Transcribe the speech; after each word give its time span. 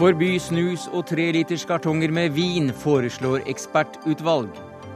Forby 0.00 0.38
snus 0.40 0.86
og 0.96 1.04
treliters 1.10 1.66
kartonger 1.68 2.08
med 2.08 2.32
vin, 2.32 2.70
foreslår 2.72 3.42
ekspertutvalg. 3.52 4.48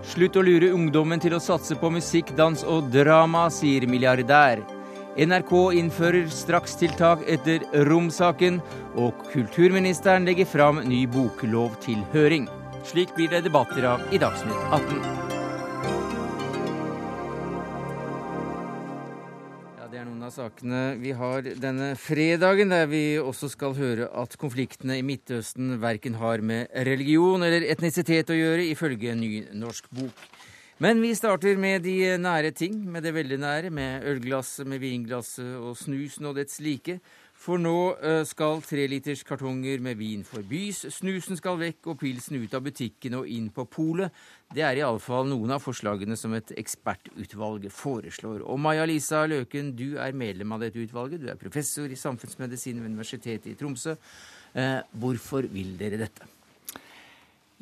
Slutt 0.05 0.39
å 0.41 0.45
lure 0.45 0.71
ungdommen 0.73 1.21
til 1.21 1.37
å 1.37 1.41
satse 1.45 1.77
på 1.77 1.91
musikk, 1.93 2.33
dans 2.39 2.65
og 2.65 2.89
drama, 2.93 3.51
sier 3.53 3.85
milliardær. 3.85 4.63
NRK 5.21 5.53
innfører 5.77 6.31
strakstiltak 6.33 7.27
etter 7.29 7.67
Rom-saken, 7.89 8.63
og 8.97 9.27
kulturministeren 9.35 10.25
legger 10.25 10.49
fram 10.49 10.81
ny 10.89 11.05
boklov 11.05 11.77
til 11.85 12.01
høring. 12.17 12.49
Slik 12.89 13.13
blir 13.17 13.29
det 13.33 13.45
debatter 13.45 13.85
av 13.93 14.09
i 14.09 14.21
Dagsnytt 14.25 14.73
18. 14.73 15.24
sakene 20.35 20.83
vi 20.99 21.13
har 21.15 21.47
denne 21.63 21.93
fredagen, 22.01 22.73
der 22.73 22.89
vi 22.91 23.19
også 23.21 23.49
skal 23.53 23.77
høre 23.79 24.09
at 24.23 24.35
konfliktene 24.41 24.99
i 24.99 25.05
Midtøsten 25.07 25.77
verken 25.83 26.19
har 26.19 26.43
med 26.43 26.73
religion 26.89 27.43
eller 27.47 27.67
etnisitet 27.71 28.33
å 28.33 28.39
gjøre, 28.39 28.67
ifølge 28.73 29.13
en 29.13 29.23
ny 29.23 29.33
norsk 29.55 29.91
bok. 29.95 30.27
Men 30.83 30.99
vi 30.99 31.13
starter 31.15 31.55
med 31.61 31.85
de 31.87 32.17
nære 32.19 32.51
ting, 32.51 32.81
med 32.91 33.07
det 33.07 33.15
veldig 33.15 33.39
nære, 33.39 33.71
med 33.71 34.07
ølglasset, 34.11 34.67
med 34.67 34.83
vinglasset 34.83 35.55
og 35.61 35.77
snusen 35.79 36.27
og 36.27 36.35
dets 36.41 36.59
like. 36.65 36.99
For 37.45 37.61
nå 37.61 37.79
eh, 38.01 38.23
skal 38.25 38.63
treliters 38.65 39.21
kartonger 39.29 39.83
med 39.85 39.99
vin 40.01 40.23
forbys, 40.25 40.87
snusen 40.97 41.37
skal 41.37 41.59
vekk 41.61 41.91
og 41.93 41.99
pilsen 42.01 42.39
ut 42.41 42.55
av 42.57 42.63
butikken 42.65 43.19
og 43.19 43.29
inn 43.29 43.51
på 43.53 43.67
polet. 43.69 44.15
Det 44.55 44.65
er 44.65 44.81
iallfall 44.81 45.29
noen 45.29 45.53
av 45.53 45.61
forslagene 45.61 46.17
som 46.17 46.33
et 46.39 46.55
ekspertutvalg 46.57 47.67
foreslår. 47.69 48.47
Og 48.49 48.61
Maja 48.65 48.87
Lisa 48.89 49.27
Løken, 49.29 49.75
du 49.77 49.99
er 50.01 50.17
medlem 50.17 50.57
av 50.57 50.65
dette 50.65 50.81
utvalget. 50.81 51.21
Du 51.21 51.29
er 51.29 51.41
professor 51.41 51.93
i 51.93 52.01
samfunnsmedisin 52.01 52.81
ved 52.81 52.95
Universitetet 52.95 53.53
i 53.53 53.59
Tromsø. 53.61 53.99
Eh, 54.57 54.81
hvorfor 54.97 55.45
vil 55.53 55.77
dere 55.77 56.01
dette? 56.01 56.34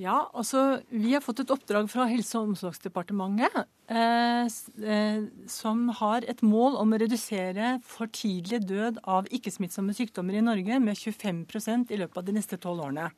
Ja, 0.02 0.30
altså 0.34 0.80
Vi 0.90 1.12
har 1.12 1.22
fått 1.22 1.42
et 1.44 1.50
oppdrag 1.52 1.86
fra 1.92 2.08
Helse- 2.10 2.38
og 2.40 2.52
omsorgsdepartementet 2.52 3.58
eh, 3.92 4.48
eh, 4.48 5.24
som 5.46 5.84
har 6.00 6.24
et 6.26 6.40
mål 6.42 6.78
om 6.80 6.94
å 6.94 6.98
redusere 6.98 7.76
for 7.86 8.10
tidlig 8.10 8.62
død 8.66 9.02
av 9.04 9.28
ikke-smittsomme 9.30 9.94
sykdommer 9.94 10.38
i 10.38 10.44
Norge 10.44 10.78
med 10.82 10.98
25% 10.98 11.92
i 11.92 12.00
løpet 12.00 12.18
av 12.18 12.26
de 12.26 12.34
neste 12.34 12.58
tolv 12.62 12.82
årene. 12.88 13.10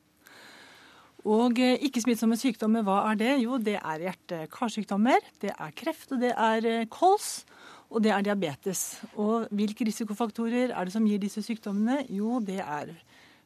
Og 1.25 1.57
eh, 1.63 1.79
ikke-smittsomme 1.87 2.37
sykdommer, 2.37 2.85
hva 2.85 2.99
er 3.09 3.21
det? 3.23 3.31
Jo, 3.41 3.57
det 3.57 3.79
er 3.79 4.03
hjerte-karsykdommer, 4.09 5.25
det 5.41 5.55
er 5.55 5.73
kreft, 5.79 6.11
og 6.13 6.21
det 6.21 6.35
er 6.35 6.69
eh, 6.69 6.89
kols. 6.91 7.45
Og 7.89 8.01
det 8.03 8.11
er 8.11 8.25
diabetes. 8.25 8.99
Og 9.21 9.45
hvilke 9.53 9.85
risikofaktorer 9.87 10.73
er 10.73 10.85
det 10.85 10.93
som 10.93 11.05
gir 11.07 11.21
disse 11.21 11.41
sykdommene? 11.45 12.03
Jo, 12.13 12.41
det 12.43 12.59
er 12.61 12.91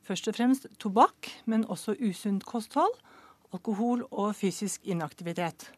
først 0.07 0.31
og 0.31 0.35
fremst 0.35 0.67
tobakk, 0.81 1.29
men 1.45 1.67
også 1.69 1.95
usunt 1.99 2.47
kosthold 2.47 2.95
alkohol 3.53 4.05
og 4.11 4.35
fysisk 4.35 4.85
inaktivitet. 4.85 5.71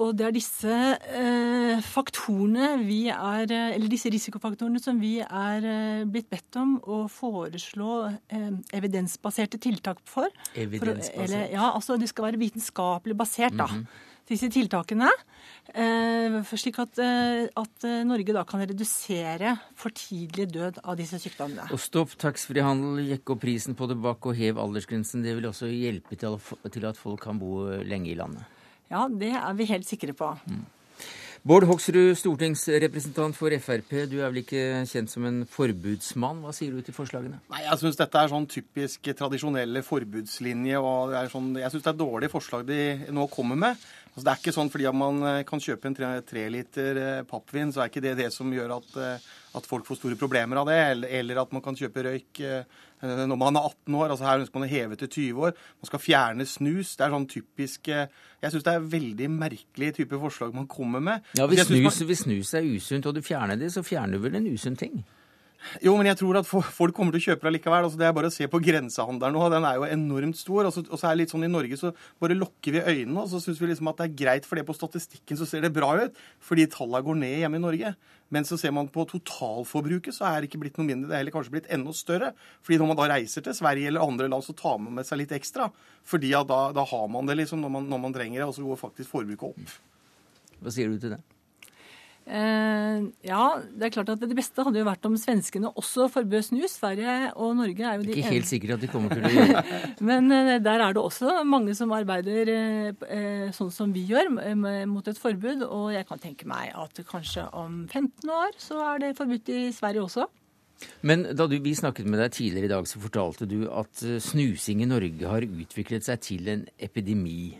Og 0.00 0.14
det 0.16 0.26
er 0.26 0.34
disse 0.34 0.76
eh, 1.20 1.80
faktorene 1.84 2.72
vi 2.82 3.02
er, 3.12 3.44
eller 3.50 3.88
disse 3.92 4.12
risikofaktorene 4.12 4.80
som 4.80 5.00
vi 5.02 5.18
er 5.20 5.66
eh, 5.68 6.04
blitt 6.08 6.30
bedt 6.32 6.60
om 6.60 6.78
å 6.80 7.02
foreslå 7.12 7.96
eh, 8.08 8.52
evidensbaserte 8.76 9.60
tiltak 9.60 10.00
for. 10.08 10.30
Evidensbasert? 10.54 11.16
For, 11.16 11.26
eller, 11.28 11.50
ja, 11.52 11.72
altså 11.74 11.98
Det 12.00 12.08
skal 12.08 12.30
være 12.30 12.40
vitenskapelig 12.40 13.18
basert, 13.18 13.56
da. 13.56 13.68
Mm 13.68 13.84
-hmm 13.84 14.08
disse 14.30 14.50
tiltakene. 14.52 15.08
Eh, 15.74 16.38
slik 16.58 16.78
at, 16.82 16.98
eh, 17.02 17.48
at, 17.56 17.84
eh, 17.84 18.02
Norge 18.06 18.34
da 18.34 18.44
kan 18.44 18.62
redusere 18.62 19.56
for 19.74 19.90
tidlig 19.90 20.50
død 20.52 20.80
av 20.84 20.96
disse 20.96 21.18
sykdommene. 21.18 21.70
Og 21.72 21.80
Stopp 21.80 22.14
taxfree-handel, 22.18 23.02
jekk 23.10 23.34
opp 23.34 23.40
prisen 23.40 23.74
på 23.74 23.88
tobakk 23.90 24.30
og 24.30 24.36
hev 24.36 24.58
aldersgrensen. 24.58 25.22
Det 25.22 25.34
vil 25.36 25.50
også 25.50 25.70
hjelpe 25.70 26.16
til, 26.16 26.38
til, 26.70 26.86
at 26.86 26.96
folk 26.96 27.20
kan 27.20 27.38
bo 27.38 27.66
lenge 27.82 28.10
i 28.10 28.18
landet? 28.18 28.59
Ja, 28.90 29.06
det 29.08 29.32
er 29.38 29.56
vi 29.58 29.70
helt 29.70 29.86
sikre 29.88 30.14
på. 30.16 30.32
Mm. 30.50 30.66
Bård 31.40 31.64
Hoksrud, 31.64 32.18
stortingsrepresentant 32.20 33.32
for 33.32 33.54
Frp. 33.64 33.94
Du 34.10 34.18
er 34.18 34.26
vel 34.28 34.42
ikke 34.42 34.82
kjent 34.90 35.08
som 35.08 35.24
en 35.24 35.38
forbudsmann. 35.48 36.42
Hva 36.44 36.52
sier 36.52 36.74
du 36.76 36.82
til 36.84 36.92
forslagene? 36.92 37.38
Nei, 37.48 37.62
Jeg 37.64 37.80
syns 37.80 37.96
dette 37.96 38.20
er 38.20 38.28
sånn 38.28 38.44
typisk 38.50 39.08
tradisjonelle 39.16 39.80
forbudslinje. 39.86 40.76
og 40.76 41.14
sånn, 41.32 41.56
Jeg 41.56 41.72
syns 41.72 41.82
det 41.82 41.94
er 41.94 42.04
dårlige 42.04 42.34
forslag 42.34 42.66
de 42.66 43.06
nå 43.08 43.26
kommer 43.30 43.56
med. 43.56 43.76
Altså, 44.10 44.24
det 44.26 44.32
er 44.34 44.42
ikke 44.42 44.52
sånn 44.58 44.70
fordi 44.70 44.92
man 44.92 45.44
kan 45.46 45.60
kjøpe 45.60 45.86
en 45.86 45.94
tre, 45.94 46.20
tre 46.20 46.48
liter 46.50 46.96
eh, 46.98 47.22
pappvin, 47.22 47.72
så 47.72 47.80
er 47.80 47.88
ikke 47.88 48.02
det 48.02 48.16
det 48.18 48.32
som 48.34 48.50
gjør 48.52 48.76
at, 48.76 48.96
eh, 48.96 49.18
at, 49.56 49.66
folk 49.66 49.86
får 49.88 49.98
store 49.98 50.18
problemer 50.20 50.60
av 50.60 50.68
det. 50.70 50.78
Eller, 51.18 51.40
at 51.42 51.52
man 51.54 51.62
kan 51.64 51.78
kjøpe 51.78 52.04
røyk 52.06 52.42
når 53.00 53.38
man 53.40 53.56
er 53.56 53.68
18 53.70 53.94
år. 53.96 54.10
altså 54.10 54.26
Her 54.28 54.42
ønsker 54.42 54.60
man 54.60 54.66
å 54.68 54.70
heve 54.70 54.98
til 55.00 55.08
20 55.08 55.46
år. 55.48 55.54
Man 55.80 55.90
skal 55.90 56.02
fjerne 56.04 56.46
snus. 56.46 56.96
Det 56.98 57.06
er 57.06 57.14
sånn 57.14 57.30
typisk 57.30 57.88
Jeg 57.90 58.52
syns 58.52 58.66
det 58.66 58.74
er 58.74 58.90
veldig 58.96 59.30
merkelig 59.32 59.94
type 60.00 60.20
forslag 60.20 60.52
man 60.56 60.68
kommer 60.70 61.00
med. 61.04 61.30
Ja, 61.38 61.48
Hvis, 61.50 61.64
snus, 61.68 61.86
man... 61.86 62.10
hvis 62.10 62.26
snus 62.26 62.52
er 62.58 62.68
usunt, 62.68 63.08
og 63.08 63.16
du 63.16 63.22
fjerner 63.24 63.60
det, 63.60 63.72
så 63.72 63.84
fjerner 63.86 64.18
du 64.18 64.26
vel 64.28 64.38
en 64.40 64.50
usunn 64.52 64.76
ting? 64.80 65.00
Jo, 65.84 65.92
men 65.98 66.08
jeg 66.08 66.18
tror 66.20 66.38
at 66.40 66.48
folk 66.48 66.94
kommer 66.96 67.14
til 67.14 67.20
å 67.20 67.26
kjøpe 67.30 67.46
det 67.46 67.52
likevel. 67.58 67.86
Altså, 67.86 67.98
det 68.00 68.06
er 68.08 68.14
bare 68.16 68.30
å 68.30 68.34
se 68.34 68.46
på 68.50 68.60
grensehandelen 68.64 69.36
nå. 69.36 69.48
Den 69.52 69.66
er 69.68 69.76
jo 69.78 69.88
enormt 69.88 70.38
stor. 70.40 70.68
Og 70.68 70.74
så, 70.74 70.84
og 70.86 71.00
så 71.00 71.08
er 71.08 71.14
det 71.14 71.24
litt 71.24 71.34
sånn 71.34 71.46
i 71.46 71.50
Norge 71.52 71.78
så 71.80 71.92
bare 72.22 72.36
lukker 72.38 72.76
vi 72.76 72.82
øynene, 72.82 73.24
og 73.24 73.28
så 73.32 73.40
syns 73.42 73.60
vi 73.60 73.68
liksom 73.70 73.90
at 73.92 74.00
det 74.00 74.08
er 74.08 74.16
greit, 74.22 74.48
for 74.48 74.58
det 74.58 74.64
på 74.68 74.76
statistikken 74.76 75.38
så 75.40 75.48
ser 75.48 75.64
det 75.64 75.72
bra 75.76 75.92
ut. 76.00 76.22
Fordi 76.44 76.66
tallene 76.72 77.04
går 77.06 77.20
ned 77.20 77.36
hjemme 77.42 77.60
i 77.60 77.64
Norge. 77.66 77.92
Men 78.30 78.46
så 78.46 78.56
ser 78.60 78.72
man 78.74 78.88
på 78.92 79.04
totalforbruket, 79.10 80.14
så 80.14 80.28
er 80.28 80.40
det 80.40 80.50
ikke 80.50 80.62
blitt 80.64 80.78
noe 80.78 80.86
mindre. 80.86 81.10
Det 81.10 81.16
er 81.16 81.24
heller 81.24 81.34
kanskje 81.34 81.56
blitt 81.56 81.70
enda 81.74 81.94
større. 81.96 82.30
Fordi 82.66 82.78
når 82.80 82.92
man 82.92 83.00
da 83.00 83.08
reiser 83.12 83.44
til 83.44 83.56
Sverige 83.58 83.90
eller 83.90 84.06
andre 84.06 84.30
land, 84.30 84.46
så 84.46 84.54
tar 84.56 84.78
man 84.82 84.96
med 85.00 85.08
seg 85.08 85.22
litt 85.22 85.34
ekstra. 85.34 85.68
Fordi 86.06 86.30
da, 86.30 86.60
da 86.76 86.86
har 86.92 87.10
man 87.10 87.28
det 87.28 87.40
liksom 87.42 87.62
når 87.64 87.74
man, 87.76 87.90
når 87.90 88.04
man 88.06 88.16
trenger 88.16 88.40
det, 88.40 88.48
og 88.48 88.56
så 88.56 88.64
går 88.64 88.80
faktisk 88.86 89.12
forbruket 89.12 89.50
opp. 89.50 89.76
Hva 90.60 90.72
sier 90.74 90.92
du 90.92 91.00
til 91.02 91.16
det? 91.16 91.20
Eh, 92.30 92.98
ja, 93.26 93.44
det 93.74 93.88
er 93.88 93.92
klart 93.94 94.10
at 94.12 94.20
det 94.22 94.36
beste 94.38 94.62
hadde 94.62 94.78
jo 94.78 94.86
vært 94.86 95.06
om 95.08 95.16
svenskene 95.18 95.72
også 95.80 96.06
forbød 96.12 96.46
snus. 96.46 96.76
Sverige 96.78 97.32
og 97.34 97.56
Norge 97.58 97.86
er 97.86 97.96
jo 97.98 98.06
de 98.06 98.14
Ikke 98.14 98.34
helt 98.36 98.50
sikkert 98.50 98.76
at 98.76 98.84
de 98.84 98.90
kommer 98.92 99.14
til 99.14 99.24
å 99.26 99.32
gjøre 99.34 99.62
det. 99.64 99.80
Men 100.10 100.30
eh, 100.36 100.58
der 100.62 100.84
er 100.84 100.94
det 100.94 101.02
også 101.02 101.40
mange 101.48 101.74
som 101.78 101.94
arbeider 101.96 102.52
eh, 102.52 103.48
sånn 103.56 103.72
som 103.74 103.94
vi 103.94 104.04
gjør, 104.10 104.30
mot 104.90 105.08
et 105.10 105.18
forbud. 105.18 105.64
Og 105.66 105.88
jeg 105.96 106.06
kan 106.08 106.22
tenke 106.22 106.48
meg 106.50 106.74
at 106.76 107.00
kanskje 107.08 107.48
om 107.56 107.86
15 107.88 108.30
år 108.30 108.60
så 108.60 108.78
er 108.92 109.02
det 109.06 109.16
forbudt 109.18 109.50
i 109.54 109.62
Sverige 109.74 110.04
også. 110.04 110.28
Men 111.04 111.26
da 111.36 111.44
du, 111.50 111.58
vi 111.60 111.74
snakket 111.76 112.06
med 112.08 112.22
deg 112.22 112.32
tidligere 112.32 112.70
i 112.70 112.72
dag, 112.72 112.86
så 112.88 113.00
fortalte 113.02 113.48
du 113.48 113.66
at 113.68 114.00
snusing 114.00 114.80
i 114.80 114.88
Norge 114.88 115.28
har 115.28 115.44
utviklet 115.44 116.06
seg 116.06 116.22
til 116.24 116.48
en 116.52 116.62
epidemi. 116.80 117.58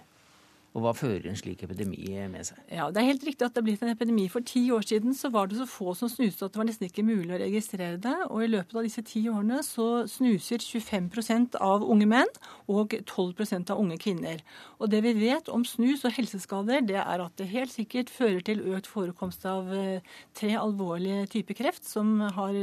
Og 0.70 0.84
hva 0.84 0.92
fører 0.94 1.25
en 1.26 1.38
slik 1.38 1.64
epidemi 1.66 2.04
med 2.31 2.47
seg? 2.47 2.58
Ja, 2.70 2.86
Det 2.94 3.00
er 3.03 3.08
helt 3.08 3.25
riktig 3.26 3.42
at 3.42 3.56
det 3.56 3.58
er 3.58 3.66
blitt 3.66 3.82
en 3.82 3.91
epidemi. 3.91 4.28
For 4.31 4.44
ti 4.47 4.62
år 4.70 4.84
siden 4.86 5.16
så 5.19 5.31
var 5.34 5.48
det 5.50 5.58
så 5.58 5.66
få 5.66 5.97
som 5.98 6.08
snuste 6.08 6.47
at 6.47 6.54
det 6.54 6.60
var 6.60 6.69
nesten 6.69 6.86
ikke 6.86 7.03
mulig 7.03 7.34
å 7.34 7.41
registrere 7.42 7.98
det. 7.98 8.14
Og 8.31 8.44
i 8.44 8.50
løpet 8.53 8.76
av 8.78 8.86
disse 8.86 9.03
ti 9.03 9.25
årene 9.26 9.64
så 9.66 10.06
snuser 10.06 10.62
25% 10.62 11.59
av 11.59 11.82
unge 11.82 12.06
menn 12.06 12.30
og 12.70 12.94
12% 13.03 13.72
av 13.75 13.82
unge 13.82 13.98
kvinner. 13.98 14.44
Og 14.78 14.92
det 14.94 15.03
vi 15.03 15.16
vet 15.19 15.50
om 15.50 15.66
snus 15.66 16.04
og 16.06 16.14
helseskader, 16.14 16.86
det 16.86 17.00
er 17.03 17.25
at 17.25 17.34
det 17.41 17.50
helt 17.50 17.75
sikkert 17.75 18.12
fører 18.14 18.44
til 18.47 18.62
økt 18.70 18.86
forekomst 18.86 19.48
av 19.50 19.75
eh, 19.75 20.06
tre 20.38 20.54
alvorlige 20.54 21.26
typer 21.34 21.59
kreft 21.59 21.88
som 21.88 22.20
har 22.38 22.54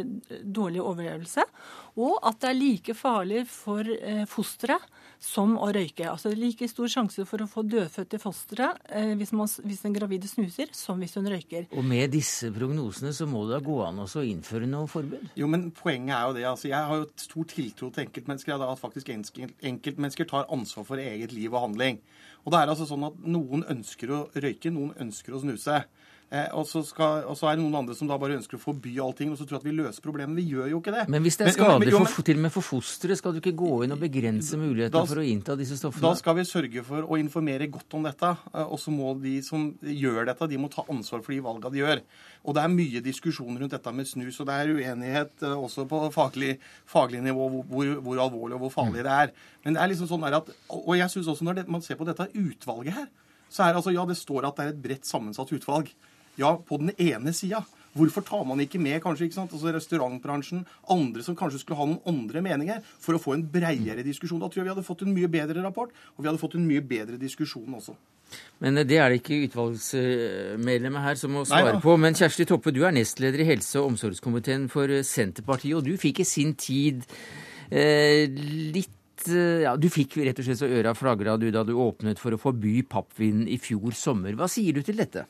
dårlig 0.47 0.79
overlevelse. 0.79 1.43
Og 1.99 2.21
at 2.23 2.39
det 2.39 2.53
er 2.53 2.61
like 2.61 2.95
farlig 2.95 3.43
for 3.51 3.83
eh, 3.83 4.23
fosteret 4.31 4.87
som 5.19 5.55
å 5.57 5.71
røyke. 5.73 6.05
Altså 6.07 6.29
det 6.29 6.37
er 6.37 6.43
like 6.45 6.67
stor 6.69 6.87
sjanse 6.91 7.23
for 7.27 7.41
å 7.41 7.49
få 7.49 7.63
dødfødte 7.67 7.96
fostre 8.21 8.69
eh, 8.89 9.13
hvis, 9.17 9.31
man, 9.35 9.49
hvis 9.65 9.83
en 9.87 9.95
gravide 9.95 10.29
snuser, 10.29 10.71
som 10.75 10.99
hvis 11.01 11.15
hun 11.17 11.29
røyker. 11.31 11.67
Og 11.73 11.85
med 11.85 12.11
disse 12.13 12.51
prognosene 12.53 13.13
så 13.15 13.27
må 13.29 13.45
det 13.47 13.57
da 13.57 13.61
gå 13.65 13.77
an 13.85 14.03
å 14.03 14.07
innføre 14.07 14.69
noe 14.69 14.89
forbud? 14.91 15.33
Jo, 15.39 15.49
men 15.51 15.69
poenget 15.75 16.15
er 16.17 16.25
jo 16.27 16.35
det. 16.37 16.45
altså 16.49 16.71
Jeg 16.71 16.91
har 16.91 17.01
jo 17.01 17.09
stor 17.23 17.49
tiltro 17.53 17.91
til 17.91 18.05
enkeltmennesker. 18.05 18.65
At 18.67 18.81
faktisk 18.81 19.09
enkeltmennesker 19.13 20.29
tar 20.29 20.49
ansvar 20.53 20.87
for 20.87 21.01
eget 21.01 21.35
liv 21.35 21.53
og 21.53 21.69
handling. 21.69 22.01
Og 22.45 22.53
det 22.53 22.59
er 22.59 22.71
altså 22.71 22.87
sånn 22.87 23.07
at 23.09 23.17
noen 23.27 23.65
ønsker 23.67 24.13
å 24.13 24.21
røyke, 24.35 24.71
noen 24.71 24.93
ønsker 25.07 25.35
å 25.35 25.41
snuse. 25.43 25.81
Eh, 26.27 26.49
og, 26.59 26.65
så 26.67 26.81
skal, 26.83 27.21
og, 27.23 27.37
så 27.39 27.47
er 27.47 27.55
det 27.55 27.63
noen 27.63 27.77
andre 27.79 27.93
som 27.95 28.07
da 28.09 28.17
bare 28.19 28.35
ønsker 28.35 28.57
å 28.57 28.59
forby 28.59 28.97
allting 28.99 29.29
og 29.31 29.37
så 29.39 29.45
tror 29.47 29.61
at 29.61 29.67
vi 29.67 29.71
løser 29.71 30.03
problemet. 30.03 30.35
Vi 30.35 30.57
gjør 30.57 30.73
jo 30.73 30.81
ikke 30.81 30.91
det. 30.91 31.05
Men 31.13 31.23
hvis 31.23 31.37
det 31.39 31.45
er 31.47 31.53
skadelig 31.55 31.93
for, 31.95 32.25
til 32.27 32.39
og 32.41 32.43
med 32.43 32.51
for 32.51 32.67
fosteret, 32.67 33.19
skal 33.21 33.35
du 33.35 33.39
ikke 33.39 33.53
gå 33.55 33.69
inn 33.85 33.95
og 33.95 34.01
begrense 34.01 34.59
mulighetene 34.59 35.07
for 35.07 35.21
å 35.21 35.23
innta 35.23 35.55
disse 35.59 35.77
stoffene? 35.79 36.03
Da 36.03 36.19
skal 36.19 36.35
vi 36.35 36.43
sørge 36.49 36.83
for 36.87 37.07
å 37.07 37.19
informere 37.21 37.69
godt 37.71 37.95
om 37.95 38.03
dette. 38.03 38.33
Eh, 38.51 38.65
og 38.65 38.81
så 38.83 38.91
må 38.91 39.13
de 39.21 39.37
som 39.45 39.69
gjør 39.79 40.27
dette, 40.27 40.49
de 40.51 40.59
må 40.59 40.67
ta 40.73 40.83
ansvar 40.91 41.23
for 41.23 41.31
de 41.31 41.39
valgene 41.45 41.71
de 41.71 41.79
gjør. 41.79 42.01
Og 42.43 42.57
det 42.57 42.65
er 42.65 42.75
mye 42.75 43.03
diskusjon 43.05 43.61
rundt 43.61 43.77
dette 43.77 43.93
med 43.95 44.11
snus, 44.11 44.41
og 44.43 44.49
det 44.49 44.57
er 44.57 44.73
uenighet 44.75 45.47
eh, 45.47 45.55
også 45.55 45.87
på 45.87 46.01
faglig, 46.15 46.57
faglig 46.91 47.23
nivå 47.23 47.47
hvor, 47.71 47.93
hvor, 48.03 48.19
alvorlig 48.25 48.59
og 48.59 48.65
hvor 48.65 48.75
farlig 48.81 49.07
det 49.07 49.15
er. 49.15 49.31
Men 49.63 49.79
det 49.79 49.83
er 49.85 49.93
liksom 49.93 50.11
sånn 50.11 50.27
at, 50.27 50.51
Og 50.75 50.93
jeg 50.99 51.07
syns 51.15 51.31
også 51.31 51.47
når 51.47 51.61
det, 51.61 51.65
man 51.71 51.87
ser 51.87 51.95
på 51.95 52.07
dette 52.07 52.27
utvalget 52.35 52.99
her, 52.99 53.07
så 53.47 53.63
er 53.63 53.71
det 53.71 53.79
altså 53.79 53.95
Ja, 53.95 54.03
det 54.03 54.19
står 54.19 54.49
at 54.49 54.59
det 54.59 54.65
er 54.65 54.75
et 54.75 54.83
bredt 54.83 55.07
sammensatt 55.07 55.55
utvalg. 55.55 55.95
Ja, 56.37 56.53
på 56.57 56.79
den 56.81 56.93
ene 56.97 57.33
sida. 57.33 57.63
Hvorfor 57.97 58.21
tar 58.21 58.43
man 58.45 58.59
ikke 58.61 58.79
med 58.81 58.99
kanskje, 59.01 59.27
ikke 59.27 59.39
sant, 59.39 59.53
altså 59.55 59.71
restaurantbransjen, 59.73 60.65
andre 60.93 61.23
som 61.25 61.37
kanskje 61.37 61.63
skulle 61.63 61.79
ha 61.79 61.87
noen 61.89 62.03
andre 62.09 62.43
meninger, 62.45 62.83
for 63.01 63.17
å 63.17 63.21
få 63.21 63.33
en 63.33 63.45
bredere 63.49 64.05
diskusjon? 64.05 64.41
Da 64.43 64.51
tror 64.51 64.61
jeg 64.61 64.67
vi 64.67 64.73
hadde 64.75 64.85
fått 64.85 65.01
en 65.05 65.15
mye 65.15 65.29
bedre 65.31 65.63
rapport, 65.65 65.93
og 66.15 66.21
vi 66.21 66.29
hadde 66.29 66.41
fått 66.41 66.59
en 66.59 66.67
mye 66.67 66.83
bedre 66.85 67.17
diskusjon 67.21 67.79
også. 67.79 67.95
Men 68.59 68.81
det 68.83 68.97
er 68.99 69.09
det 69.09 69.21
ikke 69.21 69.39
utvalgsmedlemmet 69.47 71.05
her 71.05 71.17
som 71.19 71.33
må 71.37 71.45
svare 71.47 71.77
Nei, 71.77 71.81
på. 71.83 71.95
Men 72.01 72.17
Kjersti 72.17 72.47
Toppe, 72.49 72.73
du 72.75 72.83
er 72.85 72.93
nestleder 72.95 73.43
i 73.43 73.47
helse- 73.53 73.79
og 73.79 73.93
omsorgskomiteen 73.93 74.67
for 74.71 74.91
Senterpartiet, 75.07 75.77
og 75.79 75.85
du 75.87 75.95
fikk 76.01 76.21
i 76.21 76.27
sin 76.27 76.53
tid 76.59 77.05
eh, 77.71 78.27
litt 78.27 79.29
eh, 79.31 79.63
ja, 79.63 79.77
Du 79.79 79.87
fikk 79.93 80.19
rett 80.19 80.41
og 80.41 80.49
slett 80.49 80.59
så 80.59 80.69
øra 80.69 80.93
flagra 80.97 81.37
du 81.39 81.47
da 81.55 81.63
du 81.65 81.73
åpnet 81.79 82.19
for 82.21 82.35
å 82.35 82.41
forby 82.41 82.81
pappvin 82.89 83.45
i 83.47 83.59
fjor 83.61 83.95
sommer. 83.95 84.35
Hva 84.37 84.49
sier 84.51 84.75
du 84.75 84.83
til 84.85 84.99
dette? 84.99 85.25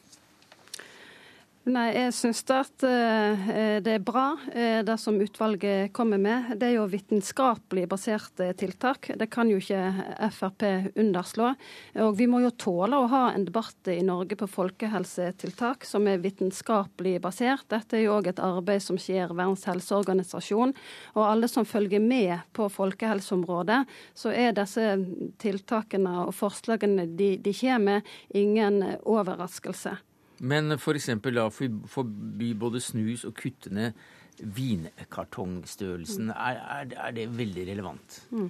Nei, 1.67 1.89
jeg 1.91 2.13
syns 2.15 2.45
at 2.55 2.83
uh, 2.87 3.47
det 3.83 3.91
er 3.97 4.03
bra 4.05 4.29
uh, 4.39 4.79
det 4.87 4.93
som 5.03 5.17
utvalget 5.19 5.91
kommer 5.91 6.21
med. 6.21 6.53
Det 6.55 6.69
er 6.69 6.77
jo 6.77 6.85
vitenskapelig 6.87 7.83
baserte 7.91 8.47
tiltak. 8.55 9.09
Det 9.19 9.27
kan 9.27 9.51
jo 9.51 9.57
ikke 9.59 10.29
Frp 10.31 10.63
underslå. 10.95 11.49
Og 12.05 12.13
vi 12.15 12.29
må 12.31 12.39
jo 12.45 12.53
tåle 12.55 13.01
å 13.01 13.09
ha 13.11 13.21
en 13.33 13.43
debatt 13.49 13.91
i 13.91 13.97
Norge 13.99 14.39
på 14.39 14.47
folkehelsetiltak 14.47 15.83
som 15.83 16.07
er 16.07 16.23
vitenskapelig 16.23 17.17
basert. 17.27 17.67
Dette 17.67 17.99
er 17.99 18.05
jo 18.05 18.15
òg 18.15 18.31
et 18.31 18.39
arbeid 18.47 18.87
som 18.87 18.95
skjer 18.95 19.35
Verdens 19.35 19.67
helseorganisasjon. 19.67 20.71
Og 21.19 21.23
alle 21.27 21.51
som 21.51 21.67
følger 21.67 21.99
med 21.99 22.47
på 22.55 22.71
folkehelseområdet, 22.71 23.83
så 24.15 24.31
er 24.31 24.55
disse 24.55 24.93
tiltakene 25.43 26.21
og 26.29 26.35
forslagene 26.37 27.11
de, 27.11 27.33
de 27.43 27.59
kommer 27.59 27.99
med, 27.99 28.13
ingen 28.39 28.85
overraskelse. 29.03 29.97
Men 30.39 30.71
f.eks. 30.77 31.09
da 31.23 31.47
forby 31.49 32.51
både 32.59 32.81
snus 32.83 33.25
og 33.25 33.33
kutte 33.33 33.73
ned 33.73 33.91
vinkartongstørrelsen. 34.39 36.29
Er, 36.29 36.59
er, 36.61 36.91
er, 36.93 37.11
det 37.15 37.25
veldig 37.37 37.63
relevant? 37.71 38.17
Mm. 38.29 38.49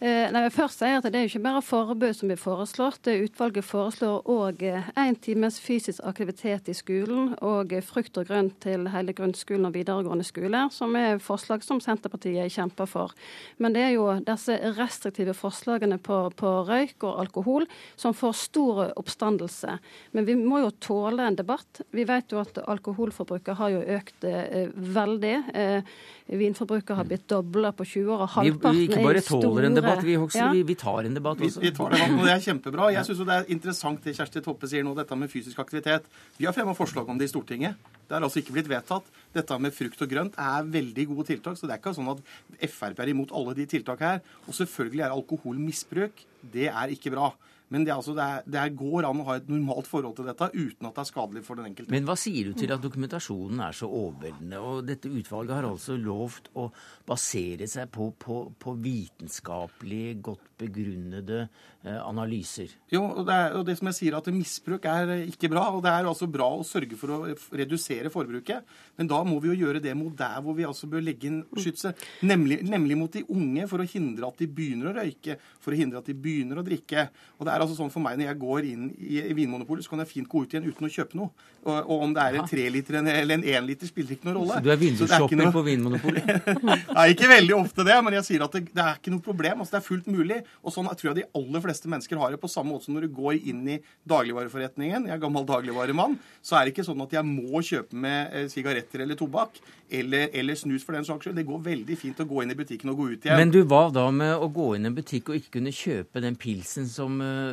Eh, 0.00 0.30
nei, 0.32 0.44
først 0.52 0.80
sier 0.80 0.98
at 0.98 1.06
Det 1.06 1.18
er 1.18 1.26
jo 1.26 1.32
ikke 1.34 1.44
bare 1.44 1.62
forbud 1.64 2.16
som 2.16 2.30
blir 2.30 2.40
foreslått. 2.40 3.06
Utvalget 3.06 3.66
foreslår 3.66 4.24
òg 4.32 4.64
én 4.96 5.18
times 5.20 5.60
fysisk 5.62 6.00
aktivitet 6.08 6.70
i 6.72 6.76
skolen 6.76 7.34
og 7.44 7.74
frukt 7.84 8.16
og 8.20 8.30
grønt 8.30 8.56
til 8.64 8.88
hele 8.92 9.12
grunnskolen 9.16 9.68
og 9.68 9.76
videregående 9.76 10.24
skole, 10.26 10.66
som 10.72 10.96
er 10.96 11.20
forslag 11.22 11.64
som 11.66 11.80
Senterpartiet 11.84 12.52
kjemper 12.52 12.88
for. 12.90 13.12
Men 13.58 13.76
det 13.76 13.82
er 13.84 13.92
jo 13.96 14.08
disse 14.24 14.56
restriktive 14.78 15.36
forslagene 15.36 15.98
på, 16.00 16.22
på 16.36 16.54
røyk 16.68 17.04
og 17.04 17.20
alkohol 17.26 17.68
som 17.96 18.16
får 18.16 18.38
stor 18.40 18.82
oppstandelse. 18.96 19.78
Men 20.16 20.28
vi 20.28 20.36
må 20.40 20.62
jo 20.64 20.72
tåle 20.80 21.28
en 21.28 21.38
debatt. 21.38 21.82
Vi 21.92 22.06
vet 22.08 22.32
jo 22.32 22.40
at 22.40 22.58
alkoholforbruket 22.64 23.58
har 23.60 23.74
jo 23.74 23.84
økt 23.96 24.24
eh, 24.28 24.72
veldig 24.72 25.25
veldig. 25.26 25.54
Eh, 25.54 25.82
vinforbruket 26.26 26.96
har 26.96 27.06
blitt 27.06 27.26
dobla 27.30 27.70
på 27.72 27.84
20 27.86 28.10
år, 28.10 28.22
og 28.24 28.30
halvparten 28.34 28.74
vi, 28.74 28.86
vi 28.86 28.88
ikke 28.90 29.04
bare 29.04 29.22
tåler 29.22 29.68
en 29.68 29.76
debatt, 29.78 30.02
vi, 30.02 30.16
også, 30.18 30.40
ja. 30.40 30.48
vi, 30.50 30.62
vi 30.66 30.74
tar 30.74 31.06
en 31.06 31.14
debatt 31.14 31.40
også. 31.40 31.60
Vi, 31.60 31.70
vi 31.70 31.76
tar 31.76 31.94
debatt, 31.94 32.14
og 32.16 32.24
Det 32.26 32.32
er 32.32 32.42
kjempebra. 32.46 32.88
Jeg 32.96 33.06
syns 33.06 33.22
det 33.22 33.36
er 33.36 33.52
interessant 33.54 34.02
det 34.02 34.16
Kjersti 34.16 34.42
Toppe 34.42 34.70
sier 34.70 34.86
nå, 34.86 34.94
dette 34.98 35.18
med 35.18 35.30
fysisk 35.30 35.60
aktivitet. 35.62 36.08
Vi 36.38 36.48
har 36.48 36.56
fremma 36.56 36.74
forslag 36.74 37.08
om 37.08 37.20
det 37.20 37.28
i 37.28 37.32
Stortinget. 37.32 37.78
Det 38.06 38.18
er 38.18 38.26
altså 38.26 38.42
ikke 38.42 38.56
blitt 38.58 38.70
vedtatt. 38.70 39.06
Dette 39.34 39.58
med 39.62 39.74
frukt 39.74 40.02
og 40.02 40.10
grønt 40.10 40.38
er 40.42 40.70
veldig 40.76 41.08
gode 41.12 41.28
tiltak. 41.30 41.58
Så 41.58 41.68
det 41.68 41.76
er 41.76 41.82
ikke 41.82 41.94
sånn 41.96 42.10
at 42.14 42.22
Frp 42.66 43.02
er 43.02 43.12
imot 43.14 43.34
alle 43.34 43.54
de 43.58 43.66
tiltakene 43.70 44.16
her. 44.16 44.24
Og 44.46 44.58
selvfølgelig 44.58 45.06
er 45.06 45.14
alkoholmisbruk 45.14 46.26
det 46.52 46.70
er 46.70 46.94
ikke 46.94 47.14
bra. 47.14 47.30
Men 47.74 47.86
det, 47.86 47.94
altså, 47.94 48.14
det, 48.14 48.24
er, 48.24 48.44
det 48.46 48.64
går 48.78 49.08
an 49.08 49.22
å 49.22 49.26
ha 49.26 49.38
et 49.40 49.48
normalt 49.50 49.88
forhold 49.90 50.16
til 50.18 50.28
dette 50.28 50.50
uten 50.54 50.86
at 50.86 50.94
det 50.94 51.02
er 51.02 51.08
skadelig 51.10 51.44
for 51.46 51.58
den 51.58 51.70
enkelte. 51.70 51.92
Men 51.94 52.06
hva 52.06 52.14
sier 52.20 52.50
du 52.50 52.58
til 52.58 52.74
at 52.74 52.84
dokumentasjonen 52.84 53.62
er 53.66 53.76
så 53.76 53.88
overveldende? 53.90 54.60
Og 54.62 54.84
dette 54.86 55.10
utvalget 55.10 55.56
har 55.58 55.68
altså 55.68 55.98
lovt 55.98 56.52
å 56.54 56.68
basere 57.08 57.66
seg 57.70 57.90
på, 57.94 58.12
på, 58.22 58.40
på 58.62 58.76
vitenskapelig 58.84 60.04
godt 60.30 60.52
begrunnede 60.60 61.42
eh, 61.84 61.98
analyser. 62.00 62.70
Jo, 62.92 63.02
og 63.04 63.26
det, 63.28 63.34
er, 63.34 63.56
og 63.58 63.66
det, 63.68 63.76
som 63.78 63.90
jeg 63.90 63.98
sier, 63.98 64.16
at 64.16 64.30
misbruk 64.32 64.86
er 64.88 65.12
ikke 65.26 65.50
bra. 65.52 65.66
Og 65.76 65.82
det 65.84 65.92
er 65.92 66.08
altså 66.08 66.28
bra 66.30 66.48
å 66.54 66.64
sørge 66.66 66.98
for 66.98 67.12
å 67.12 67.18
redusere 67.58 68.12
forbruket. 68.12 68.76
Men 68.96 69.10
da 69.10 69.20
må 69.26 69.38
vi 69.42 69.52
jo 69.52 69.58
gjøre 69.66 69.82
det 69.84 69.96
mot 69.98 70.14
der 70.16 70.38
hvor 70.44 70.56
vi 70.56 70.66
altså 70.68 70.88
bør 70.90 71.04
legge 71.04 71.28
inn 71.30 71.42
skytset. 71.58 72.00
Nemlig, 72.26 72.62
nemlig 72.66 72.98
mot 72.98 73.12
de 73.12 73.24
unge, 73.32 73.66
for 73.70 73.82
å 73.82 73.88
hindre 73.90 74.30
at 74.30 74.40
de 74.40 74.48
begynner 74.48 74.92
å 74.92 74.96
røyke. 75.00 75.38
For 75.62 75.74
å 75.74 75.80
hindre 75.80 76.00
at 76.00 76.08
de 76.08 76.16
begynner 76.16 76.62
å 76.62 76.66
drikke. 76.66 77.08
Og 77.36 77.48
det 77.48 77.55
er 77.56 77.64
altså 77.64 77.76
sånn 77.78 77.92
for 77.92 78.04
meg 78.04 78.18
Når 78.20 78.30
jeg 78.30 78.38
går 78.42 78.68
inn 78.70 78.88
i 79.00 79.34
Vinmonopolet, 79.36 79.84
så 79.86 79.94
kan 79.94 80.04
jeg 80.04 80.12
fint 80.12 80.28
gå 80.30 80.44
ut 80.44 80.54
igjen 80.54 80.68
uten 80.68 80.88
å 80.88 80.92
kjøpe 80.92 81.18
noe. 81.18 81.32
Og, 81.66 81.76
og 81.80 82.04
om 82.06 82.12
det 82.14 82.22
er 82.22 82.38
en 82.38 82.48
treliter 82.48 83.00
eller 83.00 83.34
en 83.38 83.46
énliter, 83.56 83.90
spiller 83.90 84.16
ikke 84.16 84.28
noen 84.28 84.38
rolle. 84.40 84.58
Så 84.58 84.66
du 84.66 84.70
er 84.72 84.80
vindusshopper 84.80 85.40
noe... 85.40 85.54
på 85.54 85.62
Vinmonopolet? 85.66 86.50
Nei, 86.96 87.06
ikke 87.14 87.30
veldig 87.30 87.56
ofte 87.56 87.86
det, 87.88 87.96
men 88.06 88.18
jeg 88.20 88.28
sier 88.28 88.46
at 88.46 88.54
det, 88.54 88.62
det, 88.70 88.84
er 88.84 89.00
ikke 89.00 89.14
noe 89.14 89.24
problem. 89.24 89.64
altså 89.64 89.76
Det 89.76 89.80
er 89.80 89.86
fullt 89.88 90.10
mulig. 90.12 90.40
Og 90.62 90.74
sånn 90.74 90.90
tror 90.92 91.10
jeg 91.10 91.18
de 91.22 91.26
aller 91.40 91.64
fleste 91.64 91.90
mennesker 91.90 92.22
har 92.22 92.34
det 92.34 92.42
på 92.42 92.50
samme 92.50 92.74
måte 92.74 92.86
som 92.86 92.96
når 92.96 93.08
du 93.08 93.16
går 93.16 93.40
inn 93.40 93.64
i 93.74 93.80
dagligvareforretningen. 94.08 95.08
Jeg 95.10 95.16
er 95.16 95.22
gammel 95.22 95.48
dagligvaremann. 95.48 96.18
Så 96.44 96.58
er 96.58 96.66
det 96.66 96.76
ikke 96.76 96.86
sånn 96.86 97.02
at 97.04 97.16
jeg 97.18 97.26
må 97.26 97.62
kjøpe 97.66 97.98
med 98.06 98.36
eh, 98.36 98.46
sigaretter 98.52 99.02
eller 99.06 99.18
tobakk. 99.18 99.58
Eller, 99.86 100.32
eller, 100.34 100.58
snus 100.58 100.82
for 100.82 100.96
den 100.96 101.06
saks 101.06 101.28
skyld. 101.28 101.36
Det 101.38 101.46
går 101.46 101.60
veldig 101.62 101.96
fint 101.98 102.20
å 102.22 102.26
gå 102.26 102.42
inn 102.42 102.50
i 102.50 102.58
butikken 102.58 102.90
og 102.90 102.98
gå 102.98 103.08
ut 103.12 103.26
igjen. 103.26 103.38
Men 103.38 103.52
du, 103.54 103.60
hva 103.68 103.84
da 103.94 104.08
med 104.14 104.34
å 104.34 104.48
gå 104.50 104.72
inn 104.74 104.88
i 104.88 104.90
en 104.90 104.96
butikk 104.96 105.30
og 105.30 105.38
ikke 105.38 105.58
kunne 105.58 105.74
kjøpe 105.74 106.22
den 106.24 106.38
pilsen 106.40 106.88
som 106.90 107.20
eh, 107.22 107.45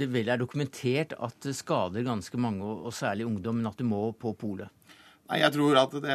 det 0.00 0.08
vel 0.12 0.30
er 0.32 0.40
dokumentert 0.40 1.14
at 1.18 1.36
det 1.44 1.56
skader 1.58 2.06
ganske 2.06 2.40
mange, 2.40 2.64
og 2.64 2.92
særlig 2.94 3.26
ungdom, 3.28 3.60
men 3.60 3.70
at 3.70 3.80
du 3.80 3.86
må 3.88 4.10
på 4.12 4.34
polet? 4.38 4.70
Nei, 5.30 5.40
Jeg 5.44 5.54
tror 5.54 5.76
at 5.78 5.92
det, 6.02 6.14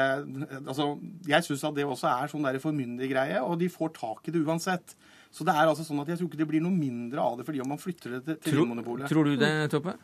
altså, 0.68 0.90
jeg 1.28 1.46
syns 1.46 1.64
at 1.64 1.76
det 1.78 1.86
også 1.88 2.10
er 2.12 2.32
sånn 2.32 2.48
formyndergreie, 2.60 3.40
og 3.44 3.60
de 3.62 3.70
får 3.72 3.94
tak 3.96 4.28
i 4.28 4.34
det 4.36 4.44
uansett. 4.44 4.96
Så 5.32 5.48
det 5.48 5.56
er 5.56 5.68
altså 5.68 5.86
sånn 5.88 6.02
at 6.04 6.12
jeg 6.12 6.20
tror 6.20 6.30
ikke 6.30 6.42
det 6.42 6.50
blir 6.50 6.64
noe 6.64 6.76
mindre 6.76 7.24
av 7.24 7.40
det 7.40 7.46
fordi 7.48 7.62
om 7.64 7.72
man 7.74 7.80
flytter 7.80 8.18
det 8.18 8.22
til, 8.26 8.38
til 8.44 8.60
Vinmonopolet. 8.62 9.08
Tror 9.12 9.28
du 9.28 9.36
det, 9.40 9.54
Toppe? 9.72 9.96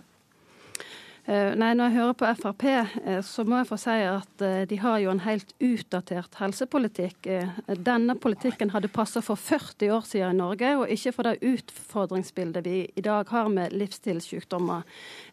Eh, 1.25 1.53
nei, 1.53 1.75
Når 1.77 1.91
jeg 1.91 1.97
hører 1.99 2.15
på 2.17 2.29
Frp, 2.39 2.63
eh, 2.65 3.19
så 3.21 3.43
må 3.45 3.59
jeg 3.59 3.67
få 3.69 3.77
si 3.77 3.97
at 4.09 4.41
eh, 4.41 4.63
de 4.65 4.77
har 4.81 4.97
jo 5.03 5.11
en 5.11 5.21
helt 5.21 5.53
utdatert 5.61 6.39
helsepolitikk. 6.41 7.29
Denne 7.77 8.15
politikken 8.17 8.73
hadde 8.73 8.89
passa 8.89 9.21
for 9.21 9.37
40 9.37 9.93
år 9.93 10.07
siden 10.09 10.33
i 10.33 10.39
Norge, 10.39 10.71
og 10.79 10.89
ikke 10.89 11.13
for 11.13 11.29
det 11.29 11.45
utfordringsbildet 11.45 12.65
vi 12.65 12.77
i 12.97 13.05
dag 13.05 13.29
har 13.29 13.51
med 13.53 13.75
livsstilssykdommer. 13.77 14.81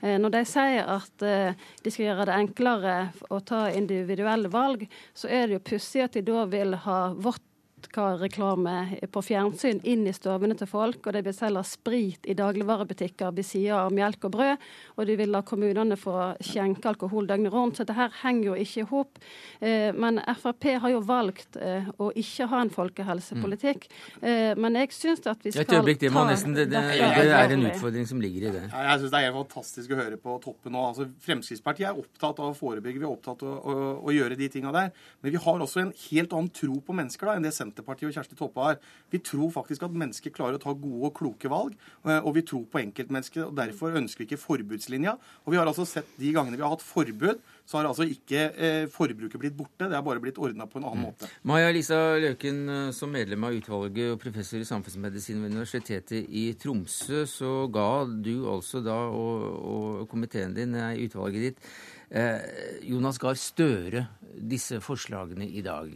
Når 0.03 0.35
de 0.35 0.45
sier 0.47 0.89
at 0.93 1.25
de 1.25 1.91
skal 1.91 2.05
gjøre 2.05 2.29
det 2.29 2.37
enklere 2.37 2.97
å 3.33 3.41
ta 3.41 3.67
individuelle 3.73 4.51
valg, 4.53 4.85
så 5.17 5.31
er 5.33 5.49
det 5.49 5.59
jo 5.59 5.67
pussig 5.73 6.05
at 6.05 6.15
de 6.15 6.23
da 6.27 6.45
vil 6.51 6.77
ha 6.85 7.01
vårt 7.17 7.48
vodkareklame 7.79 8.99
på 9.11 9.23
fjernsyn 9.23 9.81
inn 9.85 10.07
i 10.07 10.13
stuene 10.13 10.57
til 10.59 10.69
folk, 10.69 11.07
og 11.07 11.15
de 11.15 11.23
vil 11.23 11.35
selge 11.35 11.63
sprit 11.65 12.27
i 12.27 12.35
dagligvarebutikker 12.35 13.33
ved 13.35 13.47
sida 13.47 13.85
av 13.85 13.93
melk 13.95 14.25
og 14.25 14.33
brød, 14.35 14.65
og 14.97 15.07
de 15.07 15.17
vil 15.17 15.31
la 15.31 15.43
kommunene 15.43 15.97
få 15.97 16.35
skjenke 16.41 16.89
alkohol 16.89 17.29
døgnet 17.29 17.53
rundt. 17.53 17.79
Så 17.79 17.87
dette 17.87 18.09
henger 18.23 18.51
jo 18.51 18.57
ikke 18.59 18.83
i 18.83 18.87
hop. 18.91 19.19
Eh, 19.61 19.93
men 19.95 20.21
Frp 20.39 20.69
har 20.83 20.91
jo 20.91 21.03
valgt 21.07 21.57
eh, 21.57 21.87
å 21.99 22.11
ikke 22.19 22.49
ha 22.51 22.63
en 22.65 22.73
folkehelsepolitikk. 22.73 23.89
Mm. 24.23 24.59
Men 24.59 24.77
jeg 24.81 24.93
syns 24.95 25.27
at 25.31 25.43
vi 25.45 25.53
skal 25.53 25.65
Et 25.65 25.75
øyeblikk, 25.79 26.01
det, 26.03 26.11
nesten, 26.13 26.55
det, 26.57 26.69
det, 26.73 26.83
det, 26.99 27.29
er 27.35 27.55
en 27.55 27.67
utfordring 27.69 28.07
som 28.09 28.21
ligger 28.23 28.49
i 28.49 28.55
det. 28.55 28.65
Jeg 28.73 29.01
syns 29.03 29.13
det 29.13 29.21
er 29.21 29.29
helt 29.29 29.39
fantastisk 29.39 29.95
å 29.95 30.01
høre 30.01 30.19
på 30.21 30.37
toppen 30.43 30.75
nå. 30.75 30.85
Altså, 30.91 31.09
Fremskrittspartiet 31.25 31.91
er 31.91 32.01
opptatt 32.01 32.43
av 32.43 32.53
å 32.53 32.57
forebygge, 32.57 33.01
vi 33.01 33.07
er 33.07 33.13
opptatt 33.13 33.45
av 33.47 33.55
å, 33.55 33.59
å, 33.59 33.91
å 34.09 34.15
gjøre 34.15 34.39
de 34.39 34.51
tinga 34.53 34.73
der. 34.75 34.93
Men 35.23 35.35
vi 35.35 35.43
har 35.45 35.65
også 35.65 35.83
en 35.85 35.95
helt 36.09 36.35
annen 36.37 36.53
tro 36.55 36.81
på 36.85 36.97
mennesker 36.97 37.31
da, 37.31 37.37
enn 37.39 37.47
det 37.47 37.55
Senterpartiet 37.57 37.68
Senterpartiet 37.69 38.11
og 38.11 38.17
Kjersti 38.17 38.39
Toppe 38.39 38.65
har. 38.65 38.81
Vi 39.13 39.21
tror 39.25 39.53
faktisk 39.55 39.85
at 39.87 39.95
mennesker 39.95 40.35
klarer 40.35 40.59
å 40.59 40.63
ta 40.63 40.75
gode 40.75 41.11
og 41.11 41.15
kloke 41.17 41.51
valg, 41.53 41.77
eh, 42.09 42.19
og 42.19 42.35
vi 42.37 42.45
tror 42.49 42.65
på 42.67 42.83
enkeltmennesket. 42.83 43.45
og 43.47 43.57
Derfor 43.57 43.97
ønsker 43.97 44.25
vi 44.25 44.31
ikke 44.31 44.43
forbudslinja. 44.43 45.17
Og 45.45 45.53
vi 45.53 45.61
har 45.61 45.67
altså 45.67 45.87
sett 45.87 46.09
de 46.19 46.33
gangene 46.33 46.57
vi 46.57 46.65
har 46.65 46.75
hatt 46.75 46.85
forbud, 46.85 47.41
så 47.69 47.79
har 47.79 47.89
altså 47.91 48.07
ikke 48.09 48.47
eh, 48.57 48.87
forbruket 48.89 49.41
blitt 49.41 49.57
borte. 49.57 49.89
Det 49.89 49.95
har 49.95 50.05
bare 50.05 50.23
blitt 50.25 50.41
ordna 50.41 50.67
på 50.67 50.81
en 50.81 50.89
annen 50.89 51.03
mm. 51.03 51.07
måte. 51.11 51.29
Maja 51.49 51.71
Lisa 51.75 51.99
Løken, 52.17 52.63
eh, 52.73 52.91
som 52.97 53.13
medlem 53.13 53.45
av 53.45 53.59
utvalget 53.59 54.15
og 54.15 54.23
professor 54.23 54.63
i 54.63 54.69
samfunnsmedisin 54.69 55.43
ved 55.45 55.53
Universitetet 55.53 56.33
i 56.33 56.49
Tromsø, 56.59 57.27
så 57.29 57.53
ga 57.73 58.07
du 58.09 58.49
altså 58.49 58.81
da, 58.85 58.97
og, 59.13 59.47
og 59.75 60.09
komiteen 60.09 60.57
din, 60.57 60.77
utvalget 61.05 61.49
ditt, 61.49 61.71
eh, 62.09 62.41
Jonas 62.89 63.21
Gahr 63.21 63.37
Støre 63.39 64.07
disse 64.39 64.81
forslagene 64.85 65.49
i 65.49 65.65
dag. 65.65 65.93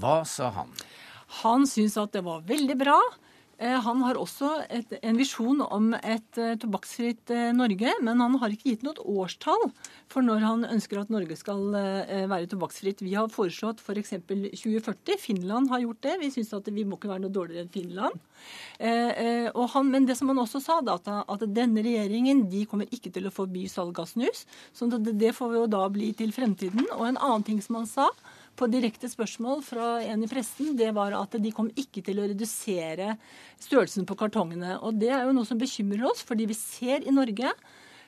Hva 0.00 0.22
sa 0.28 0.50
han? 0.54 0.72
Han 1.42 1.68
syns 1.70 1.96
at 2.00 2.14
det 2.14 2.24
var 2.26 2.44
veldig 2.46 2.78
bra. 2.78 2.98
Eh, 3.58 3.76
han 3.86 4.00
har 4.02 4.18
også 4.18 4.48
et, 4.66 4.96
en 5.06 5.18
visjon 5.18 5.60
om 5.62 5.92
et 5.94 6.38
uh, 6.42 6.56
tobakksfritt 6.58 7.30
uh, 7.30 7.52
Norge, 7.54 7.92
men 8.02 8.22
han 8.22 8.34
har 8.42 8.50
ikke 8.50 8.72
gitt 8.72 8.82
noe 8.82 8.98
årstall 8.98 9.68
for 10.10 10.26
når 10.26 10.42
han 10.42 10.66
ønsker 10.66 10.98
at 10.98 11.12
Norge 11.12 11.36
skal 11.38 11.62
være 11.72 12.48
tobakksfritt. 12.50 13.02
Vi 13.02 13.14
har 13.14 13.30
foreslått 13.32 13.80
f.eks. 13.82 14.12
For 14.26 14.46
2040. 14.58 15.18
Finland 15.18 15.70
har 15.72 15.82
gjort 15.82 16.02
det. 16.06 16.12
Vi 16.20 16.30
syns 16.34 16.52
at 16.54 16.68
vi 16.70 16.84
må 16.86 16.98
ikke 16.98 17.10
være 17.10 17.24
noe 17.24 17.34
dårligere 17.34 17.64
enn 17.64 17.72
Finland. 17.72 18.20
Han, 18.78 19.90
men 19.90 20.06
det 20.06 20.18
som 20.20 20.30
han 20.30 20.42
også 20.44 20.60
sa, 20.62 20.78
da, 20.86 20.98
at, 21.00 21.46
denne 21.56 21.82
regjeringen 21.82 22.44
de 22.52 22.62
kommer 22.70 22.90
ikke 22.94 23.10
til 23.14 23.26
å 23.26 23.34
forby 23.34 23.64
salg 23.70 23.98
av 23.98 24.06
snus. 24.12 24.44
Så 24.76 24.90
det, 24.92 25.34
får 25.34 25.58
jo 25.58 25.66
da 25.72 25.82
bli 25.90 26.12
til 26.14 26.30
fremtiden. 26.36 26.86
Og 26.94 27.08
en 27.08 27.18
annen 27.18 27.46
ting 27.48 27.62
som 27.64 27.80
han 27.80 27.90
sa, 27.90 28.06
på 28.54 28.68
direkte 28.70 29.08
spørsmål 29.10 29.62
fra 29.66 29.88
en 30.06 30.22
i 30.24 30.28
pressen, 30.30 30.74
det 30.78 30.92
var 30.94 31.14
at 31.18 31.34
de 31.42 31.52
kom 31.54 31.70
ikke 31.74 32.02
til 32.06 32.20
å 32.20 32.28
redusere 32.30 33.16
størrelsen 33.62 34.06
på 34.06 34.16
kartongene. 34.18 34.76
Og 34.86 35.00
det 35.00 35.10
er 35.10 35.26
jo 35.26 35.34
noe 35.36 35.48
som 35.48 35.60
bekymrer 35.60 36.06
oss, 36.10 36.22
fordi 36.26 36.46
vi 36.50 36.58
ser 36.58 37.02
i 37.02 37.14
Norge 37.14 37.50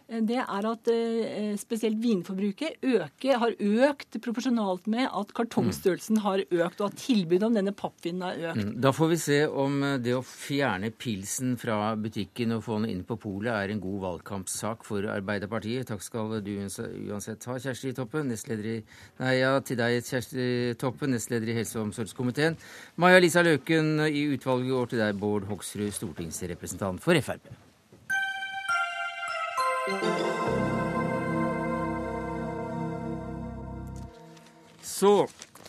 det 0.07 0.39
er 0.39 0.67
at 0.71 0.89
eh, 0.93 1.57
spesielt 1.59 1.99
vinforbruket 1.99 2.79
øker, 2.87 3.41
har 3.43 3.57
økt 3.59 4.19
proporsjonalt 4.23 4.87
med 4.93 5.09
at 5.11 5.33
kartongstørrelsen 5.35 6.21
har 6.23 6.45
økt, 6.45 6.81
og 6.81 6.93
at 6.93 7.01
tilbudet 7.01 7.49
om 7.49 7.57
denne 7.57 7.75
pappvinen 7.75 8.23
har 8.23 8.39
økt. 8.53 8.61
Mm. 8.63 8.77
Da 8.85 8.93
får 8.95 9.11
vi 9.11 9.19
se 9.25 9.41
om 9.51 9.83
eh, 9.83 9.97
det 10.05 10.15
å 10.15 10.23
fjerne 10.23 10.93
pilsen 10.95 11.57
fra 11.59 11.97
butikken 11.99 12.55
og 12.55 12.63
få 12.69 12.79
den 12.79 12.95
inn 12.95 13.03
på 13.09 13.19
polet 13.19 13.51
er 13.51 13.75
en 13.75 13.83
god 13.83 13.99
valgkampsak 14.07 14.87
for 14.87 15.11
Arbeiderpartiet. 15.11 15.91
Takk 15.91 16.07
skal 16.07 16.39
du 16.39 16.55
uansett 16.55 17.51
ha, 17.51 17.59
Kjersti 17.67 17.97
Toppe, 17.99 18.23
nestleder 18.23 18.73
i 18.77 18.79
Nei, 19.19 19.35
ja, 19.41 19.57
til 19.59 19.81
deg, 19.81 19.99
Kjersti 20.07 20.75
Toppe, 20.79 21.11
nestleder 21.11 21.51
i 21.51 21.59
helse- 21.59 21.81
og 21.81 21.89
omsorgskomiteen. 21.89 22.55
Maja 23.03 23.19
Lisa 23.19 23.43
Løken 23.43 23.97
i 24.07 24.29
utvalget, 24.37 24.71
går 24.71 24.93
til 24.95 25.03
deg, 25.03 25.19
Bård 25.19 25.51
Hoksrud, 25.51 25.91
stortingsrepresentant 25.99 27.03
for 27.03 27.27
Frp. 27.27 27.66
Så 29.87 29.93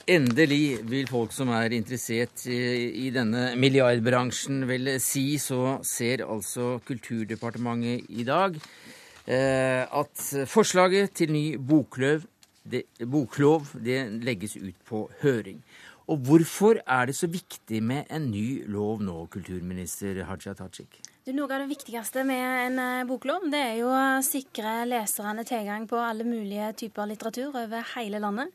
endelig 0.10 0.80
vil 0.90 1.06
folk 1.06 1.30
som 1.36 1.52
er 1.54 1.76
interessert 1.78 2.48
i 2.50 3.12
denne 3.14 3.52
milliardbransjen 3.62 4.64
vel 4.66 4.96
si, 4.98 5.38
så 5.38 5.78
ser 5.86 6.26
altså 6.26 6.80
Kulturdepartementet 6.88 8.10
i 8.10 8.26
dag 8.26 8.58
eh, 8.58 9.86
at 9.86 10.24
forslaget 10.50 11.14
til 11.22 11.30
ny 11.36 11.44
bokløv, 11.62 12.26
det, 12.66 12.88
boklov 13.06 13.70
det 13.86 14.00
legges 14.26 14.58
ut 14.58 14.82
på 14.90 15.04
høring. 15.22 15.62
Og 16.10 16.26
hvorfor 16.26 16.82
er 16.88 17.06
det 17.06 17.16
så 17.20 17.30
viktig 17.30 17.84
med 17.86 18.10
en 18.10 18.32
ny 18.32 18.66
lov 18.66 19.06
nå, 19.06 19.28
kulturminister 19.30 20.24
Haja 20.26 20.58
Tajik? 20.58 20.98
Noe 21.36 21.52
av 21.52 21.64
det 21.64 21.72
viktigste 21.72 22.24
med 22.28 22.44
en 22.68 22.80
eh, 22.80 23.08
boklov, 23.08 23.48
det 23.52 23.60
er 23.60 23.74
jo 23.82 23.90
å 23.92 24.22
sikre 24.24 24.86
leserne 24.88 25.44
tilgang 25.48 25.88
på 25.90 26.00
alle 26.00 26.24
mulige 26.28 26.70
typer 26.84 27.10
litteratur 27.10 27.52
over 27.52 27.84
hele 27.96 28.22
landet. 28.24 28.54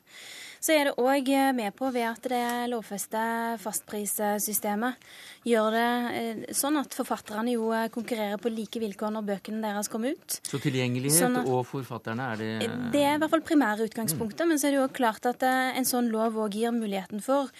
Så 0.63 0.71
er 0.71 0.87
det 0.87 0.93
òg 1.01 1.27
eh, 1.29 1.51
med 1.53 1.75
på 1.75 1.89
ved 1.93 2.07
at 2.07 2.25
det 2.31 2.69
lovfester 2.71 3.57
fastprissystemet 3.61 5.05
gjør 5.45 5.75
det 5.75 5.89
eh, 6.17 6.41
sånn 6.55 6.79
at 6.79 6.95
forfatterne 6.95 7.53
jo 7.53 7.69
konkurrerer 7.93 8.39
på 8.41 8.53
like 8.53 8.81
vilkår 8.81 9.13
når 9.17 9.27
bøkene 9.27 9.61
deres 9.65 9.91
kommer 9.91 10.15
ut. 10.15 10.39
Så 10.47 10.61
tilgjengelighet 10.63 11.19
sånn 11.25 11.41
at, 11.43 11.51
og 11.51 11.67
forfatterne, 11.67 12.31
er 12.33 12.41
det 12.41 12.71
Det 12.95 13.03
er 13.03 13.17
i 13.17 13.21
hvert 13.21 13.35
fall 13.35 13.45
primære 13.45 13.89
utgangspunktet. 13.89 14.47
Mm. 14.47 14.53
Men 14.53 14.61
så 14.61 14.69
er 14.69 14.77
det 14.77 14.81
jo 14.81 14.89
klart 14.95 15.27
at 15.29 15.43
en 15.43 15.89
sånn 15.89 16.09
lov 16.13 16.39
òg 16.47 16.57
gir 16.57 16.73
muligheten 16.73 17.21
for 17.21 17.51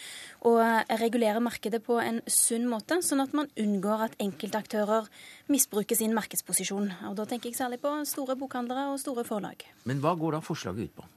å 0.44 0.58
regulere 1.00 1.42
markedet 1.44 1.82
på 1.86 2.00
en 2.04 2.20
sunn 2.28 2.68
måte, 2.70 3.00
sånn 3.06 3.24
at 3.24 3.36
man 3.38 3.52
unngår 3.60 4.08
at 4.10 4.18
enkeltaktører 4.24 5.08
misbruker 5.52 5.98
sin 5.98 6.14
markedsposisjon. 6.16 6.92
Og 7.10 7.16
Da 7.18 7.26
tenker 7.28 7.50
jeg 7.50 7.58
særlig 7.60 7.82
på 7.84 7.92
store 8.08 8.36
bokhandlere 8.40 8.92
og 8.94 9.00
store 9.02 9.26
forlag. 9.28 9.66
Men 9.84 10.00
hva 10.04 10.14
går 10.20 10.38
da 10.38 10.44
forslaget 10.44 10.88
ut 10.88 10.96
på? 11.02 11.08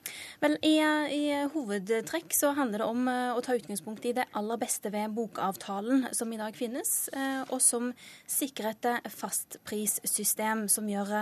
Vel, 0.42 0.56
i, 0.66 0.74
i, 1.14 1.22
hovedtrekk 1.52 2.34
så 2.34 2.52
handler 2.56 2.82
det 2.82 2.88
om 2.90 3.06
eh, 3.10 3.36
å 3.36 3.42
ta 3.44 3.54
utgangspunkt 3.56 4.06
i 4.08 4.14
det 4.16 4.26
aller 4.36 4.58
beste 4.60 4.90
ved 4.94 5.14
bokavtalen 5.16 6.08
som 6.16 6.32
i 6.34 6.40
dag 6.40 6.56
finnes, 6.58 7.08
eh, 7.14 7.42
og 7.46 7.62
som 7.62 7.92
sikrer 8.30 8.74
et 8.74 8.90
eh, 8.90 9.08
fastprissystem 9.12 10.66
som 10.72 10.90
gjør 10.90 11.14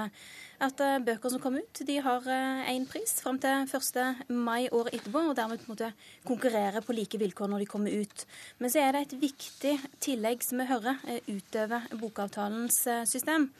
at 0.64 0.80
bøker 1.04 1.32
som 1.32 1.40
kommer 1.42 1.64
ut, 1.64 1.80
de 1.84 1.96
har 2.00 2.24
én 2.70 2.84
pris 2.88 3.10
fram 3.20 3.40
til 3.42 3.66
1. 3.66 4.28
mai 4.30 4.68
året 4.70 4.94
etterpå, 4.94 5.24
og 5.28 5.34
dermed 5.36 5.60
på 5.60 5.66
en 5.66 5.72
måte 5.74 5.90
konkurrerer 6.24 6.80
på 6.86 6.94
like 6.94 7.18
vilkår 7.20 7.50
når 7.50 7.64
de 7.64 7.68
kommer 7.68 7.92
ut. 7.92 8.24
Men 8.62 8.72
så 8.72 8.80
er 8.80 8.94
det 8.94 9.02
et 9.02 9.16
viktig 9.26 9.74
tillegg 10.06 10.46
som 10.46 10.62
vi 10.62 10.68
hører 10.70 11.02
utover 11.26 11.90
bokavtalens 11.98 12.78
system. 13.08 13.50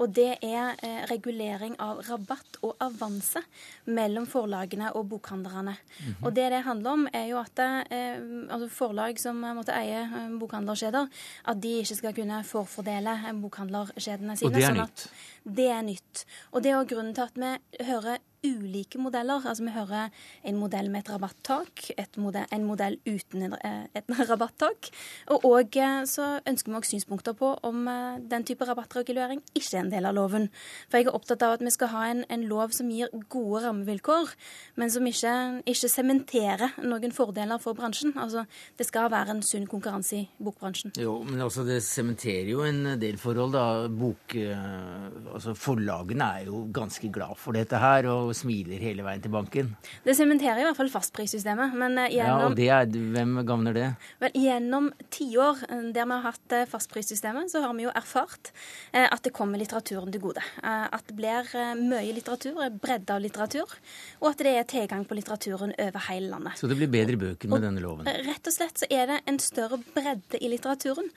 Og 0.00 0.14
det 0.16 0.38
er 0.42 0.76
eh, 0.82 1.02
regulering 1.10 1.74
av 1.82 2.00
rabatt 2.08 2.60
og 2.64 2.76
avanse 2.80 3.42
mellom 3.86 4.26
forlagene 4.26 4.92
og 4.96 5.08
bokhandlerne. 5.08 5.76
Mm 5.76 6.06
-hmm. 6.06 6.26
Og 6.26 6.36
det 6.36 6.50
det 6.50 6.62
handler 6.62 6.90
om, 6.90 7.08
er 7.12 7.26
jo 7.26 7.38
at 7.38 7.58
eh, 7.58 8.16
altså 8.50 8.68
forlag 8.68 9.18
som 9.18 9.36
måtte 9.36 9.72
eie 9.72 10.08
bokhandlerskjeder 10.38 10.70
bokhandlerkjeder, 10.70 11.08
at 11.44 11.62
de 11.62 11.68
ikke 11.80 11.98
skal 11.98 12.14
kunne 12.14 12.42
forfordele 12.44 13.16
bokhandlerkjedene 13.42 14.36
sine. 14.36 14.48
Og 14.48 14.54
det 14.54 14.62
er 14.62 14.68
sånn 14.68 14.82
nytt? 14.82 15.06
Det 15.44 15.68
er 15.70 15.82
nytt. 15.86 16.24
Og 16.52 16.62
det 16.62 16.72
er 16.72 16.80
også 16.80 16.94
grunnen 16.94 17.14
til 17.14 17.22
at 17.22 17.40
vi 17.40 17.84
hører 17.84 18.18
ulike 18.44 18.98
modeller. 18.98 19.42
Altså 19.46 19.64
Vi 19.64 19.72
hører 19.74 20.08
en 20.44 20.56
modell 20.56 20.90
med 20.90 21.04
et 21.04 21.12
rabattak, 21.12 21.84
modell, 22.16 22.46
en 22.52 22.64
modell 22.64 22.96
uten 23.06 23.54
eh, 23.54 23.84
et 23.94 24.04
rabattak. 24.30 24.90
Og 25.28 25.44
også, 25.44 25.80
eh, 25.80 26.04
så 26.08 26.28
ønsker 26.48 26.72
vi 26.72 26.78
også 26.78 26.94
synspunkter 26.94 27.36
på 27.36 27.52
om 27.66 27.88
eh, 27.88 28.20
den 28.30 28.44
type 28.44 28.64
rabattregulering 28.64 29.42
ikke 29.54 29.76
er 29.76 29.84
en 29.84 29.92
del 29.92 30.08
av 30.08 30.16
loven. 30.16 30.48
For 30.88 31.00
jeg 31.00 31.10
er 31.10 31.18
opptatt 31.18 31.44
av 31.46 31.58
at 31.58 31.64
vi 31.64 31.74
skal 31.74 31.92
ha 31.94 32.06
en, 32.10 32.24
en 32.30 32.46
lov 32.48 32.74
som 32.76 32.90
gir 32.90 33.12
gode 33.32 33.64
rammevilkår, 33.66 34.34
men 34.80 34.92
som 34.92 35.06
ikke 35.06 35.90
sementerer 35.90 36.80
noen 36.84 37.14
fordeler 37.14 37.60
for 37.62 37.76
bransjen. 37.78 38.14
Altså 38.16 38.46
Det 38.78 38.86
skal 38.88 39.10
være 39.12 39.36
en 39.36 39.44
sunn 39.44 39.68
konkurranse 39.70 40.16
i 40.16 40.24
bokbransjen. 40.40 40.94
Jo, 41.00 41.20
men 41.26 41.40
altså 41.44 41.64
det 41.66 41.80
sementerer 41.84 42.50
jo 42.50 42.64
en 42.64 42.96
del 43.00 43.18
forhold, 43.20 43.52
da. 43.54 43.66
Bok, 44.00 44.34
altså 44.34 45.54
Forlagene 45.58 46.26
er 46.40 46.48
jo 46.48 46.64
ganske 46.72 47.10
glad 47.12 47.36
for 47.38 47.56
dette 47.56 47.78
her. 47.80 48.08
og 48.08 48.29
og 48.30 48.38
smiler 48.38 48.80
hele 48.82 49.04
veien 49.06 49.22
til 49.22 49.32
banken. 49.34 49.72
Det 50.04 50.14
sementerer 50.16 50.62
i 50.62 50.66
hvert 50.66 50.78
fall 50.78 50.90
fastprissystemet. 50.92 51.74
Men 51.78 51.98
gjennom, 51.98 52.06
eh, 52.06 52.16
ja, 52.16 52.36
og 52.46 52.56
det 52.58 52.68
er, 52.70 52.90
hvem 53.14 53.40
gagner 53.46 53.76
det? 53.76 53.88
Vel, 54.22 54.36
Gjennom 54.40 54.90
tiår 55.12 55.64
eh, 55.68 55.82
der 55.94 56.08
vi 56.08 56.16
har 56.16 56.26
hatt 56.28 56.56
eh, 56.56 56.66
fastprissystemet, 56.70 57.50
så 57.52 57.64
har 57.64 57.74
vi 57.76 57.86
jo 57.86 57.94
erfart 57.94 58.52
at 58.92 59.22
det 59.24 59.32
kommer 59.34 59.60
litteraturen 59.60 60.10
til 60.12 60.22
gode. 60.22 60.42
At 60.62 61.04
det 61.08 61.14
blir 61.16 61.46
mye 61.78 62.12
litteratur, 62.14 62.58
bredde 62.82 63.14
av 63.14 63.22
litteratur, 63.22 63.72
og 64.20 64.26
at 64.30 64.42
det 64.42 64.52
er 64.58 64.66
tilgang 64.68 65.04
på 65.08 65.16
litteraturen 65.18 65.72
over 65.76 66.06
hele 66.08 66.30
landet. 66.32 66.58
Så 66.58 66.68
det 66.70 66.76
blir 66.78 66.90
bedre 66.90 67.18
bøker 67.20 67.50
med 67.50 67.60
og, 67.60 67.66
denne 67.66 67.82
loven? 67.84 68.08
Rett 68.26 68.50
og 68.50 68.54
slett 68.54 68.82
så 68.82 68.88
er 68.90 69.10
det 69.10 69.20
en 69.30 69.38
større 69.42 69.78
bredde 69.94 70.40
i 70.40 70.50
litteraturen. 70.52 71.10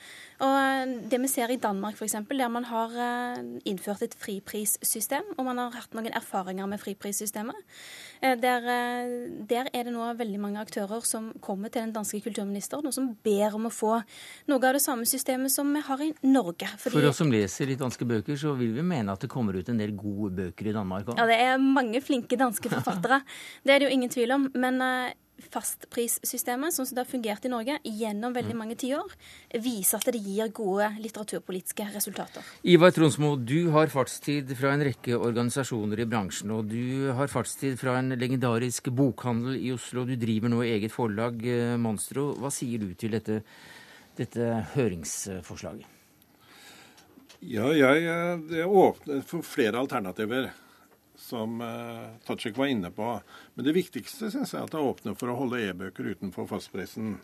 Og 0.43 0.93
det 1.11 1.21
vi 1.23 1.31
ser 1.31 1.53
i 1.53 1.59
Danmark 1.61 1.97
f.eks., 1.99 2.17
der 2.29 2.53
man 2.53 2.67
har 2.69 2.95
innført 3.69 4.05
et 4.05 4.17
friprissystem, 4.19 5.33
og 5.37 5.47
man 5.49 5.61
har 5.61 5.75
hatt 5.77 5.97
noen 5.97 6.13
erfaringer 6.13 6.69
med 6.69 6.81
fripris 6.81 7.02
prissystemet. 7.03 7.59
Eh, 8.23 8.37
der, 8.39 8.65
eh, 8.71 9.13
der, 9.49 9.69
er 9.73 9.87
det 9.87 9.93
nå 9.93 10.07
veldig 10.19 10.39
mange 10.39 10.61
aktører 10.63 11.03
som 11.07 11.31
kommer 11.43 11.69
til 11.73 11.83
den 11.83 11.95
danske 11.95 12.21
kulturministeren 12.23 12.87
og 12.87 12.95
som 12.95 13.11
ber 13.25 13.57
om 13.57 13.67
å 13.67 13.73
få 13.73 13.97
noe 14.47 14.59
av 14.59 14.77
det 14.77 14.83
samme 14.83 15.07
systemet 15.09 15.51
som 15.51 15.69
vi 15.75 15.83
har 15.83 16.05
i 16.05 16.11
Norge. 16.23 16.69
Fordi... 16.77 16.95
For 16.95 17.09
oss 17.09 17.19
som 17.21 17.33
leser 17.33 17.73
i 17.73 17.79
danske 17.79 18.07
bøker, 18.07 18.39
så 18.39 18.55
vil 18.59 18.71
vi 18.77 18.85
mene 18.85 19.13
at 19.13 19.25
det 19.25 19.31
kommer 19.31 19.57
ut 19.59 19.69
en 19.69 19.81
del 19.81 19.95
gode 19.97 20.31
bøker 20.39 20.71
i 20.71 20.77
Danmark 20.77 21.11
òg? 21.11 21.19
Ja, 21.19 21.27
det 21.29 21.41
er 21.43 21.59
mange 21.59 22.01
flinke 22.05 22.39
danske 22.39 22.71
forfattere. 22.71 23.23
det 23.65 23.75
er 23.75 23.83
det 23.83 23.91
jo 23.91 23.97
ingen 23.97 24.13
tvil 24.13 24.37
om. 24.37 24.47
Men 24.55 24.79
eh, 24.83 25.19
fastprissystemet, 25.53 26.73
sånn 26.73 26.87
som 26.87 26.97
det 26.97 27.03
har 27.03 27.09
fungert 27.09 27.45
i 27.45 27.51
Norge 27.51 27.77
gjennom 27.83 28.35
veldig 28.35 28.53
mm. 28.53 28.59
mange 28.59 28.77
tiår, 28.79 29.13
viser 29.63 29.99
at 29.99 30.09
det 30.13 30.21
gir 30.23 30.51
gode 30.55 30.89
litteraturpolitiske 31.01 31.87
resultater. 31.93 32.45
Ivar 32.69 32.93
Tronsmo, 32.95 33.33
du 33.37 33.71
har 33.73 33.91
fartstid 33.93 34.53
fra 34.57 34.73
en 34.75 34.85
rekke 34.87 35.17
organisasjoner 35.17 36.03
i 36.03 36.07
bransjen, 36.09 36.53
og 36.55 36.69
du 36.71 37.09
har 37.17 37.31
fartstid 37.31 37.77
fra 37.81 37.97
en 37.99 38.13
legendarisk 38.17 38.91
bokhandel 38.93 39.57
i 39.59 39.73
Oslo. 39.75 40.05
Du 40.07 40.15
driver 40.19 40.53
nå 40.53 40.63
eget 40.67 40.93
forlag, 40.93 41.41
eh, 41.45 41.75
Monstro. 41.81 42.31
Hva 42.39 42.53
sier 42.53 42.81
du 42.81 42.93
til 42.93 43.17
dette, 43.17 43.41
dette 44.17 44.53
høringsforslaget? 44.75 45.89
Ja, 47.43 47.67
jeg, 47.75 48.03
jeg 48.55 48.67
åpner 48.71 49.23
for 49.27 49.43
flere 49.43 49.81
alternativer 49.81 50.53
som 51.33 51.61
uh, 51.61 52.13
Tajik 52.27 52.57
var 52.57 52.69
inne 52.69 52.91
på. 52.93 53.09
Men 53.53 53.65
det 53.65 53.75
viktigste 53.75 54.29
synes 54.29 54.53
jeg 54.53 54.59
er 54.59 54.67
at 54.67 54.73
det 54.73 54.81
åpner 54.81 55.17
for 55.17 55.33
å 55.33 55.37
holde 55.39 55.61
e-bøker 55.65 56.11
utenfor 56.13 56.45
fastprisen. 56.51 57.15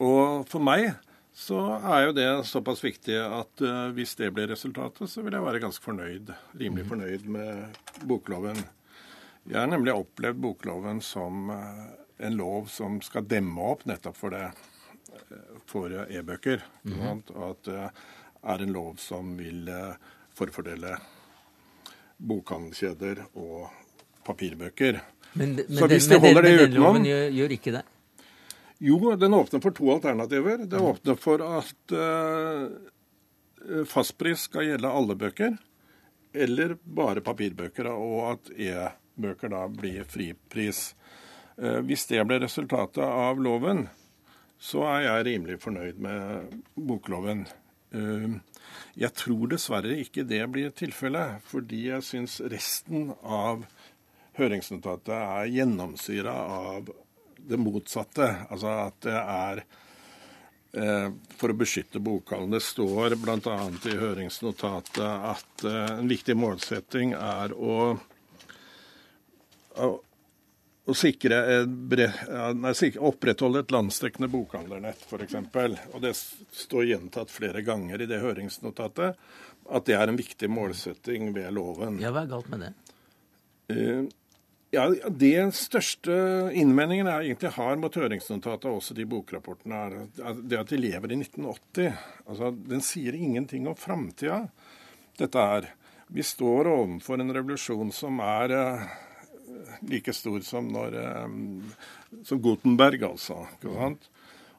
Og 0.00 0.46
for 0.50 0.62
meg 0.62 0.92
så 1.36 1.58
er 1.78 2.04
jo 2.04 2.14
det 2.14 2.28
såpass 2.46 2.82
viktig 2.84 3.16
at 3.22 3.64
uh, 3.66 3.88
hvis 3.96 4.14
det 4.20 4.30
blir 4.36 4.50
resultatet, 4.50 5.10
så 5.10 5.24
vil 5.26 5.34
jeg 5.34 5.46
være 5.46 5.62
ganske 5.62 5.84
fornøyd. 5.84 6.30
Rimelig 6.54 6.86
mhm. 6.86 6.92
fornøyd 6.92 7.26
med 7.34 7.80
bokloven. 8.06 8.62
Jeg 9.50 9.58
har 9.58 9.70
nemlig 9.72 9.96
opplevd 9.96 10.42
bokloven 10.42 11.02
som 11.02 11.50
uh, 11.50 11.86
en 12.20 12.36
lov 12.38 12.68
som 12.70 13.00
skal 13.02 13.26
demme 13.26 13.70
opp 13.72 13.86
nettopp 13.90 14.18
for 14.18 14.36
det. 14.36 14.50
for 15.66 15.90
e-bøker. 15.90 16.62
Mm. 16.84 17.22
Og 17.34 17.44
at 17.46 17.64
det 17.66 17.78
er 18.52 18.62
en 18.62 18.72
lov 18.72 18.98
som 19.02 19.32
vil 19.38 19.68
forfordele 20.36 20.96
bokhandelkjeder 22.20 23.24
og 23.38 23.70
papirbøker. 24.26 25.00
Men, 25.32 25.54
men, 25.56 25.78
så 25.78 25.88
hvis 25.90 26.08
den, 26.10 26.20
de 26.20 26.28
holder 26.28 26.46
det 26.46 26.54
utenom 26.58 26.84
loven 26.84 27.08
gjør, 27.08 27.26
gjør, 27.38 27.56
ikke 27.56 27.74
det? 27.78 27.82
Jo, 28.80 28.98
den 29.20 29.36
åpner 29.36 29.60
for 29.60 29.76
to 29.76 29.90
alternativer. 29.92 30.64
Det 30.70 30.80
åpner 30.80 31.18
for 31.20 31.44
at 31.44 31.94
uh, 31.94 33.84
fastpris 33.88 34.46
skal 34.48 34.70
gjelde 34.70 34.94
alle 35.00 35.16
bøker, 35.20 35.58
eller 36.32 36.76
bare 36.84 37.22
papirbøker, 37.24 37.90
og 37.92 38.18
at 38.32 38.52
e-bøker 38.56 39.52
da 39.52 39.66
blir 39.68 40.08
fripris. 40.08 40.94
Uh, 41.60 41.78
hvis 41.84 42.06
det 42.10 42.24
blir 42.26 42.42
resultatet 42.42 43.04
av 43.04 43.40
loven, 43.42 43.86
så 44.60 44.84
er 44.88 45.06
jeg 45.06 45.26
rimelig 45.28 45.60
fornøyd 45.62 46.00
med 46.04 46.56
bokloven. 46.76 47.46
Uh, 47.94 48.38
jeg 48.98 49.14
tror 49.18 49.50
dessverre 49.50 49.96
ikke 50.02 50.26
det 50.28 50.42
blir 50.52 50.72
tilfellet, 50.76 51.40
fordi 51.50 51.86
jeg 51.88 52.06
syns 52.06 52.40
resten 52.52 53.10
av 53.22 53.64
høringsnotatet 54.38 55.14
er 55.14 55.52
gjennomsyra 55.54 56.34
av 56.56 56.90
det 57.50 57.58
motsatte. 57.60 58.28
Altså 58.50 58.74
at 58.86 58.98
det 59.06 59.16
er 59.20 59.62
eh, 60.72 61.08
for 61.38 61.52
å 61.52 61.58
beskytte 61.60 62.02
bokhallen. 62.02 62.52
Det 62.54 62.62
står 62.64 63.16
bl.a. 63.20 63.56
i 63.90 63.96
høringsnotatet 64.00 65.02
at 65.06 65.66
eh, 65.66 65.96
en 65.98 66.10
viktig 66.10 66.36
målsetting 66.38 67.14
er 67.16 67.54
å, 67.56 67.96
å, 70.88 70.94
sikre 70.96 71.40
nei, 71.66 72.72
opprettholde 72.98 73.64
et 73.64 73.74
landsdekkende 73.74 74.30
bokhandlernett, 74.32 75.04
f.eks. 75.06 75.36
Og 75.92 76.00
det 76.04 76.14
står 76.16 76.88
gjentatt 76.94 77.32
flere 77.32 77.62
ganger 77.66 78.02
i 78.02 78.08
det 78.10 78.22
høringsnotatet 78.22 79.20
at 79.70 79.86
det 79.86 79.96
er 79.96 80.10
en 80.10 80.18
viktig 80.18 80.48
målsetting 80.50 81.30
ved 81.36 81.52
loven. 81.54 82.00
Ja, 82.02 82.10
Hva 82.14 82.24
er 82.24 82.32
galt 82.32 82.48
med 82.50 82.64
det? 82.64 82.72
Uh, 83.70 84.08
ja, 84.74 84.86
Det 84.90 85.50
største 85.54 86.14
innvendingen 86.58 87.10
jeg 87.10 87.30
egentlig 87.30 87.52
har 87.56 87.78
mot 87.82 88.00
høringsnotatet, 88.00 88.70
også 88.70 88.96
de 88.98 89.06
bokrapportene, 89.10 89.82
er 89.84 90.34
det 90.42 90.58
at 90.58 90.72
de 90.72 90.80
lever 90.80 91.14
i 91.14 91.20
1980. 91.20 92.00
Altså, 92.26 92.50
Den 92.72 92.82
sier 92.86 93.18
ingenting 93.18 93.68
om 93.70 93.78
framtida. 93.78 94.46
Dette 95.18 95.46
er 95.56 95.70
Vi 96.10 96.24
står 96.26 96.66
overfor 96.66 97.20
en 97.22 97.30
revolusjon 97.30 97.92
som 97.94 98.16
er 98.24 98.50
uh, 98.50 98.88
like 99.90 100.12
stor 100.16 100.40
som, 100.46 100.68
når, 100.72 100.96
um, 101.24 101.72
som 102.26 102.40
Gutenberg, 102.42 103.02
altså. 103.12 103.42
ikke 103.56 103.74
sant? 103.76 104.10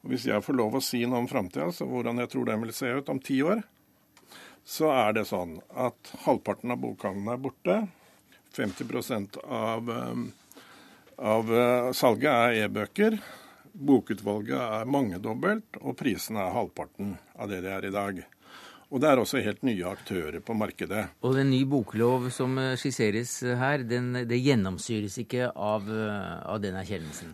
Og 0.02 0.14
Hvis 0.14 0.26
jeg 0.30 0.44
får 0.44 0.58
lov 0.58 0.78
å 0.78 0.84
si 0.84 1.04
noe 1.06 1.22
om 1.22 1.30
framtida, 1.30 1.70
hvordan 1.86 2.24
jeg 2.24 2.32
tror 2.32 2.50
den 2.50 2.66
vil 2.66 2.74
se 2.74 2.90
ut 2.90 3.10
om 3.14 3.22
ti 3.22 3.42
år, 3.46 3.62
så 4.66 4.92
er 4.94 5.18
det 5.18 5.28
sånn 5.30 5.58
at 5.74 6.14
halvparten 6.26 6.74
av 6.74 6.82
bokhandelen 6.82 7.34
er 7.34 7.42
borte. 7.42 7.78
50 8.56 9.40
av, 9.48 9.88
um, 9.90 10.26
av 11.18 11.52
uh, 11.52 11.92
salget 11.96 12.32
er 12.32 12.66
e-bøker. 12.66 13.18
Bokutvalget 13.72 14.60
er 14.60 14.90
mangedobbelt, 14.92 15.80
og 15.80 15.96
prisene 16.00 16.44
er 16.44 16.56
halvparten 16.58 17.16
av 17.40 17.52
det 17.52 17.62
det 17.64 17.72
er 17.72 17.88
i 17.88 17.94
dag. 17.96 18.24
Og 18.92 19.00
det 19.00 19.08
er 19.08 19.22
også 19.22 19.40
helt 19.40 19.62
nye 19.64 19.86
aktører 19.88 20.42
på 20.44 20.56
markedet. 20.58 21.06
Og 21.24 21.38
den 21.38 21.50
nye 21.54 21.68
boklov 21.70 22.28
som 22.36 22.58
uh, 22.60 22.74
skisseres 22.80 23.38
her, 23.40 23.86
den, 23.88 24.12
det 24.28 24.42
gjennomsyres 24.44 25.16
ikke 25.24 25.48
av, 25.56 25.88
uh, 25.88 26.42
av 26.52 26.60
den 26.64 26.76
erkjennelsen? 26.82 27.32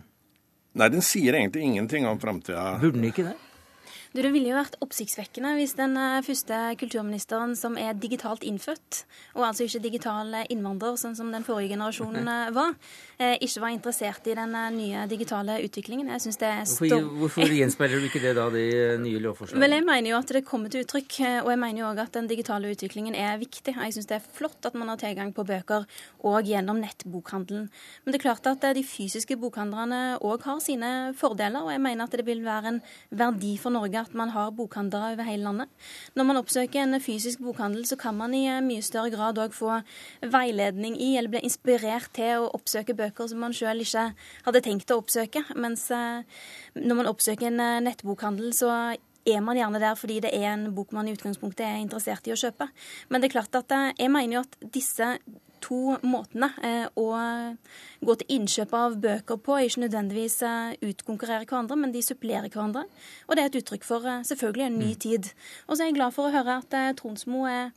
Nei, 0.78 0.88
den 0.94 1.02
sier 1.02 1.34
egentlig 1.34 1.64
ingenting 1.66 2.06
om 2.06 2.20
framtida. 2.22 2.76
Burde 2.78 3.00
den 3.00 3.10
ikke 3.10 3.26
det? 3.26 3.34
Du, 4.14 4.22
Det 4.22 4.30
ville 4.32 4.48
jo 4.48 4.56
vært 4.56 4.78
oppsiktsvekkende 4.84 5.52
hvis 5.58 5.74
den 5.76 5.96
eh, 6.00 6.22
første 6.24 6.56
kulturministeren 6.80 7.52
som 7.58 7.76
er 7.80 7.96
digitalt 8.00 8.44
innfødt, 8.46 9.02
og 9.36 9.44
altså 9.50 9.66
ikke 9.66 9.82
digital 9.84 10.32
innvandrer, 10.48 10.96
sånn 11.00 11.16
som 11.18 11.32
den 11.34 11.44
forrige 11.44 11.74
generasjonen 11.74 12.30
eh, 12.34 12.48
var, 12.56 12.72
eh, 13.20 13.36
ikke 13.44 13.64
var 13.64 13.74
interessert 13.74 14.30
i 14.30 14.36
den 14.38 14.56
nye 14.78 15.04
digitale 15.10 15.58
utviklingen. 15.66 16.08
Jeg 16.14 16.24
synes 16.24 16.40
det 16.40 16.48
er 16.48 16.64
Hvorfor, 16.68 17.10
hvorfor 17.20 17.52
gjenspeiler 17.58 18.00
du 18.00 18.08
ikke 18.08 18.22
det 18.22 18.34
da, 18.38 18.46
de 18.54 18.64
nye 19.02 19.20
lovforslagene? 19.26 19.64
Vel, 19.66 19.76
Jeg 19.76 19.86
mener 19.90 20.12
jo 20.12 20.20
at 20.22 20.32
det 20.38 20.44
kommer 20.48 20.72
til 20.72 20.86
uttrykk, 20.86 21.18
og 21.44 21.52
jeg 21.52 21.60
mener 21.60 21.82
jo 21.82 21.90
òg 21.90 22.02
at 22.06 22.16
den 22.16 22.30
digitale 22.30 22.72
utviklingen 22.72 23.16
er 23.18 23.36
viktig. 23.40 23.76
Jeg 23.76 23.96
syns 23.96 24.08
det 24.08 24.18
er 24.18 24.32
flott 24.38 24.68
at 24.68 24.76
man 24.78 24.92
har 24.92 25.00
tilgang 25.00 25.34
på 25.36 25.44
bøker 25.48 25.84
òg 26.24 26.48
gjennom 26.48 26.80
nettbokhandelen. 26.80 27.68
Men 27.68 28.14
det 28.14 28.20
er 28.20 28.24
klart 28.24 28.48
at 28.48 28.64
de 28.76 28.84
fysiske 28.86 29.36
bokhandlerne 29.40 30.18
òg 30.24 30.48
har 30.48 30.64
sine 30.64 30.92
fordeler, 31.18 31.60
og 31.66 31.74
jeg 31.74 31.84
mener 31.84 32.08
at 32.08 32.16
det 32.16 32.26
vil 32.28 32.44
være 32.46 32.72
en 32.72 32.82
verdi 33.12 33.56
for 33.60 33.74
Norge 33.74 33.97
at 34.00 34.14
man 34.16 34.32
har 34.34 34.52
bokhandlere 34.56 35.12
over 35.14 35.26
hele 35.28 35.46
landet. 35.46 35.72
Når 36.16 36.28
man 36.28 36.40
oppsøker 36.40 36.82
en 36.82 37.00
fysisk 37.02 37.42
bokhandel, 37.44 37.84
så 37.88 37.98
kan 38.00 38.16
man 38.18 38.34
i 38.36 38.44
eh, 38.48 38.62
mye 38.64 38.84
større 38.84 39.12
grad 39.14 39.40
òg 39.42 39.56
få 39.56 39.80
veiledning 40.22 40.96
i, 40.96 41.14
eller 41.18 41.32
bli 41.34 41.42
inspirert 41.46 42.12
til 42.16 42.44
å 42.44 42.52
oppsøke 42.58 42.96
bøker 42.98 43.30
som 43.30 43.42
man 43.44 43.56
sjøl 43.56 43.84
ikke 43.84 44.10
hadde 44.46 44.64
tenkt 44.64 44.94
å 44.94 45.00
oppsøke. 45.02 45.44
Mens 45.56 45.88
eh, 45.94 46.22
når 46.78 47.02
man 47.02 47.10
oppsøker 47.10 47.50
en 47.50 47.64
eh, 47.64 47.82
nettbokhandel, 47.88 48.54
så 48.56 48.72
er 49.28 49.42
man 49.44 49.58
gjerne 49.58 49.82
der 49.82 49.98
fordi 49.98 50.22
det 50.24 50.32
er 50.32 50.54
en 50.54 50.70
bok 50.76 50.94
man 50.96 51.08
i 51.08 51.12
utgangspunktet 51.16 51.66
er 51.66 51.82
interessert 51.82 52.26
i 52.28 52.32
å 52.32 52.40
kjøpe. 52.40 52.70
Men 53.10 53.20
det 53.20 53.28
er 53.28 53.36
klart 53.36 53.60
at 53.60 53.76
jeg 53.98 54.12
mener 54.14 54.38
jo 54.38 54.46
at 54.46 54.56
disse 54.72 55.16
to 55.64 55.98
måtene 56.06 56.50
eh, 56.64 56.86
å 56.98 57.06
gå 58.04 58.16
til 58.20 58.34
innkjøp 58.38 58.74
av 58.76 58.96
bøker 59.02 59.40
på 59.42 59.58
ikke 59.64 59.84
nødvendigvis 59.84 60.40
utkonkurrere 60.42 60.88
utkonkurrerer 60.88 61.48
hverandre, 61.48 61.76
men 61.76 61.92
de 61.94 62.02
supplerer 62.04 62.48
hverandre. 62.48 62.84
Og 63.26 63.36
det 63.36 63.44
er 63.44 63.50
et 63.50 63.60
uttrykk 63.62 63.86
for 63.86 64.06
eh, 64.06 64.24
selvfølgelig 64.28 64.66
en 64.66 64.78
ny 64.78 64.92
mm. 64.92 65.00
tid. 65.04 65.30
Og 65.66 65.76
så 65.76 65.82
er 65.82 65.90
jeg 65.90 65.98
glad 66.00 66.16
for 66.16 66.28
å 66.28 66.34
høre 66.34 66.60
at 66.62 66.78
Tronsmo 66.98 67.46
er 67.50 67.72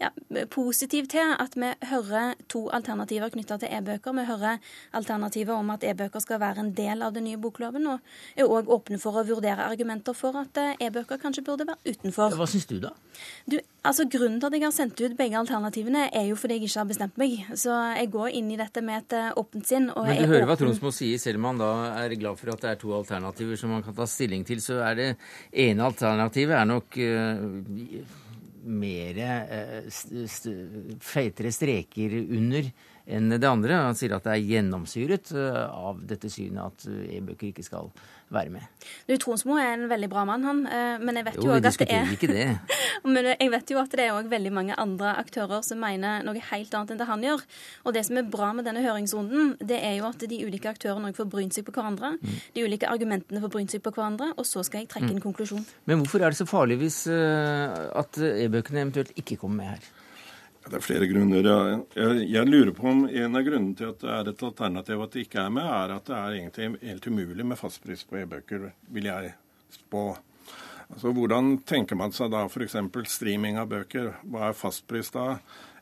ja, 0.00 0.10
positiv 0.50 1.08
til 1.12 1.34
at 1.38 1.56
vi 1.58 1.70
hører 1.90 2.34
to 2.48 2.62
alternativer 2.72 3.28
knytta 3.32 3.58
til 3.60 3.72
e-bøker. 3.76 4.14
Vi 4.16 4.24
hører 4.28 4.60
alternativer 4.96 5.54
om 5.54 5.70
at 5.74 5.84
e-bøker 5.84 6.22
skal 6.24 6.40
være 6.40 6.64
en 6.64 6.72
del 6.76 7.04
av 7.04 7.14
den 7.14 7.26
nye 7.28 7.40
bokloven, 7.40 7.86
og 7.86 8.00
er 8.36 8.48
òg 8.48 8.70
åpne 8.72 9.00
for 9.02 9.20
å 9.20 9.24
vurdere 9.28 9.66
argumenter 9.68 10.16
for 10.16 10.38
at 10.40 10.56
eh, 10.60 10.86
e-bøker 10.86 11.20
kanskje 11.20 11.44
burde 11.44 11.68
være 11.68 11.92
utenfor. 11.92 12.36
Hva 12.38 12.48
syns 12.48 12.68
du, 12.70 12.78
da? 12.82 12.94
Du, 13.44 13.58
altså 13.84 14.06
Grunnen 14.10 14.40
til 14.40 14.48
at 14.48 14.56
jeg 14.56 14.64
har 14.64 14.74
sendt 14.74 15.02
ut 15.04 15.16
begge 15.18 15.38
alternativene, 15.38 16.06
er 16.16 16.30
jo 16.30 16.38
fordi 16.40 16.56
jeg 16.56 16.70
ikke 16.70 16.80
har 16.80 16.88
bestemt 16.88 17.20
meg. 17.20 17.36
Så 17.60 17.76
jeg 17.98 18.10
går 18.14 18.32
inn 18.40 18.50
i 18.54 18.58
dette 18.60 18.84
med 18.86 19.04
et 19.04 19.18
eh, 19.18 19.28
åpent 19.36 19.68
sinn. 19.68 19.90
Men 19.92 20.16
du 20.16 20.24
hører 20.24 20.46
åpen... 20.46 20.50
hva 20.54 20.58
Tronsmo 20.64 20.94
sier, 20.94 21.20
selv 21.20 21.42
om 21.42 21.50
han 21.50 21.60
da 21.60 21.70
er 22.00 22.16
glad 22.20 22.40
for 22.40 22.54
at 22.54 22.64
det 22.64 22.72
er 22.72 22.80
to 22.80 22.96
alternativer 22.96 23.60
som 23.60 23.76
man 23.76 23.84
kan 23.84 23.96
ta 23.96 24.08
stilling 24.08 24.48
til, 24.48 24.64
så 24.64 24.80
er 24.88 24.98
det 24.98 25.10
ene 25.52 25.86
alternativet 25.86 26.56
er 26.56 26.66
nok 26.68 26.96
uh, 26.96 28.26
mer 28.64 29.18
eh, 29.18 29.90
feitere 31.00 31.52
streker 31.54 32.16
under 32.20 32.70
enn 33.10 33.32
det 33.32 33.48
andre. 33.48 33.78
Han 33.88 33.98
sier 33.98 34.14
at 34.16 34.26
det 34.26 34.36
er 34.36 34.48
gjennomsyret 34.54 35.32
eh, 35.34 35.60
av 35.66 36.00
dette 36.06 36.30
synet 36.32 36.62
at 36.66 36.88
eh, 36.90 37.16
e-bøker 37.18 37.50
ikke 37.50 37.66
skal 37.66 37.90
være 38.30 38.52
med. 38.54 38.66
Du, 39.08 39.14
Tronsmo 39.20 39.56
er 39.60 39.74
en 39.74 39.88
veldig 39.90 40.08
bra 40.10 40.24
mann, 40.28 40.44
han. 40.46 40.62
Men 41.02 41.18
jeg 41.18 41.26
vet 41.26 41.38
jo, 41.40 41.48
jo 41.50 41.56
at 41.58 41.64
det 41.66 41.88
er 41.90 42.12
ikke 42.14 42.30
det. 42.30 42.46
Men 43.14 43.30
jeg 43.32 43.50
vet 43.52 43.72
jo 43.72 43.80
at 43.80 43.94
det 43.96 44.06
er 44.06 44.16
òg 44.16 44.30
veldig 44.30 44.52
mange 44.54 44.76
andre 44.80 45.14
aktører 45.20 45.64
som 45.66 45.80
mener 45.82 46.24
noe 46.26 46.42
helt 46.50 46.74
annet 46.76 46.94
enn 46.94 47.00
det 47.00 47.08
han 47.10 47.24
gjør. 47.26 47.44
Og 47.84 47.96
det 47.96 48.04
som 48.08 48.20
er 48.20 48.28
bra 48.30 48.52
med 48.56 48.68
denne 48.68 48.84
høringsrunden, 48.84 49.54
det 49.60 49.80
er 49.82 49.98
jo 49.98 50.08
at 50.10 50.24
de 50.30 50.40
ulike 50.46 50.70
aktørene 50.70 51.12
får 51.16 51.30
brynt 51.32 51.56
seg 51.56 51.66
på 51.66 51.74
hverandre. 51.76 52.14
Mm. 52.20 52.36
De 52.56 52.66
ulike 52.66 52.90
argumentene 52.90 53.42
får 53.42 53.54
brynt 53.56 53.74
seg 53.74 53.84
på 53.84 53.94
hverandre, 53.96 54.32
og 54.36 54.48
så 54.48 54.64
skal 54.66 54.84
jeg 54.84 54.92
trekke 54.92 55.10
mm. 55.10 55.16
en 55.18 55.24
konklusjon. 55.24 55.64
Men 55.90 56.04
hvorfor 56.04 56.24
er 56.24 56.34
det 56.34 56.40
så 56.40 56.48
farlig 56.48 56.80
hvis 56.84 57.02
at 57.10 58.20
e-bøkene 58.20 58.86
eventuelt 58.86 59.16
ikke 59.18 59.40
kommer 59.40 59.62
med 59.64 59.74
her? 59.74 59.90
Det 60.68 60.76
er 60.76 60.84
flere 60.84 61.06
grunner. 61.08 61.46
Jeg, 61.96 62.24
jeg, 62.28 62.48
lurer 62.48 62.72
på 62.76 62.88
om 62.90 63.06
en 63.08 63.36
av 63.38 63.44
grunnene 63.46 63.76
til 63.78 63.88
at 63.90 64.02
det 64.02 64.10
er 64.12 64.28
et 64.28 64.42
alternativ 64.44 65.04
at 65.04 65.14
det 65.14 65.22
ikke 65.24 65.44
er 65.46 65.54
med, 65.56 65.64
er 65.64 65.94
at 65.94 66.08
det 66.10 66.16
er 66.18 66.36
egentlig 66.36 66.90
helt 66.90 67.06
umulig 67.08 67.46
med 67.48 67.58
fastpris 67.58 68.04
på 68.04 68.18
e-bøker, 68.20 68.66
vil 68.92 69.08
jeg 69.08 69.32
spå. 69.72 70.04
Altså, 70.90 71.14
Hvordan 71.16 71.54
tenker 71.64 71.96
man 71.96 72.12
seg 72.12 72.32
da 72.34 72.44
f.eks. 72.44 72.76
streaming 73.08 73.56
av 73.60 73.70
bøker? 73.72 74.12
Hva 74.28 74.50
er 74.50 74.58
fastpris 74.58 75.12
da? 75.14 75.32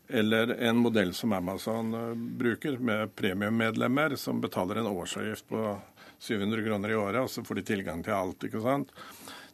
Eller 0.08 0.54
en 0.64 0.78
modell 0.80 1.10
som 1.12 1.34
Amazon 1.36 1.90
uh, 1.92 2.12
bruker, 2.14 2.78
med 2.78 3.10
premiummedlemmer 3.18 4.14
som 4.16 4.40
betaler 4.40 4.80
en 4.80 4.88
årsavgift 4.88 5.48
på 5.50 5.64
700 6.22 6.64
kroner 6.64 6.94
i 6.94 6.96
året, 6.96 7.18
og 7.26 7.32
så 7.32 7.44
får 7.44 7.58
de 7.58 7.66
tilgang 7.74 8.04
til 8.06 8.16
alt. 8.16 8.46
ikke 8.46 8.62
sant? 8.62 8.94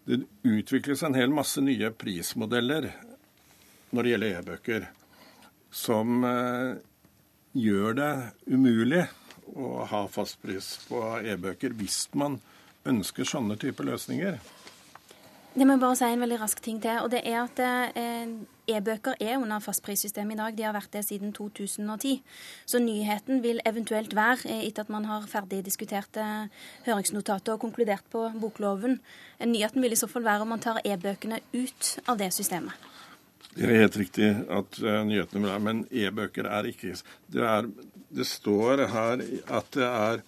Det 0.05 0.21
utvikles 0.45 1.03
en 1.03 1.17
hel 1.17 1.33
masse 1.33 1.65
nye 1.65 1.91
prismodeller 1.97 2.91
når 3.91 4.03
det 4.03 4.13
gjelder 4.13 4.39
e-bøker 4.39 4.87
som 5.75 6.25
eh, 6.29 6.77
gjør 7.59 7.99
det 7.99 8.13
umulig 8.47 9.05
å 9.55 9.85
ha 9.91 10.05
fastpris 10.11 10.77
på 10.89 11.03
e-bøker 11.23 11.75
hvis 11.79 12.07
man 12.19 12.39
ønsker 12.89 13.27
sånne 13.29 13.59
typer 13.61 13.91
løsninger. 13.91 14.39
Det 15.55 15.63
må 15.63 15.77
jeg 15.77 15.85
bare 15.85 15.97
si 15.99 16.07
en 16.11 16.25
veldig 16.25 16.41
rask 16.41 16.61
ting 16.63 16.81
til. 16.83 16.99
og 17.05 17.13
det 17.13 17.21
er 17.23 17.45
at 17.45 17.61
eh, 17.63 18.31
E-bøker 18.65 19.15
er 19.21 19.37
under 19.37 19.61
fastprissystemet 19.61 20.35
i 20.35 20.41
dag. 20.41 20.57
De 20.57 20.65
har 20.65 20.73
vært 20.73 20.93
det 20.97 21.05
siden 21.05 21.35
2010. 21.37 22.23
Så 22.67 22.81
nyheten 22.81 23.43
vil 23.45 23.61
eventuelt 23.69 24.17
være, 24.17 24.49
eh, 24.49 24.65
etter 24.67 24.83
at 24.83 24.91
man 24.91 25.05
har 25.05 25.29
ferdig 25.29 25.61
diskutert 25.65 26.17
eh, 26.17 26.49
høringsnotatet 26.89 27.53
og 27.55 27.61
konkludert 27.61 28.03
på 28.11 28.25
bokloven, 28.41 28.99
nyheten 29.45 29.83
vil 29.83 29.93
i 29.93 30.01
så 30.01 30.09
fall 30.09 30.25
være 30.25 30.43
om 30.43 30.49
man 30.57 30.65
tar 30.65 30.81
e-bøkene 30.85 31.39
ut 31.53 31.99
av 32.09 32.19
det 32.19 32.33
systemet. 32.33 32.75
Det 33.55 33.67
er 33.69 33.85
helt 33.85 33.97
riktig 34.01 34.31
at 34.51 34.79
uh, 34.83 35.03
nyhetene 35.07 35.43
vil 35.43 35.51
være, 35.51 35.63
men 35.63 35.85
e-bøker 35.91 36.49
er 36.51 36.69
ikke 36.71 36.95
det, 37.31 37.45
er, 37.47 37.69
det 38.15 38.27
står 38.27 38.87
her 38.91 39.23
at 39.47 39.71
det 39.77 39.89
er 39.91 40.27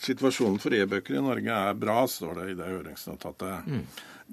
Situasjonen 0.00 0.56
for 0.56 0.72
e-bøker 0.72 1.18
i 1.18 1.20
Norge 1.20 1.52
er 1.52 1.74
bra, 1.76 2.06
står 2.08 2.38
det 2.38 2.44
i 2.48 2.54
det 2.56 2.70
høringsnotatet. 2.70 3.66
Mm. 3.68 3.82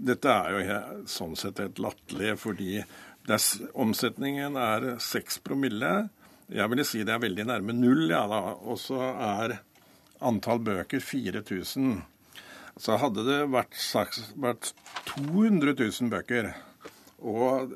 Dette 0.07 0.31
er 0.31 0.53
jo 0.55 0.77
sånn 1.11 1.33
sett 1.35 1.59
helt 1.59 1.81
latterlig, 1.83 2.37
fordi 2.39 2.77
er, 2.79 3.41
omsetningen 3.75 4.55
er 4.55 4.85
6 5.03 5.41
promille. 5.43 5.91
Jeg 6.47 6.71
ville 6.71 6.85
si 6.87 7.03
det 7.03 7.17
er 7.17 7.23
veldig 7.25 7.47
nærme 7.49 7.75
null, 7.75 8.05
ja 8.07 8.23
da. 8.31 8.39
Og 8.63 8.79
så 8.79 9.01
er 9.11 9.57
antall 10.23 10.63
bøker 10.63 11.03
4000. 11.03 11.97
Så 12.79 12.95
hadde 13.01 13.27
det 13.27 13.41
vært, 13.51 13.75
vært 14.39 14.71
200 15.11 15.75
000 15.75 16.13
bøker 16.13 16.53
og 17.17 17.75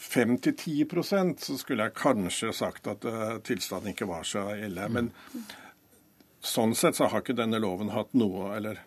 5-10% 0.00 1.44
så 1.44 1.56
skulle 1.60 1.88
jeg 1.88 1.98
kanskje 1.98 2.52
sagt 2.56 2.88
at 2.88 3.04
uh, 3.04 3.36
tilstanden 3.44 3.92
ikke 3.92 4.08
var 4.08 4.24
så 4.24 4.46
ille. 4.56 4.86
Men 4.88 5.10
sånn 6.40 6.72
sett 6.78 6.96
så 6.96 7.10
har 7.12 7.20
ikke 7.20 7.36
denne 7.36 7.60
loven 7.60 7.92
hatt 7.92 8.14
noe 8.16 8.54
Eller 8.56 8.80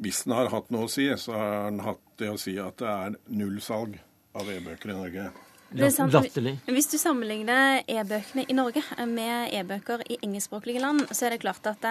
hvis 0.00 0.22
den 0.24 0.36
har 0.36 0.52
hatt 0.52 0.70
noe 0.72 0.86
å 0.86 0.90
si, 0.90 1.08
så 1.18 1.34
har 1.36 1.56
den 1.66 1.82
hatt 1.84 2.04
det 2.22 2.30
å 2.32 2.38
si 2.40 2.54
at 2.62 2.78
det 2.80 2.88
er 2.88 3.18
null 3.36 3.58
salg 3.60 3.98
av 4.38 4.48
e-bøker 4.48 4.94
i 4.94 4.96
Norge. 4.96 5.24
Latterlig. 5.70 6.56
Hvis 6.66 6.88
du 6.90 6.96
sammenligner 6.98 7.84
e-bøkene 7.86 8.44
i 8.50 8.56
Norge 8.56 8.82
med 9.06 9.52
e-bøker 9.54 10.02
i 10.10 10.18
engelskspråklige 10.24 10.82
land, 10.82 11.04
så 11.14 11.28
er 11.28 11.36
det 11.36 11.42
klart 11.44 11.66
at 11.70 11.84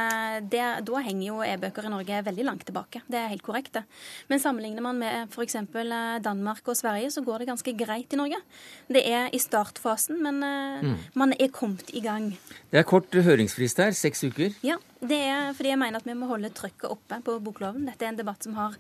det, 0.52 0.66
da 0.88 1.04
henger 1.06 1.26
jo 1.28 1.40
e-bøker 1.46 1.88
i 1.88 1.94
Norge 1.94 2.20
veldig 2.28 2.48
langt 2.48 2.66
tilbake. 2.68 3.04
Det 3.08 3.22
er 3.22 3.32
helt 3.32 3.46
korrekt, 3.46 3.72
det. 3.78 3.86
Men 4.28 4.44
sammenligner 4.44 4.84
man 4.84 5.00
med 5.00 5.32
f.eks. 5.32 5.56
Danmark 6.26 6.68
og 6.68 6.78
Sverige, 6.78 7.12
så 7.16 7.24
går 7.24 7.44
det 7.44 7.50
ganske 7.54 7.76
greit 7.80 8.14
i 8.14 8.20
Norge. 8.20 8.42
Det 8.92 9.06
er 9.08 9.32
i 9.32 9.40
startfasen, 9.40 10.20
men 10.24 10.44
eh, 10.44 10.84
mm. 10.84 10.96
man 11.20 11.34
er 11.40 11.52
kommet 11.54 11.94
i 11.96 12.04
gang. 12.04 12.34
Det 12.72 12.84
er 12.84 12.88
kort 12.88 13.16
høringsfrist 13.16 13.80
her, 13.80 13.96
seks 13.96 14.28
uker. 14.28 14.56
Ja. 14.66 14.80
Det 15.00 15.16
er 15.16 15.54
fordi 15.56 15.70
jeg 15.72 15.80
mener 15.80 16.02
at 16.02 16.08
vi 16.08 16.14
må 16.18 16.28
holde 16.28 16.50
trykket 16.52 16.92
oppe 16.92 17.22
på 17.24 17.38
bokloven. 17.44 17.86
Dette 17.88 18.04
er 18.04 18.12
en 18.12 18.18
debatt 18.20 18.44
som 18.44 18.56
har 18.58 18.74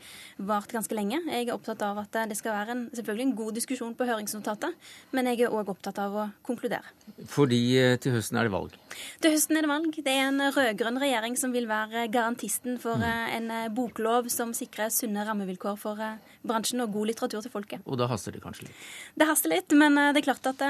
vart 0.49 0.71
ganske 0.73 0.95
lenge. 0.95 1.21
Jeg 1.32 1.47
er 1.47 1.53
opptatt 1.53 1.79
av 1.86 2.01
at 2.01 2.17
det 2.27 2.36
skal 2.36 2.58
være 2.58 2.73
en, 2.75 2.82
selvfølgelig 2.91 3.25
en 3.29 3.38
god 3.38 3.55
diskusjon 3.55 3.95
på 3.95 4.08
høringsnotatet, 4.10 4.89
men 5.15 5.29
jeg 5.32 5.45
er 5.45 5.55
òg 5.55 5.71
opptatt 5.71 6.01
av 6.03 6.17
å 6.19 6.25
konkludere. 6.43 6.91
Fordi 7.32 7.62
eh, 7.79 7.95
til 8.03 8.17
høsten 8.17 8.39
er 8.39 8.49
det 8.49 8.53
valg? 8.53 8.75
Til 9.23 9.36
høsten 9.38 9.55
er 9.55 9.63
det 9.63 9.71
valg. 9.71 9.95
Det 9.95 10.12
er 10.12 10.27
en 10.27 10.43
rød-grønn 10.58 10.99
regjering 11.05 11.39
som 11.39 11.55
vil 11.55 11.69
være 11.71 12.10
garantisten 12.12 12.75
for 12.84 12.99
mm. 12.99 13.08
Eh, 13.10 13.34
en 13.38 13.49
eh, 13.55 13.71
boklov 13.71 14.27
som 14.34 14.51
sikrer 14.55 14.91
sunne 14.91 15.23
rammevilkår 15.23 15.79
for 15.79 16.03
bransjen 16.43 16.84
og 16.84 16.91
god 16.97 17.13
litteratur 17.13 17.47
til 17.47 17.53
folket. 17.53 17.88
Og 17.88 17.95
da 18.01 18.10
haster 18.12 18.36
det 18.36 18.43
kanskje 18.43 18.67
litt? 18.67 18.86
Det 19.15 19.27
haster 19.29 19.55
litt, 19.55 19.71
men 19.71 19.95
det 19.95 20.19
er 20.19 20.27
klart 20.27 20.51
at 20.51 20.62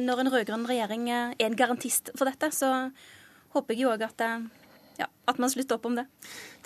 når 0.00 0.22
en 0.22 0.32
rød-grønn 0.32 0.68
regjering 0.68 1.10
er 1.12 1.34
en 1.44 1.56
garantist 1.58 2.08
for 2.16 2.28
dette, 2.30 2.48
så 2.56 2.88
håper 3.54 3.76
jeg 3.76 3.84
jo 3.84 3.92
òg 3.92 4.08
at 4.08 4.24
ja, 5.00 5.08
at 5.30 5.40
man 5.42 5.50
slutter 5.52 5.78
opp 5.78 5.88
om 5.90 5.98
det. 5.98 6.06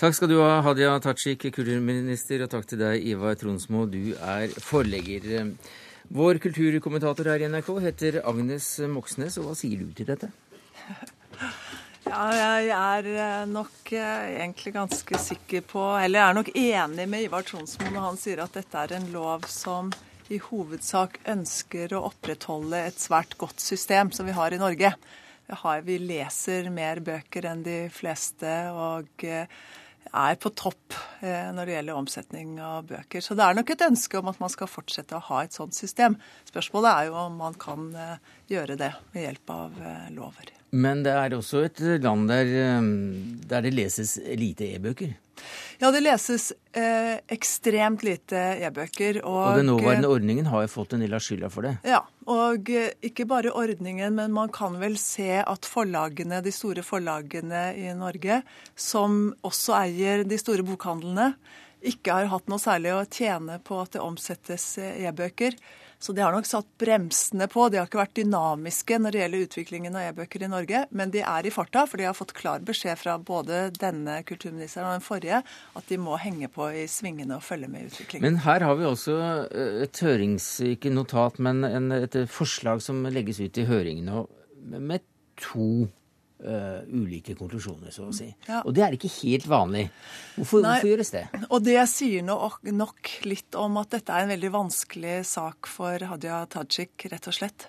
Takk 0.01 0.17
skal 0.17 0.31
du 0.31 0.39
ha, 0.43 0.59
Hadia 0.67 0.95
Tajik, 1.03 1.49
kulturminister, 1.55 2.45
og 2.45 2.53
takk 2.53 2.69
til 2.71 2.83
deg, 2.83 3.05
Ivar 3.13 3.39
Tronsmo, 3.41 3.87
du 3.91 4.15
er 4.19 4.53
forlegger. 4.63 5.53
Vår 6.09 6.41
kulturkommentator 6.41 7.29
her 7.29 7.45
i 7.45 7.51
NRK 7.53 7.73
heter 7.85 8.23
Agnes 8.29 8.71
Moxnes, 8.89 9.37
og 9.41 9.51
hva 9.51 9.59
sier 9.59 9.83
du 9.83 9.93
til 9.97 10.09
dette? 10.09 10.31
Ja, 12.09 12.25
jeg 12.33 12.69
er 12.73 13.07
eh, 13.13 13.49
nok 13.51 13.91
eh, 13.93 14.39
egentlig 14.41 14.73
ganske 14.73 15.19
sikker 15.21 15.65
på 15.69 15.83
Eller 16.01 16.23
jeg 16.23 16.25
er 16.25 16.37
nok 16.39 16.49
enig 16.57 17.05
med 17.11 17.27
Ivar 17.27 17.45
Tronsmo 17.45 17.91
når 17.91 18.07
han 18.07 18.21
sier 18.21 18.41
at 18.41 18.55
dette 18.57 18.81
er 18.81 18.95
en 18.97 19.11
lov 19.13 19.45
som 19.53 19.91
i 20.33 20.39
hovedsak 20.41 21.19
ønsker 21.29 21.93
å 21.97 22.07
opprettholde 22.09 22.81
et 22.89 23.01
svært 23.01 23.37
godt 23.41 23.61
system 23.61 24.13
som 24.13 24.29
vi 24.29 24.37
har 24.37 24.57
i 24.57 24.61
Norge 24.61 24.95
har, 25.49 25.83
vi 25.87 25.99
leser 26.01 26.69
mer 26.73 27.01
bøker 27.05 27.49
enn 27.49 27.63
de 27.65 27.79
fleste 27.93 28.51
og 28.75 29.25
eh, 29.27 29.49
er 30.09 30.37
på 30.41 30.53
topp 30.57 30.97
eh, 31.25 31.49
når 31.55 31.69
det 31.69 31.77
gjelder 31.77 32.01
omsetning 32.01 32.59
av 32.65 32.89
bøker. 32.89 33.25
Så 33.25 33.37
det 33.39 33.47
er 33.47 33.59
nok 33.59 33.73
et 33.73 33.87
ønske 33.89 34.21
om 34.21 34.31
at 34.33 34.41
man 34.43 34.53
skal 34.53 34.71
fortsette 34.71 35.17
å 35.17 35.25
ha 35.31 35.43
et 35.45 35.57
sånt 35.57 35.77
system. 35.77 36.19
Spørsmålet 36.49 36.91
er 36.93 37.09
jo 37.11 37.19
om 37.25 37.41
man 37.41 37.57
kan 37.61 37.89
eh, 37.97 38.35
gjøre 38.53 38.79
det 38.81 38.93
med 39.15 39.25
hjelp 39.25 39.55
av 39.57 39.83
lover. 40.17 40.53
Men 40.77 41.01
det 41.05 41.15
er 41.17 41.33
også 41.33 41.63
et 41.65 41.81
land 42.05 42.29
der, 42.29 42.51
der 43.49 43.65
det 43.65 43.73
leses 43.73 44.19
lite 44.37 44.67
e-bøker? 44.75 45.15
Ja, 45.79 45.93
det 45.95 46.01
leses 46.03 46.51
eh, 46.75 47.21
ekstremt 47.31 48.03
lite 48.07 48.41
e-bøker. 48.67 49.21
Og, 49.23 49.43
og 49.45 49.61
den 49.61 49.69
nåværende 49.71 50.11
ordningen 50.11 50.49
har 50.51 50.65
jo 50.65 50.73
fått 50.73 50.97
en 50.97 51.05
del 51.05 51.15
av 51.15 51.23
skylda 51.23 51.51
for 51.55 51.69
det. 51.69 51.77
Ja, 51.87 52.01
og 52.27 52.71
eh, 52.75 52.91
ikke 53.07 53.29
bare 53.31 53.55
ordningen, 53.55 54.17
men 54.19 54.35
man 54.35 54.51
kan 54.55 54.81
vel 54.83 54.99
se 54.99 55.39
at 55.39 55.69
forlagene, 55.69 56.43
de 56.43 56.55
store 56.55 56.83
forlagene 56.87 57.69
i 57.79 57.93
Norge, 57.99 58.43
som 58.75 59.29
også 59.47 59.77
eier 59.85 60.27
de 60.27 60.41
store 60.41 60.67
bokhandlene, 60.67 61.33
ikke 61.87 62.17
har 62.17 62.33
hatt 62.33 62.49
noe 62.51 62.59
særlig 62.59 62.97
å 62.97 63.05
tjene 63.07 63.61
på 63.63 63.79
at 63.79 63.95
det 63.95 64.03
omsettes 64.03 64.73
eh, 64.83 65.05
e-bøker. 65.07 65.55
Så 65.99 66.15
de 66.15 66.23
har 66.23 66.33
nok 66.35 66.47
satt 66.47 66.69
bremsene 66.79 67.49
på. 67.51 67.65
De 67.69 67.81
har 67.81 67.89
ikke 67.89 68.01
vært 68.01 68.19
dynamiske 68.21 69.01
når 69.03 69.15
det 69.15 69.23
gjelder 69.23 69.47
utviklingen 69.49 69.99
av 69.99 70.07
e-bøker 70.13 70.45
i 70.47 70.51
Norge, 70.53 70.85
men 70.95 71.11
de 71.15 71.25
er 71.27 71.49
i 71.49 71.53
farta, 71.55 71.85
for 71.91 71.99
de 71.99 72.07
har 72.07 72.15
fått 72.15 72.37
klar 72.39 72.63
beskjed 72.67 73.01
fra 73.01 73.17
både 73.19 73.65
denne 73.75 74.21
kulturministeren 74.29 74.87
og 74.87 74.99
den 74.99 75.07
forrige 75.09 75.43
at 75.43 75.91
de 75.91 75.99
må 75.99 76.15
henge 76.23 76.51
på 76.55 76.71
i 76.71 76.87
svingene 76.91 77.41
og 77.41 77.47
følge 77.47 77.71
med 77.73 77.85
i 77.87 77.91
utviklingen. 77.91 78.29
Men 78.29 78.43
her 78.47 78.67
har 78.69 78.79
vi 78.79 78.87
også 78.89 79.19
eh, 79.51 79.83
et 79.89 80.05
hørings... 80.05 80.49
Ikke 80.69 80.91
notat, 80.93 81.39
men 81.43 81.65
et 81.95 82.15
forslag 82.31 82.83
som 82.85 83.03
legges 83.11 83.41
ut 83.41 83.59
i 83.59 83.67
høringen 83.67 84.11
med 84.79 85.03
to 85.41 85.89
Uh, 86.39 86.85
ulike 86.95 87.35
konklusjoner, 87.35 87.91
så 87.91 88.05
å 88.07 88.13
si. 88.15 88.29
Ja. 88.47 88.61
Og 88.63 88.71
det 88.71 88.85
er 88.85 88.95
ikke 88.95 89.09
helt 89.11 89.49
vanlig. 89.51 89.89
Hvorfor, 90.37 90.63
hvorfor, 90.63 90.87
gjøres 90.87 91.11
det? 91.11 91.23
Og 91.49 91.65
det 91.67 91.81
sier 91.91 92.23
nok, 92.23 92.61
nok 92.71 93.11
litt 93.27 93.59
om 93.59 93.81
at 93.81 93.97
dette 93.97 94.15
er 94.15 94.23
en 94.23 94.31
veldig 94.31 94.53
vanskelig 94.55 95.17
sak 95.27 95.67
for 95.67 96.05
Hadia 96.07 96.45
Tajik, 96.47 97.09
rett 97.11 97.27
og 97.27 97.35
slett. 97.35 97.67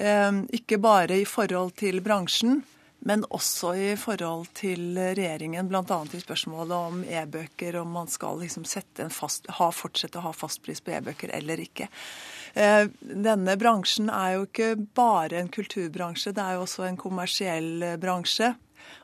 Uh, 0.00 0.46
ikke 0.56 0.80
bare 0.80 1.20
i 1.20 1.28
forhold 1.28 1.76
til 1.76 2.00
bransjen, 2.00 2.62
men 3.04 3.26
også 3.28 3.74
i 3.76 3.90
forhold 4.00 4.48
til 4.56 4.96
regjeringen, 4.96 5.68
bl.a. 5.68 5.84
i 5.84 6.22
spørsmålet 6.22 6.76
om 6.76 7.04
e-bøker, 7.04 7.76
om 7.82 7.92
man 8.00 8.08
skal 8.10 8.40
liksom 8.40 8.64
fast, 9.12 9.46
ha, 9.60 9.68
fortsette 9.70 10.18
å 10.18 10.24
ha 10.30 10.32
fastpris 10.34 10.80
på 10.80 10.96
e-bøker 10.96 11.36
eller 11.36 11.60
ikke. 11.62 11.90
Eh, 12.56 12.86
denne 13.00 13.56
bransjen 13.60 14.08
er 14.08 14.36
jo 14.38 14.46
ikke 14.46 14.70
bare 14.96 15.42
en 15.42 15.50
kulturbransje, 15.52 16.32
det 16.32 16.40
er 16.40 16.56
jo 16.56 16.62
også 16.64 16.86
en 16.86 16.96
kommersiell 16.96 17.82
eh, 17.84 17.98
bransje. 18.00 18.54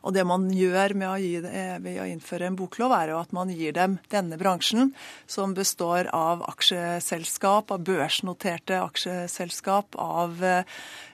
Og 0.07 0.15
det 0.15 0.23
man 0.27 0.47
gjør 0.55 0.95
å, 1.05 1.17
gi, 1.21 1.35
eh, 1.45 1.75
ved 1.83 1.99
å 2.01 2.07
innføre 2.09 2.49
en 2.49 2.57
boklov, 2.57 2.95
er 2.97 3.13
jo 3.13 3.19
at 3.21 3.35
man 3.37 3.53
gir 3.53 3.75
dem 3.77 3.99
denne 4.15 4.39
bransjen, 4.41 4.95
som 5.27 5.53
består 5.55 6.09
av 6.17 6.47
aksjeselskap, 6.49 7.75
av 7.75 7.85
børsnoterte 7.85 8.81
aksjeselskap, 8.81 10.01
av 10.01 10.41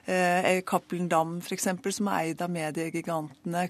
eh, 0.09 0.61
Cappelen 0.67 1.09
Dam 1.11 1.37
f.eks., 1.43 1.69
som 1.95 2.09
er 2.09 2.31
eid 2.31 2.41
av 2.41 2.51
mediegigantene 2.53 3.67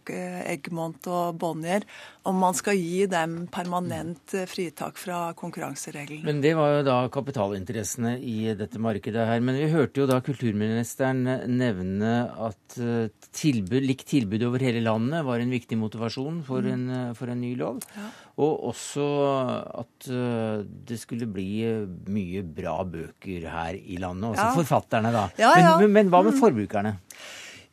Eggmont 0.50 1.10
og 1.12 1.38
Bonnier, 1.42 1.86
om 2.30 2.40
man 2.40 2.56
skal 2.58 2.78
gi 2.78 3.06
dem 3.10 3.44
permanent 3.52 4.36
eh, 4.38 4.48
fritak 4.50 5.00
fra 5.00 5.30
konkurransereglene. 5.38 6.26
Men 6.28 6.42
det 6.44 6.56
var 6.58 6.78
jo 6.78 6.86
da 6.88 6.98
kapitalinteressene 7.14 8.16
i 8.20 8.54
dette 8.58 8.82
markedet 8.82 9.28
her. 9.30 9.44
Men 9.44 9.60
vi 9.60 9.70
hørte 9.72 10.04
jo 10.04 10.08
da 10.10 10.20
kulturministeren 10.24 11.26
nevne 11.50 12.14
at 12.50 12.80
eh, 12.80 13.10
tilbud, 13.36 13.84
likt 13.86 14.08
tilbud 14.10 14.44
over 14.48 14.64
hele 14.64 14.84
landet 14.86 15.26
var 15.28 15.42
en 15.42 15.54
viktig 15.54 15.78
motivasjon 15.80 16.42
for, 16.48 16.66
mm. 16.66 16.74
en, 16.76 16.86
eh, 16.98 17.14
for 17.18 17.32
en, 17.32 17.40
ny 17.40 17.54
lov. 17.60 17.80
Ja. 17.96 18.10
Og 18.40 18.70
også 18.70 19.06
at 19.82 20.10
det 20.90 21.00
skulle 21.02 21.28
bli 21.28 21.64
mye 22.08 22.44
bra 22.44 22.78
bøker 22.88 23.48
her 23.50 23.76
i 23.76 23.98
landet. 24.00 24.30
Også 24.32 24.46
ja. 24.46 24.54
forfatterne, 24.56 25.12
da. 25.16 25.26
Ja, 25.42 25.76
men, 25.82 25.92
men, 25.92 26.12
hva 26.14 26.22
med 26.24 26.38
mm. 26.38 26.40
forbrukerne? 26.40 26.94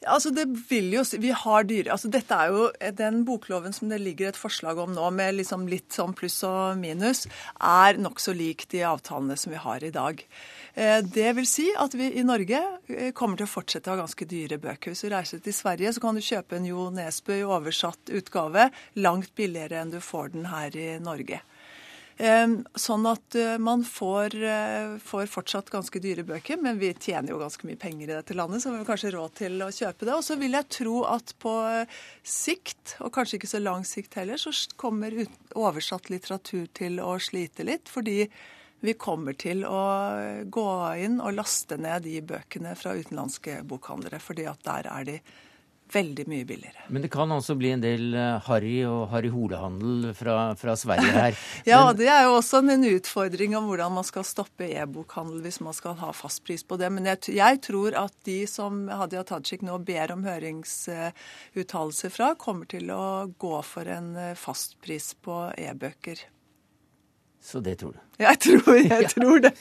Altså 0.07 0.31
det 0.35 0.47
vil 0.71 0.93
jo, 0.95 1.03
vi 1.19 1.33
har 1.35 1.67
dyre, 1.67 1.91
altså 1.95 2.11
Dette 2.13 2.37
er 2.37 2.53
jo 2.55 2.69
den 2.99 3.25
bokloven 3.27 3.75
som 3.75 3.91
det 3.91 3.99
ligger 4.03 4.31
et 4.31 4.39
forslag 4.39 4.79
om 4.79 4.93
nå, 4.95 5.09
med 5.15 5.39
liksom 5.41 5.67
litt 5.71 5.95
sånn 5.97 6.15
pluss 6.17 6.39
og 6.47 6.79
minus, 6.81 7.25
er 7.59 7.99
nokså 7.99 8.35
lik 8.37 8.67
de 8.73 8.85
avtalene 8.87 9.37
som 9.41 9.55
vi 9.55 9.61
har 9.63 9.85
i 9.85 9.93
dag. 9.95 10.23
Eh, 10.75 11.01
det 11.03 11.33
vil 11.39 11.49
si 11.49 11.67
at 11.79 11.95
vi 11.97 12.13
i 12.21 12.25
Norge 12.27 12.61
eh, 12.93 13.11
kommer 13.17 13.41
til 13.41 13.49
å 13.49 13.51
fortsette 13.51 13.91
å 13.91 13.97
ha 13.97 14.03
ganske 14.05 14.29
dyre 14.29 14.61
bøker. 14.63 14.93
Hvis 14.93 15.07
du 15.07 15.11
reiser 15.13 15.43
til 15.43 15.57
Sverige, 15.57 15.95
så 15.97 16.05
kan 16.05 16.19
du 16.19 16.25
kjøpe 16.25 16.59
en 16.59 16.69
Jo 16.69 16.89
Nesbø 16.95 17.41
i 17.41 17.47
oversatt 17.47 18.13
utgave 18.15 18.71
langt 19.01 19.35
billigere 19.39 19.83
enn 19.83 19.95
du 19.95 20.01
får 20.05 20.35
den 20.37 20.51
her 20.53 20.77
i 20.77 20.91
Norge. 21.03 21.43
Sånn 22.17 23.05
at 23.11 23.37
eh, 23.37 23.59
man 23.61 23.83
får, 23.85 24.35
eh, 24.41 24.95
får, 25.05 25.27
fortsatt 25.29 25.69
ganske 25.73 26.01
dyre 26.01 26.25
bøker, 26.25 26.57
men 26.57 26.79
vi 26.81 26.95
tjener 26.95 27.35
jo 27.35 27.41
ganske 27.43 27.69
mye 27.69 27.77
penger 27.77 28.09
i 28.09 28.15
dette 28.15 28.37
landet, 28.37 28.63
så 28.63 28.73
vi 28.73 28.81
har 28.81 28.89
kanskje 28.89 29.13
råd 29.13 29.35
til 29.37 29.61
å 29.61 29.69
kjøpe 29.69 30.09
det. 30.09 30.15
Og 30.15 30.25
så 30.25 30.39
vil 30.41 30.57
jeg 30.57 30.71
tro 30.79 30.97
at 31.11 31.35
på 31.43 31.55
sikt, 32.25 32.97
og 33.05 33.13
kanskje 33.13 33.37
ikke 33.37 33.53
så 33.53 33.61
lang 33.61 33.85
sikt 33.85 34.17
heller, 34.17 34.41
så 34.41 34.55
kommer 34.81 35.13
oversatt 35.53 36.09
litteratur 36.13 36.71
til 36.73 37.03
å 37.05 37.19
slite 37.21 37.69
litt. 37.69 37.93
fordi 37.93 38.31
vi 38.85 38.93
kommer 38.93 39.33
til 39.33 39.65
å 39.65 39.83
gå 40.53 40.71
inn 41.01 41.17
og 41.25 41.35
laste 41.35 41.79
ned 41.81 42.05
de 42.05 42.21
bøkene 42.21 42.75
fra 42.77 42.93
utenlandske 42.95 43.63
bokhandlere, 43.67 44.21
fordi 44.21 44.45
at 44.47 44.61
der 44.69 44.89
er 44.93 45.07
de 45.09 45.17
veldig 45.93 46.27
mye 46.29 46.45
billigere. 46.47 46.85
Men 46.89 47.05
det 47.05 47.11
kan 47.13 47.33
altså 47.33 47.55
bli 47.59 47.71
en 47.75 47.83
del 47.83 48.15
eh, 48.17 48.43
Harry 48.49 48.77
og 48.89 49.09
Harry 49.13 49.31
Hole-handel 49.33 50.11
fra, 50.19 50.55
fra, 50.59 50.77
Sverige 50.79 51.13
her. 51.15 51.39
ja, 51.71 51.81
Men... 51.87 51.99
det 52.01 52.09
er 52.13 52.27
jo 52.27 52.37
også 52.39 52.63
en 52.63 52.87
utfordring 52.91 53.57
om 53.59 53.69
hvordan 53.71 53.97
man 53.99 54.07
skal 54.07 54.27
stoppe 54.27 54.69
e-bokhandel 54.69 55.43
hvis 55.45 55.61
man 55.65 55.77
skal 55.77 55.99
ha 56.01 56.13
fastpris 56.17 56.67
på 56.67 56.79
det. 56.81 56.91
Men 56.95 57.09
jeg, 57.13 57.37
jeg, 57.39 57.63
tror 57.67 57.99
at 58.07 58.15
de 58.29 58.39
som 58.51 58.87
Hadia 58.91 59.25
Tajik 59.27 59.65
nå 59.67 59.79
ber 59.87 60.15
om 60.15 60.27
høringsuttalelser 60.27 62.15
fra, 62.15 62.35
kommer 62.39 62.69
til 62.71 62.91
å 62.95 63.27
gå 63.39 63.59
for 63.67 63.91
en 63.91 64.15
eh, 64.21 64.35
fastpris 64.39 65.15
på 65.23 65.47
e-bøker. 65.57 66.27
Så 67.47 67.61
det 67.63 67.77
tror 67.79 67.93
du? 67.95 67.99
Jeg 68.19 68.39
tror, 68.43 68.75
jeg 68.75 69.07
tror 69.15 69.45
det. 69.45 69.53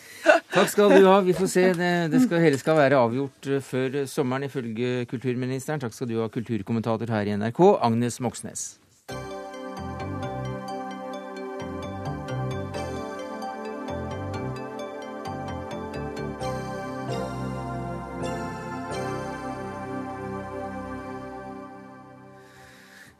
Takk 0.53 0.71
skal 0.71 0.95
du 0.95 1.05
ha. 1.05 1.19
Vi 1.25 1.35
får 1.37 1.51
se. 1.51 1.65
Det, 1.77 1.91
det 2.13 2.23
skal, 2.23 2.41
hele 2.41 2.57
skal 2.57 2.79
være 2.79 2.97
avgjort 2.97 3.49
eh, 3.51 3.61
før 3.61 3.99
sommeren, 4.09 4.47
ifølge 4.47 5.05
kulturministeren. 5.11 5.83
Takk 5.83 5.93
skal 5.93 6.09
du 6.09 6.17
ha, 6.23 6.29
kulturkommentator 6.33 7.13
her 7.13 7.29
i 7.29 7.37
NRK, 7.37 7.61
Agnes 7.85 8.17
Moxnes. 8.25 8.65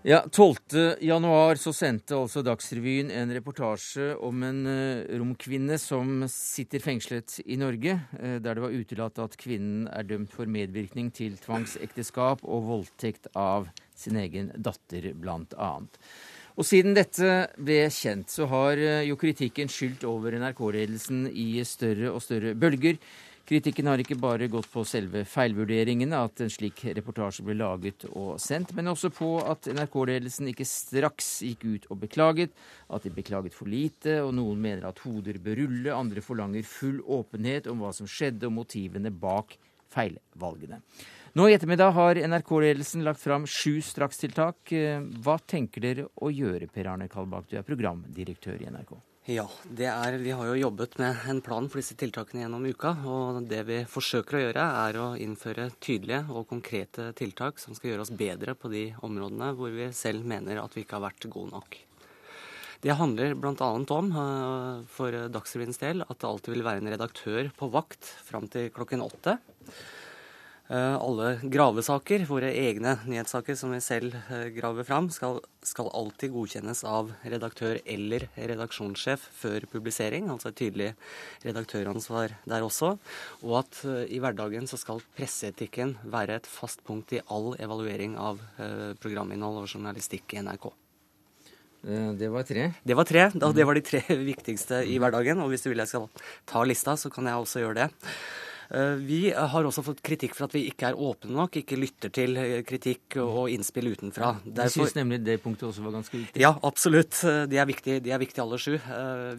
Ja, 0.07 0.19
12. 0.31 0.55
januar 1.01 1.57
så 1.57 1.71
sendte 1.73 2.13
altså 2.13 2.43
Dagsrevyen 2.45 3.07
en 3.09 3.31
reportasje 3.33 4.11
om 4.21 4.43
en 4.45 4.59
uh, 4.69 4.99
romkvinne 5.17 5.79
som 5.81 6.27
sitter 6.29 6.83
fengslet 6.83 7.39
i 7.41 7.57
Norge, 7.57 7.95
uh, 8.19 8.35
der 8.37 8.53
det 8.53 8.61
var 8.61 8.75
utelatt 8.77 9.17
at 9.23 9.33
kvinnen 9.41 9.87
er 9.89 10.05
dømt 10.05 10.29
for 10.29 10.45
medvirkning 10.45 11.09
til 11.09 11.39
tvangsekteskap 11.41 12.45
og 12.45 12.67
voldtekt 12.69 13.31
av 13.33 13.65
sin 13.97 14.21
egen 14.21 14.53
datter, 14.53 15.09
blant 15.17 15.57
annet. 15.57 15.97
Og 16.55 16.63
siden 16.63 16.95
dette 16.95 17.29
ble 17.59 17.81
kjent, 17.91 18.31
så 18.31 18.47
har 18.47 18.79
uh, 18.79 19.03
jo 19.03 19.17
kritikken 19.19 19.71
skylt 19.71 20.05
over 20.07 20.37
NRK-ledelsen 20.39 21.25
i 21.27 21.59
større 21.67 22.13
og 22.15 22.23
større 22.23 22.53
bølger. 22.55 22.99
Kritikken 23.45 23.85
har 23.91 24.01
ikke 24.01 24.17
bare 24.17 24.47
gått 24.49 24.71
på 24.73 24.81
selve 24.89 25.21
feilvurderingene, 25.29 26.17
at 26.17 26.41
en 26.41 26.49
slik 26.49 26.79
reportasje 26.97 27.43
ble 27.45 27.53
laget 27.59 28.07
og 28.07 28.39
sendt, 28.41 28.71
men 28.73 28.89
også 28.89 29.11
på 29.13 29.35
at 29.43 29.67
NRK-ledelsen 29.69 30.49
ikke 30.49 30.65
straks 30.65 31.27
gikk 31.45 31.67
ut 31.67 31.85
og 31.91 31.99
beklaget, 32.07 32.55
at 32.89 33.05
de 33.05 33.13
beklaget 33.13 33.53
for 33.53 33.69
lite, 33.69 34.17
og 34.23 34.33
noen 34.39 34.63
mener 34.63 34.87
at 34.89 35.03
hoder 35.05 35.37
bør 35.43 35.61
rulle, 35.61 35.93
andre 35.93 36.23
forlanger 36.25 36.65
full 36.65 37.03
åpenhet 37.03 37.69
om 37.69 37.83
hva 37.83 37.93
som 37.93 38.09
skjedde 38.09 38.49
og 38.49 38.55
motivene 38.63 39.13
bak 39.13 39.59
feilvalgene. 39.93 40.81
Nå 41.35 41.49
i 41.49 41.53
ettermiddag 41.53 41.91
har 41.91 42.15
NRK-ledelsen 42.15 43.01
lagt 43.03 43.19
fram 43.19 43.43
sju 43.43 43.81
strakstiltak. 43.83 44.71
Hva 45.19 45.33
tenker 45.43 45.83
dere 45.83 46.05
å 46.23 46.29
gjøre, 46.31 46.69
Per 46.71 46.87
Arne 46.87 47.09
Kalbakk, 47.11 47.49
du 47.49 47.57
er 47.59 47.65
programdirektør 47.67 48.61
i 48.63 48.69
NRK? 48.71 48.93
Ja, 49.27 49.43
er, 49.75 50.15
vi 50.23 50.31
har 50.31 50.47
jo 50.47 50.53
jobbet 50.55 50.95
med 51.01 51.25
en 51.27 51.41
plan 51.43 51.67
for 51.67 51.81
disse 51.81 51.97
tiltakene 51.99 52.45
gjennom 52.45 52.63
uka. 52.63 52.93
Og 53.11 53.49
det 53.51 53.59
vi 53.67 53.81
forsøker 53.83 54.37
å 54.37 54.41
gjøre, 54.45 54.67
er 54.85 54.99
å 55.01 55.09
innføre 55.25 55.65
tydelige 55.83 56.21
og 56.31 56.47
konkrete 56.53 57.09
tiltak 57.19 57.59
som 57.59 57.75
skal 57.75 57.91
gjøre 57.91 58.05
oss 58.05 58.13
bedre 58.15 58.55
på 58.55 58.71
de 58.71 58.85
områdene 59.03 59.51
hvor 59.59 59.75
vi 59.75 59.89
selv 59.91 60.23
mener 60.31 60.63
at 60.63 60.79
vi 60.79 60.85
ikke 60.85 61.01
har 61.01 61.09
vært 61.09 61.27
gode 61.35 61.51
nok. 61.57 61.77
Det 62.85 62.95
handler 62.95 63.35
bl.a. 63.35 63.69
om, 63.97 64.15
eh, 64.23 64.87
for 64.87 65.19
Dagsrevyens 65.35 65.83
del, 65.83 66.07
at 66.07 66.15
det 66.15 66.31
alltid 66.31 66.55
vil 66.55 66.65
være 66.69 66.85
en 66.85 66.93
redaktør 66.95 67.51
på 67.59 67.71
vakt 67.75 68.07
fram 68.23 68.47
til 68.47 68.71
klokken 68.71 69.03
åtte. 69.03 69.35
Eh, 70.65 70.95
alle 70.97 71.35
gravesaker, 71.45 72.23
våre 72.25 72.47
egne 72.57 72.95
nyhetssaker 73.05 73.53
som 73.53 73.69
vi 73.75 73.77
selv 73.85 74.15
eh, 74.33 74.47
graver 74.55 74.85
fram, 74.87 75.11
skal, 75.13 75.37
skal, 75.61 75.91
alltid 75.93 76.31
godkjennes 76.33 76.79
av 76.89 77.11
redaktør 77.21 77.77
eller 77.85 78.25
redaksjonssjef 78.33 79.27
før 79.43 79.67
publisering. 79.69 80.25
Altså 80.33 80.49
et 80.49 80.57
tydelig 80.57 80.87
redaktøransvar 81.43 82.33
der 82.49 82.65
også. 82.65 82.95
Og 83.43 83.59
at 83.59 83.77
uh, 83.85 84.07
i 84.09 84.17
hverdagen 84.23 84.65
så 84.65 84.79
skal 84.81 85.03
presseetikken 85.17 85.99
være 86.09 86.39
et 86.39 86.49
fast 86.49 86.81
punkt 86.87 87.13
i 87.13 87.21
all 87.29 87.53
evaluering 87.61 88.15
av 88.17 88.41
programinnhold 89.01 89.61
og 89.61 89.69
journalistikk 89.69 90.33
i 90.33 90.41
NRK. 90.45 90.65
Det 92.17 92.31
var 92.33 92.47
tre? 92.49 92.65
Det 92.81 92.97
var 92.97 93.05
tre. 93.05 93.27
Det 93.29 93.67
var 93.67 93.77
de 93.77 93.85
tre 93.85 94.01
viktigste 94.31 94.81
i 94.89 94.97
hverdagen. 95.01 95.43
Og 95.43 95.53
hvis 95.53 95.65
du 95.65 95.69
vil 95.69 95.83
jeg 95.83 95.93
skal 95.93 96.09
ta 96.49 96.65
lista, 96.65 96.97
så 96.97 97.13
kan 97.13 97.29
jeg 97.29 97.45
også 97.45 97.61
gjøre 97.61 97.83
det. 97.83 98.09
Eh, 98.69 98.95
vi 99.05 99.19
har 99.33 99.67
også 99.67 99.83
fått 99.85 100.01
kritikk 100.05 100.35
for 100.37 100.47
at 100.47 100.55
vi 100.55 100.65
ikke 100.69 100.89
er 100.89 100.97
åpne 100.97 101.35
nok, 101.35 101.59
ikke 101.61 101.77
lytter 101.79 102.11
til 102.13 102.37
eh, 102.39 102.57
kritikk 102.67 103.17
og 103.21 103.51
innspill 103.53 103.91
utenfra. 103.93 104.33
Jeg 104.47 104.73
syns 104.73 104.95
nemlig 104.97 105.21
det 105.25 105.37
punktet 105.43 105.67
også 105.69 105.85
var 105.85 105.97
ganske 105.99 106.17
viktig. 106.17 106.41
Ja, 106.41 106.55
absolutt. 106.65 107.19
Eh, 107.27 107.43
de 107.51 107.59
er 107.61 107.69
viktige, 107.69 108.01
de 108.03 108.13
er 108.15 108.21
viktige 108.21 108.45
alle 108.45 108.59
sju. 108.61 108.77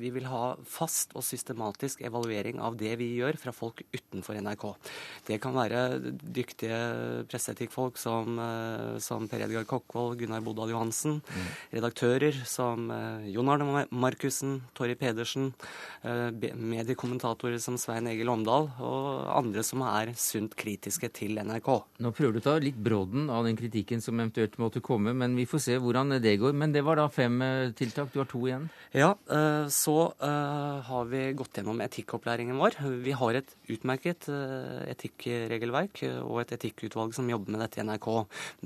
Vi 0.00 0.10
vil 0.14 0.28
ha 0.30 0.54
fast 0.68 1.14
og 1.16 1.24
systematisk 1.26 2.02
evaluering 2.06 2.60
av 2.62 2.76
det 2.78 2.94
vi 3.00 3.12
gjør 3.18 3.38
fra 3.40 3.54
folk 3.54 3.82
utenfor 3.94 4.38
NRK. 4.44 4.66
Det 5.26 5.40
kan 5.42 5.56
være 5.56 5.82
dyktige 6.22 6.78
presseetikkfolk 7.30 7.98
som, 8.00 8.38
som 9.02 9.26
Per 9.30 9.44
Edgar 9.46 9.66
Kokkvold, 9.68 10.16
Gunnar 10.20 10.44
Bodal 10.44 10.72
Johansen, 10.72 11.18
mm. 11.24 11.48
redaktører 11.76 12.38
som 12.48 12.90
Jon 13.30 13.50
Arne 13.52 13.86
Markussen, 13.90 14.60
Torry 14.76 14.96
Pedersen, 14.98 15.52
mediekommentatorer 16.04 17.60
som 17.62 17.78
Svein 17.80 18.08
Egil 18.10 18.30
Omdal. 18.32 18.70
og 18.80 19.15
andre 19.36 19.62
som 19.66 19.82
er 19.86 20.12
sunt 20.18 20.54
kritiske 20.58 21.10
til 21.14 21.38
NRK. 21.40 21.70
Nå 22.02 22.12
prøver 22.16 22.36
du 22.36 22.40
å 22.40 22.44
ta 22.44 22.56
litt 22.62 22.78
brodden 22.78 23.30
av 23.32 23.46
den 23.46 23.56
kritikken 23.58 24.02
som 24.04 24.18
eventuelt 24.20 24.56
måtte 24.62 24.82
komme, 24.84 25.14
men 25.16 25.36
vi 25.38 25.46
får 25.48 25.62
se 25.66 25.76
hvordan 25.82 26.16
det 26.22 26.36
går. 26.40 26.54
Men 26.56 26.74
det 26.74 26.84
var 26.86 27.00
da 27.00 27.06
fem 27.12 27.40
eh, 27.44 27.72
tiltak, 27.76 28.12
du 28.12 28.20
har 28.20 28.28
to 28.30 28.42
igjen? 28.46 28.68
Ja, 28.96 29.14
eh, 29.32 29.66
så 29.72 29.96
eh, 30.22 30.76
har 30.88 31.08
vi 31.10 31.22
gått 31.38 31.60
gjennom 31.60 31.80
etikkopplæringen 31.84 32.58
vår. 32.60 32.78
Vi 33.04 33.16
har 33.16 33.40
et 33.40 33.54
utmerket 33.72 34.28
etikkregelverk 34.86 36.02
og 36.22 36.40
et 36.42 36.54
etikkutvalg 36.56 37.14
som 37.16 37.28
jobber 37.30 37.54
med 37.54 37.62
dette 37.64 37.80
i 37.80 37.86
NRK. 37.86 38.08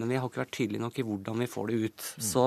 Men 0.01 0.13
vi 0.13 0.19
har 0.21 0.29
ikke 0.29 0.43
vært 0.43 0.57
tydelige 0.57 0.85
nok 0.85 1.01
i 1.01 1.07
hvordan 1.07 1.45
vi 1.45 1.51
får 1.51 1.71
det 1.71 1.79
ut. 1.85 2.09
Mm. 2.21 2.27
Så 2.31 2.47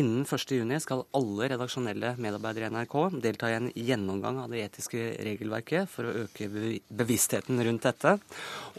innen 0.00 0.26
1.6 0.26 0.86
skal 0.86 1.06
alle 1.16 1.50
redaksjonelle 1.54 2.14
medarbeidere 2.20 2.70
i 2.70 2.74
NRK 2.74 2.96
delta 3.22 3.50
i 3.50 3.58
en 3.58 3.70
gjennomgang 3.74 4.42
av 4.44 4.52
det 4.52 4.64
etiske 4.66 5.10
regelverket 5.24 5.90
for 5.90 6.08
å 6.08 6.14
øke 6.24 6.48
bevisstheten 6.50 7.19
bevisstheten 7.20 7.60
rundt 7.64 7.82
dette. 7.84 8.18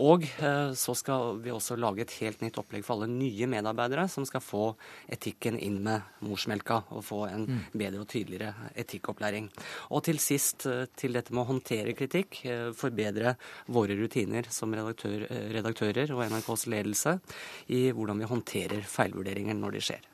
Og 0.02 0.26
eh, 0.42 0.74
så 0.74 0.96
skal 0.96 1.40
vi 1.44 1.52
også 1.52 1.78
lage 1.78 2.02
et 2.02 2.16
helt 2.22 2.42
nytt 2.42 2.58
opplegg 2.58 2.84
for 2.86 2.96
alle 2.98 3.12
nye 3.12 3.48
medarbeidere 3.48 4.08
som 4.10 4.26
skal 4.26 4.42
få 4.42 4.74
etikken 5.12 5.60
inn 5.60 5.82
med 5.84 6.02
morsmelka 6.22 6.84
og 6.90 7.04
få 7.06 7.26
en 7.30 7.46
mm. 7.48 7.60
bedre 7.74 8.02
og 8.02 8.10
tydeligere 8.10 8.72
etikkopplæring. 8.76 9.50
Og 9.92 10.04
til 10.08 10.20
sist 10.20 10.66
eh, 10.66 10.88
til 10.96 11.14
dette 11.14 11.34
med 11.34 11.44
å 11.44 11.50
håndtere 11.52 11.96
kritikk. 11.98 12.44
Eh, 12.46 12.70
forbedre 12.76 13.36
våre 13.72 13.98
rutiner 14.00 14.48
som 14.50 14.74
redaktør, 14.74 15.28
redaktører 15.52 16.12
og 16.16 16.26
NRKs 16.32 16.68
ledelse 16.72 17.18
i 17.72 17.90
hvordan 17.92 18.22
vi 18.22 18.32
håndterer 18.32 18.88
feilvurderinger 18.88 19.58
når 19.58 19.78
de 19.78 19.86
skjer. 19.90 20.11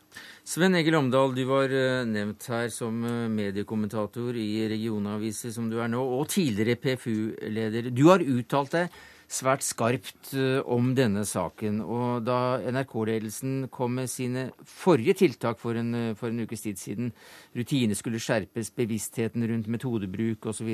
Sven 0.48 0.78
Egil 0.80 0.96
Omdal, 0.96 1.36
du 1.36 1.44
var 1.50 1.74
nevnt 2.08 2.46
her 2.48 2.72
som 2.72 3.02
mediekommentator 3.34 4.38
i 4.40 4.64
regionaviser 4.72 5.52
som 5.56 5.68
du 5.72 5.82
er 5.84 5.92
nå, 5.92 6.00
og 6.00 6.30
tidligere 6.32 6.80
PFU-leder. 6.80 7.92
Du 7.92 8.08
har 8.08 8.24
uttalt 8.24 8.76
deg 8.78 8.98
svært 9.28 9.66
skarpt 9.66 10.32
om 10.72 10.94
denne 10.96 11.24
saken. 11.28 11.82
Og 11.84 12.24
da 12.26 12.60
NRK-ledelsen 12.64 13.68
kom 13.74 13.98
med 14.00 14.12
sine 14.12 14.48
forrige 14.64 15.18
tiltak 15.22 15.60
for 15.62 15.78
en, 15.80 16.16
for 16.20 16.32
en 16.32 16.46
ukes 16.48 16.64
tid 16.64 16.80
siden, 16.80 17.12
rutiner 17.58 17.98
skulle 17.98 18.22
skjerpes, 18.24 18.72
bevisstheten 18.78 19.44
rundt 19.52 19.70
metodebruk 19.72 20.50
osv. 20.52 20.72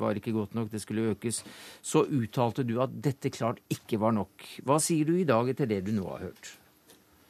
var 0.00 0.18
ikke 0.18 0.34
godt 0.36 0.56
nok, 0.58 0.72
det 0.72 0.82
skulle 0.82 1.12
økes, 1.12 1.42
så 1.84 2.06
uttalte 2.08 2.66
du 2.66 2.78
at 2.82 2.96
dette 3.04 3.32
klart 3.32 3.60
ikke 3.72 4.00
var 4.00 4.16
nok. 4.16 4.48
Hva 4.64 4.80
sier 4.82 5.08
du 5.08 5.18
i 5.18 5.28
dag 5.28 5.52
etter 5.52 5.68
det 5.68 5.84
du 5.86 5.94
nå 5.96 6.08
har 6.14 6.28
hørt? 6.30 6.56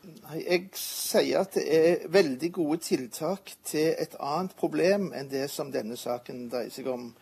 Nei, 0.03 0.43
Jeg 0.51 0.71
sier 0.75 1.45
at 1.45 1.55
det 1.55 1.63
er 1.71 2.09
veldig 2.11 2.49
gode 2.53 2.81
tiltak 2.83 3.53
til 3.65 3.93
et 3.95 4.17
annet 4.19 4.55
problem 4.59 5.13
enn 5.15 5.29
det 5.31 5.45
som 5.51 5.71
denne 5.71 5.97
saken 5.97 6.49
dreier 6.51 6.73
seg 6.75 6.89
om. 6.91 7.13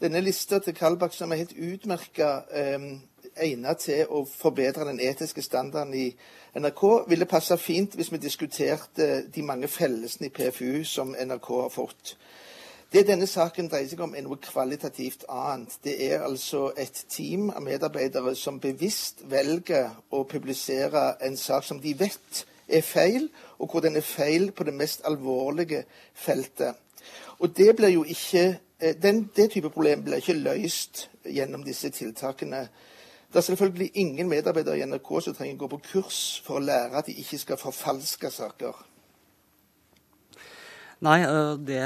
Denne 0.00 0.22
lista 0.24 0.58
til 0.58 0.74
Kalbakk 0.74 1.12
som 1.14 1.32
er 1.32 1.42
helt 1.42 1.52
utmerka 1.52 2.30
eh, 2.48 2.86
egnet 3.36 3.84
til 3.84 4.08
å 4.08 4.24
forbedre 4.26 4.88
den 4.88 5.00
etiske 5.00 5.44
standarden 5.44 5.92
i 5.94 6.06
NRK, 6.56 6.82
ville 7.12 7.28
passe 7.28 7.56
fint 7.60 7.94
hvis 7.96 8.10
vi 8.12 8.22
diskuterte 8.22 9.10
de 9.28 9.44
mange 9.44 9.68
fellesene 9.68 10.30
i 10.30 10.32
PFU 10.32 10.84
som 10.88 11.12
NRK 11.12 11.52
har 11.60 11.70
fått. 11.72 12.16
Det 12.92 13.06
denne 13.08 13.24
saken 13.24 13.70
dreier 13.72 13.88
seg 13.88 14.02
om, 14.04 14.10
er 14.12 14.20
noe 14.26 14.36
kvalitativt 14.36 15.22
annet. 15.32 15.78
Det 15.80 15.94
er 16.10 16.26
altså 16.26 16.74
et 16.76 16.98
team 17.08 17.46
av 17.48 17.62
medarbeidere 17.64 18.34
som 18.36 18.58
bevisst 18.60 19.22
velger 19.32 19.94
å 20.12 20.26
publisere 20.28 21.14
en 21.24 21.38
sak 21.40 21.64
som 21.64 21.80
de 21.80 21.94
vet 21.96 22.42
er 22.68 22.84
feil, 22.84 23.30
og 23.56 23.72
hvor 23.72 23.80
den 23.80 23.96
er 23.96 24.04
feil 24.04 24.50
på 24.52 24.68
det 24.68 24.76
mest 24.76 25.06
alvorlige 25.08 25.86
feltet. 26.12 26.76
Og 27.40 27.56
det 27.56 27.70
blir 27.80 27.94
jo 27.94 28.04
ikke, 28.04 28.58
eh, 28.80 28.94
den, 29.02 29.30
Det 29.36 29.50
type 29.50 29.70
problem 29.70 30.04
blir 30.04 30.20
ikke 30.20 30.36
løst 30.44 31.08
gjennom 31.24 31.64
disse 31.64 31.88
tiltakene. 31.90 32.68
Det 33.32 33.36
er 33.36 33.40
selvfølgelig 33.40 33.90
ingen 33.94 34.28
medarbeidere 34.28 34.78
i 34.78 34.84
NRK 34.84 35.20
som 35.20 35.34
trenger 35.34 35.54
å 35.54 35.58
gå 35.58 35.66
på 35.66 35.80
kurs 35.92 36.42
for 36.44 36.60
å 36.60 36.64
lære 36.64 36.98
at 36.98 37.06
de 37.06 37.12
ikke 37.12 37.38
skal 37.38 37.56
forfalske 37.56 38.30
saker. 38.30 38.91
Nei, 41.02 41.16
det, 41.66 41.80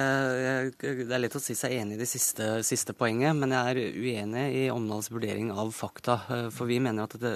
det, 0.77 1.07
er 1.09 1.21
lett 1.23 1.37
å 1.39 1.41
si 1.41 1.55
seg 1.57 1.73
enig 1.79 1.95
i 1.97 2.01
det 2.03 2.09
siste, 2.11 2.59
siste, 2.69 2.93
poenget, 2.93 3.33
men 3.39 3.55
jeg 3.55 3.71
er 3.71 3.79
uenig 3.97 4.43
i 4.53 4.65
Omdals 4.69 5.07
vurdering 5.09 5.49
av 5.57 5.71
fakta. 5.73 6.19
For 6.53 6.69
vi 6.69 6.77
mener 6.85 7.07
at 7.07 7.17
det, 7.23 7.31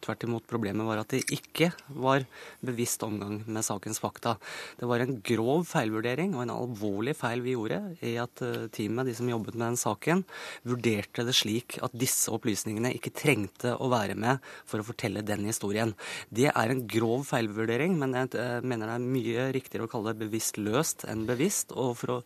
tvert 0.00 0.24
imot 0.24 0.46
problemet 0.48 0.88
var 0.88 1.02
at 1.02 1.12
det 1.12 1.20
ikke 1.36 1.68
var 2.00 2.24
bevisst 2.64 3.04
omgang 3.04 3.42
med 3.44 3.66
sakens 3.66 4.00
fakta. 4.00 4.38
Det 4.80 4.88
var 4.88 5.04
en 5.04 5.18
grov 5.20 5.66
feilvurdering 5.68 6.32
og 6.32 6.46
en 6.46 6.54
alvorlig 6.54 7.12
feil 7.20 7.44
vi 7.44 7.58
gjorde 7.58 7.82
i 8.00 8.14
at 8.24 8.40
teamet, 8.72 9.10
de 9.10 9.18
som 9.20 9.28
jobbet 9.28 9.58
med 9.58 9.66
den 9.66 9.78
saken, 9.82 10.24
vurderte 10.64 11.26
det 11.28 11.36
slik 11.36 11.76
at 11.84 11.92
disse 11.92 12.32
opplysningene 12.32 12.94
ikke 12.96 13.12
trengte 13.12 13.74
å 13.76 13.90
være 13.92 14.16
med 14.16 14.40
for 14.64 14.80
å 14.80 14.88
fortelle 14.88 15.26
den 15.28 15.44
historien. 15.50 15.92
Det 16.32 16.48
er 16.54 16.72
en 16.72 16.82
grov 16.88 17.28
feilvurdering, 17.34 18.00
men 18.00 18.16
jeg 18.16 18.64
mener 18.64 18.88
det 18.88 18.96
er 18.96 19.06
mye 19.20 19.48
riktigere 19.60 19.84
å 19.84 19.92
kalle 19.92 20.16
det 20.16 20.24
bevisst 20.24 20.56
løst 20.64 21.04
enn 21.04 21.17
bevisst. 21.26 21.72
Og, 21.72 22.04
å, 22.08 22.20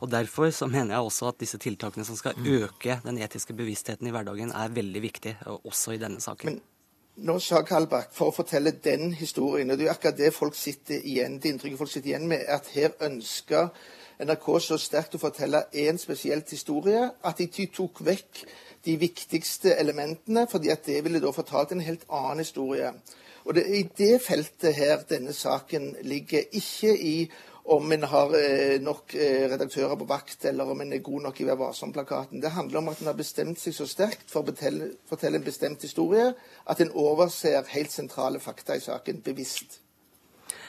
og, 0.00 0.10
Derfor 0.10 0.50
så 0.54 0.66
mener 0.70 0.96
jeg 0.96 1.10
også 1.10 1.28
at 1.32 1.40
disse 1.42 1.60
tiltakene 1.60 2.06
som 2.08 2.16
skal 2.16 2.38
øke 2.38 3.00
den 3.04 3.20
etiske 3.20 3.56
bevisstheten 3.56 4.08
i 4.08 4.14
hverdagen, 4.14 4.54
er 4.54 4.74
veldig 4.74 5.02
viktig, 5.02 5.36
også 5.58 5.96
i 5.96 6.00
denne 6.02 6.22
saken. 6.24 6.48
Men 6.48 6.62
nå 7.28 7.38
sa 7.42 7.64
Kalbakk, 7.66 8.12
for 8.14 8.30
å 8.30 8.36
fortelle 8.36 8.76
den 8.84 9.10
historien, 9.18 9.70
og 9.70 9.78
det 9.78 9.84
er 9.86 9.90
jo 9.90 9.94
akkurat 9.96 10.18
det 10.20 10.34
folk 10.36 10.54
sitter 10.54 11.02
igjen, 11.02 11.40
det 11.42 11.50
inntrykket 11.50 11.80
folk 11.80 11.90
sitter 11.90 12.12
igjen 12.12 12.28
med, 12.30 12.44
at 12.46 12.70
her 12.76 12.94
ønsker 13.08 13.72
NRK 14.22 14.46
så 14.62 14.78
sterkt 14.78 15.16
å 15.18 15.22
fortelle 15.22 15.64
én 15.78 15.98
spesielt 15.98 16.50
historie 16.54 17.04
at 17.26 17.38
de 17.42 17.66
tok 17.74 18.02
vekk 18.06 18.42
de 18.86 18.94
viktigste 18.98 19.74
elementene, 19.78 20.46
fordi 20.50 20.70
at 20.70 20.86
det 20.86 21.02
ville 21.04 21.20
da 21.22 21.32
fortalt 21.34 21.74
en 21.74 21.82
helt 21.82 22.06
annen 22.06 22.42
historie. 22.42 22.92
Og 23.48 23.54
det 23.56 23.64
er 23.64 23.76
i 23.78 23.84
det 23.98 24.20
feltet 24.22 24.76
her 24.76 25.02
denne 25.08 25.32
saken 25.34 25.94
ligger, 26.06 26.46
ikke 26.52 26.94
i 26.94 27.14
om 27.68 27.92
en 27.92 28.02
har 28.02 28.34
eh, 28.38 28.80
nok 28.80 29.14
eh, 29.14 29.44
redaktører 29.50 29.96
på 30.00 30.06
vakt, 30.08 30.44
eller 30.48 30.70
om 30.72 30.80
en 30.80 30.92
er 30.96 31.02
god 31.04 31.26
nok 31.26 31.40
i 31.40 31.48
Vær 31.48 31.58
varsom-plakaten. 31.60 32.40
Det 32.40 32.54
handler 32.54 32.80
om 32.80 32.88
at 32.92 33.02
en 33.02 33.10
har 33.10 33.18
bestemt 33.18 33.60
seg 33.60 33.76
så 33.76 33.86
sterkt 33.88 34.30
for 34.32 34.40
å 34.40 34.48
fortelle, 34.48 34.92
fortelle 35.08 35.40
en 35.40 35.44
bestemt 35.44 35.84
historie 35.84 36.30
at 36.64 36.80
en 36.80 36.94
overser 36.96 37.68
helt 37.74 37.92
sentrale 37.92 38.40
fakta 38.40 38.78
i 38.78 38.84
saken 38.84 39.20
bevisst. 39.26 39.82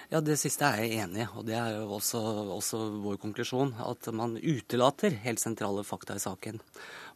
Ja, 0.10 0.24
Det 0.26 0.40
siste 0.42 0.66
er 0.66 0.82
jeg 0.82 1.04
enig 1.04 1.22
i, 1.22 1.26
og 1.38 1.44
det 1.46 1.54
er 1.54 1.76
jo 1.76 1.92
også, 2.00 2.20
også, 2.56 2.80
vår 3.04 3.20
konklusjon. 3.22 3.76
At 3.86 4.08
man 4.10 4.40
utelater 4.42 5.14
helt 5.22 5.42
sentrale 5.42 5.84
fakta 5.86 6.16
i 6.18 6.24
saken. 6.24 6.58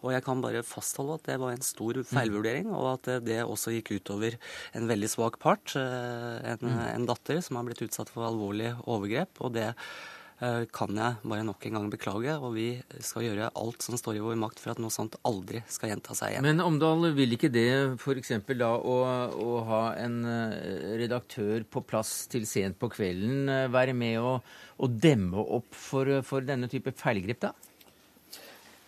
Og 0.06 0.12
jeg 0.14 0.22
kan 0.26 0.44
bare 0.44 0.62
fastholde 0.68 1.16
at 1.18 1.26
det 1.26 1.40
var 1.42 1.56
en 1.56 1.66
stor 1.66 1.98
mm. 1.98 2.06
feilvurdering, 2.12 2.70
og 2.70 2.92
at 2.92 3.10
det 3.26 3.40
også 3.42 3.74
gikk 3.74 3.96
utover 3.98 4.38
en 4.78 4.86
veldig 4.86 5.10
svak 5.10 5.40
part. 5.42 5.74
Eh, 5.80 6.38
en, 6.54 6.62
mm. 6.62 6.84
en 6.92 7.10
datter 7.10 7.42
som 7.42 7.58
har 7.58 7.66
blitt 7.66 7.82
utsatt 7.88 8.14
for 8.14 8.28
alvorlige 8.28 8.76
overgrep. 8.86 9.42
og 9.42 9.56
det 9.58 9.72
kan 10.76 10.98
jeg 10.98 11.20
bare 11.24 11.46
nok 11.48 11.66
en 11.68 11.78
gang 11.78 11.90
beklage. 11.92 12.34
Og 12.40 12.56
vi 12.58 12.68
skal 13.04 13.28
gjøre 13.28 13.52
alt 13.60 13.86
som 13.86 13.98
står 14.00 14.20
i 14.20 14.24
vår 14.24 14.40
makt 14.42 14.62
for 14.62 14.74
at 14.74 14.82
noe 14.84 14.94
sånt 14.94 15.18
aldri 15.28 15.62
skal 15.72 15.94
gjenta 15.94 16.16
seg 16.18 16.34
igjen. 16.34 16.48
Men 16.48 16.64
Omdal, 16.64 17.10
vil 17.16 17.36
ikke 17.36 17.52
det 17.54 17.68
f.eks. 17.98 18.34
da 18.60 18.72
å, 18.76 18.98
å, 19.40 19.50
ha 19.70 19.84
en 20.00 20.22
eh, 20.30 20.96
redaktør 21.02 21.64
på 21.70 21.84
plass 21.88 22.26
til 22.32 22.48
sent 22.50 22.80
på 22.80 22.90
kvelden 22.94 23.50
eh, 23.52 23.68
være 23.74 23.96
med 23.98 24.20
å, 24.22 24.38
å 24.78 24.90
demme 24.90 25.44
opp 25.44 25.70
for, 25.76 26.10
for, 26.28 26.46
denne 26.46 26.70
type 26.72 26.94
feilgrep, 26.98 27.44
da? 27.44 27.54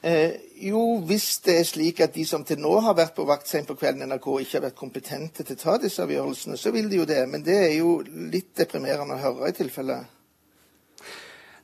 Eh, 0.06 0.36
jo, 0.68 0.82
hvis 1.08 1.40
det 1.46 1.56
er 1.60 1.66
slik 1.66 2.02
at 2.06 2.14
de 2.14 2.26
som 2.30 2.44
til 2.46 2.60
nå 2.62 2.76
har 2.86 2.98
vært 2.98 3.16
på 3.18 3.26
vakt 3.26 3.50
sent 3.50 3.70
på 3.70 3.78
kvelden 3.80 4.06
NRK, 4.06 4.28
ikke 4.44 4.60
har 4.60 4.68
vært 4.68 4.78
kompetente 4.78 5.46
til 5.46 5.58
å 5.58 5.62
ta 5.64 5.78
disse 5.82 6.04
avgjørelsene, 6.04 6.60
så 6.62 6.74
vil 6.76 6.92
de 6.92 7.02
jo 7.02 7.08
det. 7.10 7.24
Men 7.32 7.46
det 7.46 7.58
er 7.64 7.74
jo 7.80 7.98
litt 8.06 8.52
deprimerende 8.60 9.18
å 9.18 9.24
høre 9.24 9.50
i 9.50 9.58
tilfelle. 9.58 10.04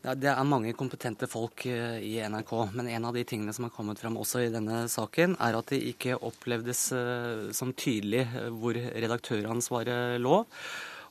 Det 0.01 0.31
er 0.31 0.47
mange 0.49 0.71
kompetente 0.73 1.27
folk 1.29 1.67
eh, 1.69 1.99
i 2.01 2.15
NRK, 2.25 2.51
men 2.73 2.87
en 2.89 3.03
av 3.05 3.13
de 3.13 3.21
tingene 3.27 3.53
som 3.53 3.67
har 3.67 3.73
kommet 3.75 3.99
fram 4.01 4.15
også 4.17 4.39
i 4.41 4.49
denne 4.49 4.87
saken, 4.89 5.35
er 5.37 5.57
at 5.59 5.69
det 5.69 5.77
ikke 5.91 6.17
opplevdes 6.17 6.87
eh, 6.97 7.43
som 7.53 7.69
tydelig 7.77 8.23
eh, 8.25 8.47
hvor 8.49 8.73
redaktøransvaret 8.73 10.17
lå. 10.23 10.39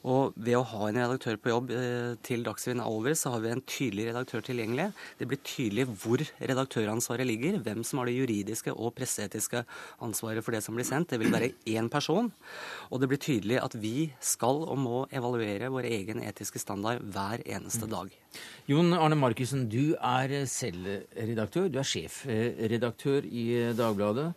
Og 0.08 0.36
ved 0.40 0.56
å 0.56 0.64
ha 0.64 0.86
en 0.88 0.96
redaktør 0.96 1.36
på 1.36 1.50
jobb 1.52 1.72
eh, 1.76 2.14
til 2.24 2.44
Dagsrevyen 2.46 2.80
over, 2.86 3.12
så 3.18 3.34
har 3.34 3.42
vi 3.44 3.50
en 3.52 3.62
tydelig 3.68 4.06
redaktør 4.08 4.44
tilgjengelig. 4.46 4.86
Det 5.18 5.28
blir 5.28 5.40
tydelig 5.44 5.84
hvor 5.90 6.24
redaktøransvaret 6.38 7.28
ligger, 7.28 7.58
hvem 7.60 7.82
som 7.84 8.00
har 8.00 8.08
det 8.08 8.16
juridiske 8.16 8.72
og 8.72 8.94
presseetiske 8.96 9.62
ansvaret 10.06 10.46
for 10.46 10.56
det 10.56 10.62
som 10.64 10.78
blir 10.78 10.88
sendt. 10.88 11.12
Det 11.12 11.20
vil 11.20 11.34
være 11.34 11.52
én 11.68 11.90
person. 11.92 12.30
Og 12.88 13.02
det 13.02 13.10
blir 13.10 13.20
tydelig 13.20 13.60
at 13.60 13.76
vi 13.76 14.08
skal 14.24 14.64
og 14.64 14.80
må 14.80 15.02
evaluere 15.12 15.68
vår 15.72 15.90
egen 15.90 16.24
etiske 16.24 16.62
standard 16.62 17.04
hver 17.04 17.44
eneste 17.44 17.84
mm. 17.84 17.92
dag. 17.92 18.16
Jon 18.70 18.96
Arne 18.96 19.20
Markussen, 19.20 19.68
du 19.68 19.92
er 19.96 20.32
selv 20.48 20.88
redaktør. 21.12 21.68
Du 21.68 21.80
er 21.82 21.92
sjefredaktør 21.92 23.28
i 23.28 23.46
Dagbladet. 23.76 24.30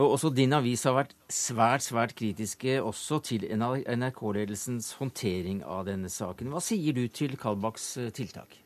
Og 0.00 0.14
også 0.14 0.30
din 0.32 0.54
avis 0.56 0.86
har 0.88 0.96
vært 0.96 1.14
svært, 1.28 1.84
svært 1.84 2.14
kritiske 2.16 2.78
også 2.80 3.18
til 3.28 3.44
NRK-ledelsens 3.52 4.94
håndtering 4.96 5.60
av 5.68 5.84
denne 5.90 6.08
saken. 6.12 6.52
Hva 6.52 6.62
sier 6.64 6.96
du 6.96 7.04
til 7.12 7.36
Kalbakks 7.40 7.88
eh, 8.00 8.12
tiltak? 8.14 8.56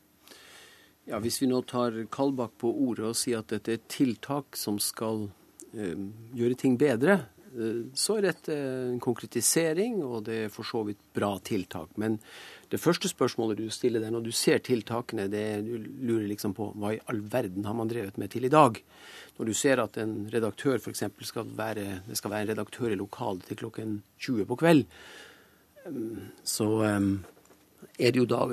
Ja, 1.07 1.19
Hvis 1.23 1.41
vi 1.41 1.49
nå 1.51 1.61
tar 1.67 1.95
Kalbakk 2.11 2.55
på 2.63 2.71
ordet 2.71 3.11
og 3.11 3.19
sier 3.19 3.43
at 3.43 3.51
dette 3.51 3.75
er 3.75 3.83
tiltak 3.91 4.55
som 4.59 4.79
skal 4.79 5.27
eh, 5.73 5.99
gjøre 6.35 6.59
ting 6.63 6.79
bedre, 6.79 7.19
eh, 7.51 7.83
så 7.91 8.17
er 8.17 8.29
dette 8.29 8.55
en 8.93 9.03
konkretisering, 9.03 9.99
og 10.07 10.23
det 10.29 10.45
er 10.45 10.53
for 10.53 10.67
så 10.67 10.85
vidt 10.87 11.03
bra 11.15 11.33
tiltak. 11.43 11.91
Men 11.99 12.21
det 12.71 12.79
første 12.83 13.07
spørsmålet 13.07 13.61
du 13.61 13.69
stiller 13.71 14.03
deg 14.03 14.11
når 14.11 14.25
du 14.25 14.33
ser 14.35 14.59
tiltakene, 14.65 15.29
det 15.31 15.45
du 15.63 15.77
lurer 15.79 16.25
liksom 16.27 16.55
på 16.57 16.73
hva 16.75 16.95
i 16.95 16.99
all 17.07 17.21
verden 17.31 17.67
har 17.67 17.77
man 17.77 17.87
drevet 17.87 18.17
med 18.19 18.33
til 18.33 18.47
i 18.47 18.51
dag? 18.51 18.81
Når 19.37 19.47
du 19.47 19.53
ser 19.55 19.79
at 19.79 19.99
en 20.01 20.17
redaktør 20.33 20.75
f.eks. 20.81 21.05
skal 21.29 21.47
være 21.55 22.01
det 22.09 22.19
skal 22.19 22.33
være 22.33 22.47
en 22.47 22.51
redaktør 22.51 22.91
i 22.91 22.99
lokalet 22.99 23.47
til 23.47 23.61
klokken 23.63 23.95
20 24.19 24.49
på 24.49 24.59
kveld, 24.59 24.83
så 26.43 26.67
er 26.83 28.11
det 28.11 28.19
jo 28.19 28.27
da 28.27 28.43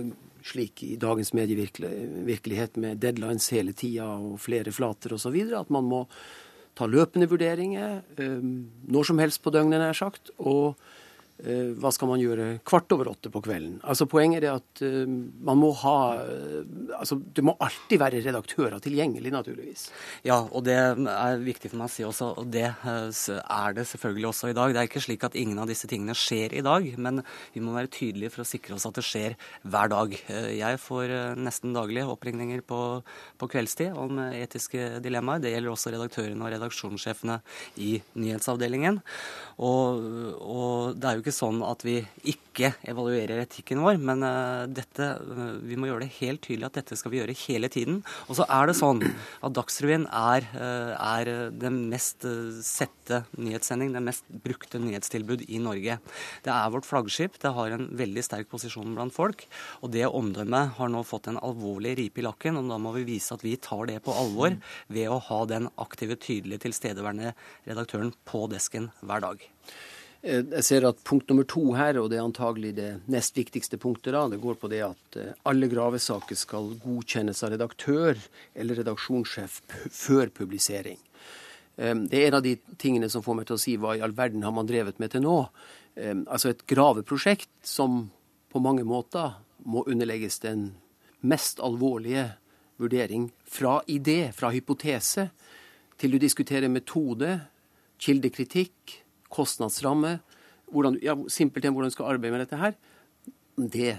slik 0.45 0.83
i 0.85 0.95
dagens 1.01 1.33
medievirkelighet 1.35 2.77
med 2.79 3.01
deadlines 3.03 3.49
hele 3.51 3.73
tida 3.75 4.07
og 4.15 4.39
flere 4.45 4.73
flater 4.77 5.17
osv. 5.17 5.41
at 5.57 5.71
man 5.75 5.89
må 5.89 6.05
ta 6.79 6.87
løpende 6.87 7.27
vurderinger 7.31 8.03
når 8.19 9.09
som 9.09 9.19
helst 9.19 9.43
på 9.43 9.51
døgnet, 9.51 9.81
nær 9.81 9.97
sagt. 9.97 10.31
og 10.39 10.77
hva 11.35 11.91
skal 11.91 12.09
man 12.13 12.21
gjøre 12.23 12.45
kvart 12.63 12.93
over 12.95 13.09
åtte 13.11 13.31
på 13.33 13.41
kvelden? 13.43 13.81
Altså 13.83 14.07
Poenget 14.07 14.45
er 14.47 14.55
at 14.55 14.83
uh, 14.87 15.03
man 15.09 15.59
må 15.59 15.73
ha 15.81 15.97
uh, 16.23 16.61
altså 16.95 17.19
Det 17.19 17.43
må 17.43 17.57
alltid 17.59 17.99
være 17.99 18.21
redaktører 18.23 18.79
tilgjengelig, 18.83 19.33
naturligvis. 19.35 19.89
Ja, 20.27 20.39
og 20.47 20.63
det 20.69 20.77
er 20.79 21.43
viktig 21.43 21.73
for 21.73 21.81
meg 21.81 21.91
å 21.91 21.95
si 21.95 22.07
også, 22.07 22.31
og 22.39 22.53
det 22.55 22.69
er 22.71 23.75
det 23.75 23.87
selvfølgelig 23.91 24.29
også 24.31 24.53
i 24.53 24.57
dag. 24.57 24.75
Det 24.75 24.81
er 24.81 24.89
ikke 24.89 25.03
slik 25.03 25.27
at 25.27 25.39
ingen 25.39 25.59
av 25.59 25.69
disse 25.71 25.91
tingene 25.91 26.15
skjer 26.17 26.55
i 26.55 26.63
dag, 26.65 26.87
men 27.03 27.23
vi 27.55 27.63
må 27.65 27.75
være 27.75 27.91
tydelige 27.93 28.31
for 28.37 28.45
å 28.45 28.49
sikre 28.49 28.79
oss 28.79 28.87
at 28.87 29.01
det 29.01 29.05
skjer 29.07 29.37
hver 29.67 29.91
dag. 29.91 30.15
Jeg 30.55 30.81
får 30.83 31.15
nesten 31.41 31.75
daglig 31.75 32.07
oppringninger 32.07 32.63
på, 32.69 32.81
på 33.41 33.51
kveldstid 33.51 33.99
om 33.99 34.23
etiske 34.31 35.03
dilemmaer. 35.05 35.43
Det 35.43 35.55
gjelder 35.55 35.75
også 35.75 35.95
redaktørene 35.97 36.47
og 36.47 36.55
redaksjonssjefene 36.55 37.41
i 37.83 37.97
nyhetsavdelingen. 38.15 39.01
Og, 39.59 40.09
og 40.39 40.99
det 40.99 41.11
er 41.11 41.19
jo 41.19 41.24
ikke 41.25 41.35
sånn 41.35 41.63
at 41.65 41.83
vi 41.87 41.97
ikke 42.29 42.75
evaluerer 42.87 43.41
etikken 43.43 43.81
vår, 43.83 43.97
men 43.99 44.23
uh, 44.23 44.65
dette, 44.71 45.07
uh, 45.17 45.57
vi 45.65 45.79
må 45.81 45.89
gjøre 45.89 46.05
det 46.05 46.19
helt 46.21 46.43
tydelig 46.45 46.69
at 46.69 46.77
dette 46.79 46.99
skal 47.01 47.15
vi 47.15 47.19
gjøre 47.23 47.37
hele 47.47 47.71
tiden. 47.73 48.03
Og 48.29 48.39
så 48.39 48.47
er 48.53 48.69
det 48.69 48.77
sånn 48.79 49.01
at 49.05 49.55
Dagsrevyen 49.57 50.05
er, 50.11 50.47
uh, 50.53 50.93
er 50.95 51.31
den 51.57 51.81
mest 51.91 52.27
sette 52.67 53.25
nyhetssending, 53.39 53.95
den 53.97 54.07
mest 54.07 54.29
brukte 54.45 54.81
nyhetstilbud 54.83 55.47
i 55.49 55.63
Norge. 55.65 55.97
Det 56.45 56.53
er 56.53 56.75
vårt 56.75 56.89
flaggskip, 56.89 57.41
det 57.43 57.55
har 57.57 57.75
en 57.75 57.89
veldig 57.97 58.27
sterk 58.27 58.53
posisjon 58.53 58.95
blant 58.95 59.17
folk. 59.17 59.47
Og 59.81 59.95
det 59.95 60.05
omdømmet 60.11 60.77
har 60.79 60.93
nå 60.93 61.03
fått 61.09 61.31
en 61.33 61.41
alvorlig 61.41 61.97
ripe 62.03 62.21
i 62.21 62.27
lakken, 62.29 62.61
og 62.61 62.69
da 62.71 62.79
må 62.83 62.93
vi 62.99 63.07
vise 63.09 63.35
at 63.35 63.45
vi 63.47 63.57
tar 63.57 63.89
det 63.91 64.03
på 64.05 64.15
alvor 64.15 64.61
ved 64.93 65.11
å 65.11 65.23
ha 65.31 65.43
den 65.49 65.73
aktive, 65.81 66.21
tydelige, 66.21 66.67
tilstedeværende 66.69 67.35
redaktøren 67.65 68.13
på 68.29 68.45
desken 68.53 68.93
hver 69.01 69.25
dag. 69.25 69.49
Eh, 70.25 70.41
jeg 70.41 70.65
ser 70.65 70.87
at 70.89 71.03
punkt 71.05 71.29
nummer 71.29 71.45
to 71.45 71.63
her, 71.77 71.99
og 72.01 72.09
det 72.09 72.17
er 72.17 72.25
antagelig 72.25 72.73
det 72.79 72.91
nest 73.13 73.37
viktigste 73.37 73.77
punktet, 73.81 74.15
da, 74.17 74.25
det 74.33 74.41
går 74.41 74.57
på 74.61 74.71
det 74.73 74.81
at 74.87 75.19
eh, 75.21 75.35
alle 75.51 75.69
gravesaker 75.69 76.39
skal 76.39 76.71
godkjennes 76.81 77.45
av 77.45 77.53
redaktør 77.53 78.17
eller 78.57 78.81
redaksjonssjef 78.81 79.61
før 79.93 80.33
publisering. 80.33 80.97
Eh, 81.77 81.93
det 82.09 82.23
er 82.23 82.31
en 82.31 82.39
av 82.41 82.47
de 82.47 82.57
tingene 82.81 83.11
som 83.13 83.25
får 83.27 83.37
meg 83.41 83.51
til 83.51 83.59
å 83.59 83.65
si 83.67 83.77
hva 83.77 83.99
i 83.99 84.05
all 84.05 84.17
verden 84.17 84.47
har 84.49 84.57
man 84.57 84.71
drevet 84.71 85.03
med 85.03 85.13
til 85.13 85.27
nå? 85.27 85.39
Altså 85.95 86.51
et 86.51 86.65
graveprosjekt 86.67 87.69
som 87.71 88.09
på 88.51 88.59
mange 88.59 88.83
måter 88.83 89.37
må 89.63 89.85
underlegges 89.87 90.41
den 90.43 90.73
mest 91.23 91.61
alvorlige 91.63 92.33
vurdering 92.83 93.29
fra 93.47 93.77
idé, 93.87 94.33
fra 94.35 94.51
hypotese, 94.51 95.29
til 95.95 96.17
du 96.17 96.19
diskuterer 96.19 96.67
metode, 96.67 97.37
kildekritikk, 98.03 99.04
kostnadsramme, 99.33 100.19
hvordan, 100.73 100.99
ja, 101.05 101.15
simpelthen 101.31 101.75
hvordan 101.75 101.93
du 101.93 101.97
skal 101.97 102.15
arbeide 102.15 102.35
med 102.35 102.45
dette 102.47 102.61
her, 102.61 102.75
det 103.57 103.95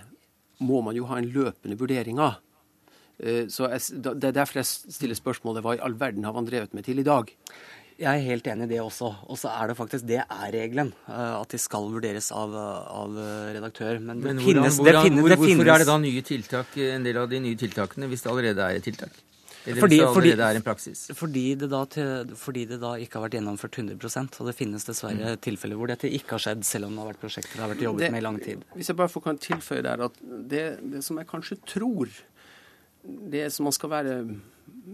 må 0.64 0.82
man 0.84 0.98
jo 0.98 1.08
ha 1.10 1.20
en 1.20 1.32
løpende 1.32 1.78
vurdering 1.80 2.20
av. 2.24 2.42
Eh, 3.20 3.46
så 3.52 3.70
jeg, 3.72 4.02
Det 4.04 4.32
er 4.32 4.36
derfor 4.36 4.60
jeg 4.60 4.68
stiller 4.68 5.16
spørsmålet 5.16 5.64
hva 5.64 5.78
i 5.78 5.84
all 5.84 5.96
verden 6.00 6.28
har 6.28 6.36
man 6.36 6.48
drevet 6.48 6.74
med 6.76 6.86
til 6.88 7.00
i 7.00 7.08
dag? 7.08 7.32
Jeg 7.96 8.12
er 8.12 8.26
helt 8.28 8.48
enig 8.52 8.66
i 8.68 8.74
det 8.74 8.82
også. 8.84 9.08
Og 9.32 9.40
så 9.40 9.54
er 9.54 9.72
det 9.72 9.78
faktisk 9.80 10.08
det 10.08 10.20
er 10.20 10.50
regelen. 10.52 10.92
Eh, 11.08 11.36
at 11.40 11.52
de 11.52 11.60
skal 11.62 11.88
vurderes 11.94 12.32
av, 12.36 12.56
av 12.56 13.16
redaktør. 13.56 14.02
Men, 14.02 14.20
Men 14.20 14.42
hvordan, 14.42 14.66
finnes, 14.68 14.82
hvordan, 14.82 15.04
finnes, 15.08 15.22
hvor, 15.22 15.36
hvorfor 15.36 15.52
finnes, 15.52 15.72
er 15.72 15.84
det 15.84 15.92
da 15.92 16.00
nye 16.04 16.26
tiltak, 16.28 16.76
en 16.98 17.08
del 17.08 17.24
av 17.24 17.32
de 17.32 17.40
nye 17.48 17.60
tiltakene, 17.60 18.12
hvis 18.12 18.26
det 18.26 18.34
allerede 18.34 18.68
er 18.68 18.82
et 18.82 18.88
tiltak? 18.92 19.25
Eller 19.66 19.82
fordi, 19.82 19.97
hvis 19.97 20.01
det 20.01 20.07
allerede 20.07 20.36
fordi, 20.36 20.45
er 20.45 20.59
en 20.59 20.66
praksis? 20.66 20.99
Fordi 21.18 21.43
det, 21.61 21.70
da, 21.72 21.82
fordi 22.38 22.66
det, 22.70 22.80
da, 22.84 22.91
ikke 23.01 23.18
har 23.18 23.26
vært 23.26 23.38
gjennomført 23.39 23.80
100% 23.82 24.39
og 24.41 24.49
det 24.49 24.55
finnes 24.57 24.86
dessverre 24.86 25.36
mm. 25.36 25.41
tilfeller 25.45 25.80
hvor 25.80 25.89
dette 25.89 26.11
ikke 26.11 26.38
har 26.38 26.43
skjedd, 26.45 26.66
selv 26.68 26.89
om 26.89 26.95
det 26.95 27.03
har 27.03 27.11
vært 27.13 27.24
prosjekter 27.24 27.55
det 27.55 27.63
har 27.63 27.72
vært 27.74 27.86
jobbet 27.88 28.05
det, 28.05 28.11
med 28.13 28.22
i 28.22 28.26
lang 28.28 28.41
tid. 28.43 28.66
Hvis 28.78 28.91
jeg 28.91 28.99
bare 28.99 29.13
får 29.13 29.26
kan 29.26 29.41
tilføye 29.41 29.86
der 29.86 30.03
at 30.05 30.20
det, 30.24 30.66
det 30.93 31.01
som 31.05 31.22
jeg 31.22 31.30
kanskje 31.32 31.57
tror 31.66 32.11
det 33.05 33.47
som 33.53 33.68
man 33.68 33.76
skal 33.76 33.93
være 33.93 34.18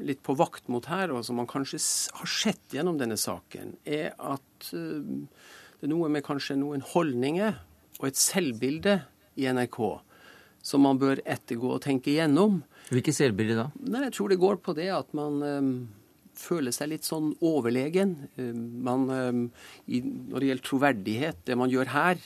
litt 0.04 0.22
på 0.24 0.36
vakt 0.40 0.70
mot 0.72 0.86
her, 0.92 1.12
og 1.12 1.24
som 1.28 1.38
man 1.40 1.50
kanskje 1.50 1.80
har 2.16 2.30
sett 2.30 2.76
gjennom 2.76 3.00
denne 3.00 3.18
saken, 3.20 3.76
er 3.84 4.14
at 4.16 4.72
uh, 4.72 5.04
det 5.82 5.88
er 5.88 5.92
noe 5.92 6.12
med 6.14 6.24
kanskje 6.24 6.60
noen 6.60 6.84
holdninger 6.94 7.58
og 8.00 8.08
et 8.08 8.20
selvbilde 8.20 9.00
i 9.40 9.48
NRK 9.52 9.80
som 10.62 10.84
man 10.86 11.00
bør 11.02 11.22
ettergå 11.26 11.76
og 11.76 11.82
tenke 11.84 12.12
igjennom. 12.14 12.62
Hvilke 12.92 13.14
selvbilde 13.16 13.56
da? 13.56 13.70
Nei, 13.88 14.04
Jeg 14.10 14.16
tror 14.18 14.32
det 14.32 14.42
går 14.42 14.60
på 14.64 14.76
det 14.76 14.90
at 14.92 15.14
man 15.16 15.40
um, 15.40 15.72
føler 16.36 16.76
seg 16.76 16.92
litt 16.92 17.08
sånn 17.08 17.32
overlegen. 17.40 18.18
Um, 18.36 18.64
man, 18.84 19.08
um, 19.10 19.42
i, 19.88 20.02
når 20.04 20.38
det 20.38 20.50
gjelder 20.50 20.68
troverdighet, 20.68 21.42
det 21.48 21.58
man 21.60 21.72
gjør 21.72 21.94
her, 21.94 22.20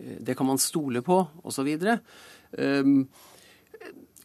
uh, 0.00 0.16
det 0.24 0.36
kan 0.38 0.48
man 0.48 0.62
stole 0.62 1.04
på, 1.04 1.20
osv. 1.44 1.68
Um, 2.56 2.96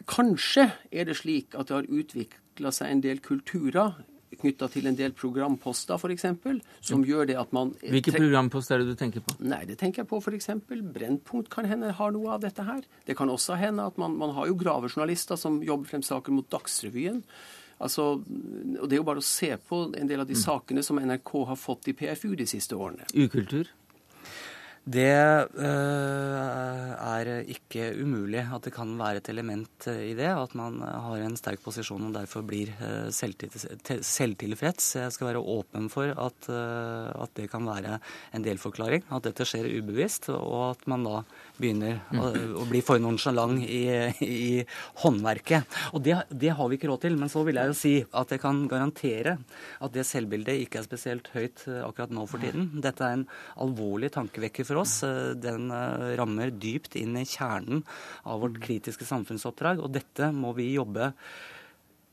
kanskje 0.08 0.70
er 0.92 1.10
det 1.10 1.20
slik 1.20 1.60
at 1.60 1.68
det 1.68 1.82
har 1.82 1.92
utvikla 1.92 2.72
seg 2.74 2.94
en 2.94 3.04
del 3.04 3.20
kulturer 3.24 4.00
knytta 4.40 4.70
til 4.72 4.88
en 4.90 4.98
del 4.98 5.14
programposter, 5.18 6.00
f.eks., 6.00 6.28
som 6.88 7.06
gjør 7.06 7.28
det 7.30 7.38
at 7.40 7.52
man 7.56 7.74
Hvilke 7.82 8.14
programposter 8.16 8.78
er 8.78 8.84
det 8.84 8.96
du 8.96 9.00
tenker 9.00 9.24
på? 9.26 9.36
Nei, 9.44 9.64
Det 9.70 9.78
tenker 9.82 10.04
jeg 10.04 10.12
på 10.12 10.22
f.eks. 10.22 10.52
Brennpunkt 10.68 11.52
kan 11.54 11.68
hende 11.70 11.92
har 11.98 12.14
noe 12.16 12.36
av 12.36 12.44
dette 12.46 12.66
her. 12.68 12.86
Det 13.08 13.18
kan 13.18 13.32
også 13.32 13.60
hende 13.60 13.88
at 13.92 13.98
man, 14.02 14.16
man 14.20 14.36
har 14.38 14.48
jo 14.48 14.60
gravejournalister 14.60 15.40
som 15.40 15.62
jobber 15.66 15.90
frem 15.92 16.06
saker 16.06 16.36
mot 16.36 16.48
Dagsrevyen. 16.52 17.24
Altså, 17.82 18.22
og 18.22 18.86
Det 18.88 18.94
er 18.94 19.00
jo 19.00 19.08
bare 19.08 19.22
å 19.24 19.26
se 19.26 19.56
på 19.58 19.84
en 19.98 20.10
del 20.10 20.22
av 20.22 20.30
de 20.30 20.38
mm. 20.38 20.44
sakene 20.44 20.84
som 20.86 21.00
NRK 21.02 21.32
har 21.50 21.58
fått 21.58 21.90
i 21.90 21.96
PFU 21.98 22.36
de 22.38 22.48
siste 22.50 22.78
årene. 22.78 23.08
Ukultur? 23.18 23.72
Det 24.82 25.14
øh, 25.62 26.90
er 26.98 27.30
ikke 27.46 27.92
umulig 28.02 28.42
at 28.42 28.64
det 28.66 28.72
kan 28.74 28.96
være 28.98 29.20
et 29.22 29.30
element 29.30 29.86
eh, 29.92 30.08
i 30.10 30.16
det. 30.18 30.32
At 30.34 30.56
man 30.58 30.80
har 30.82 31.22
en 31.22 31.38
sterk 31.38 31.62
posisjon 31.62 32.08
og 32.08 32.16
derfor 32.16 32.42
blir 32.42 32.74
selvtilfreds. 33.14 34.88
Jeg 34.98 35.14
skal 35.14 35.30
være 35.30 35.44
åpen 35.54 35.86
for 35.94 36.10
at, 36.10 36.50
at, 36.50 37.36
det 37.38 37.52
kan 37.52 37.70
være 37.70 38.00
en 38.34 38.44
delforklaring. 38.44 39.06
At 39.14 39.30
dette 39.30 39.46
skjer 39.46 39.70
ubevisst, 39.78 40.32
og 40.34 40.72
at 40.72 40.88
man 40.90 41.06
da 41.06 41.22
begynner 41.62 42.01
å, 42.18 42.32
å 42.62 42.66
bli 42.70 42.82
for 42.86 43.01
nonsjalant 43.01 43.62
i, 43.64 43.84
i, 44.26 44.64
håndverket. 45.03 45.80
Og 45.95 46.03
det, 46.05 46.18
det, 46.30 46.53
har 46.57 46.70
vi 46.70 46.80
ikke 46.80 46.89
råd 46.91 47.05
til. 47.05 47.18
Men 47.20 47.32
så 47.32 47.45
vil 47.47 47.59
jeg 47.62 47.72
jo 47.72 47.78
si 47.78 47.93
at 48.18 48.34
jeg 48.34 48.43
kan 48.43 48.64
garantere 48.72 49.38
at 49.82 49.95
det 49.95 50.07
selvbildet 50.07 50.66
ikke 50.66 50.82
er 50.82 50.88
spesielt 50.88 51.32
høyt 51.36 51.66
akkurat 51.82 52.14
nå 52.16 52.26
for 52.30 52.43
tiden. 52.43 52.70
Dette 52.84 53.05
er 53.05 53.20
en 53.20 53.28
alvorlig 53.62 54.12
tankevekker 54.16 54.68
for 54.68 54.82
oss. 54.84 54.99
Eh, 55.07 55.34
den 55.39 55.70
eh, 55.76 56.12
rammer 56.20 56.53
dypt 56.53 56.97
inn 56.99 57.18
i 57.20 57.28
kjernen 57.28 57.86
av 58.26 58.43
vårt 58.43 58.59
kritiske 58.64 59.07
samfunnsoppdrag. 59.07 59.82
Og 59.84 59.93
dette 59.95 60.32
må 60.36 60.55
vi 60.57 60.74
jobbe 60.76 61.12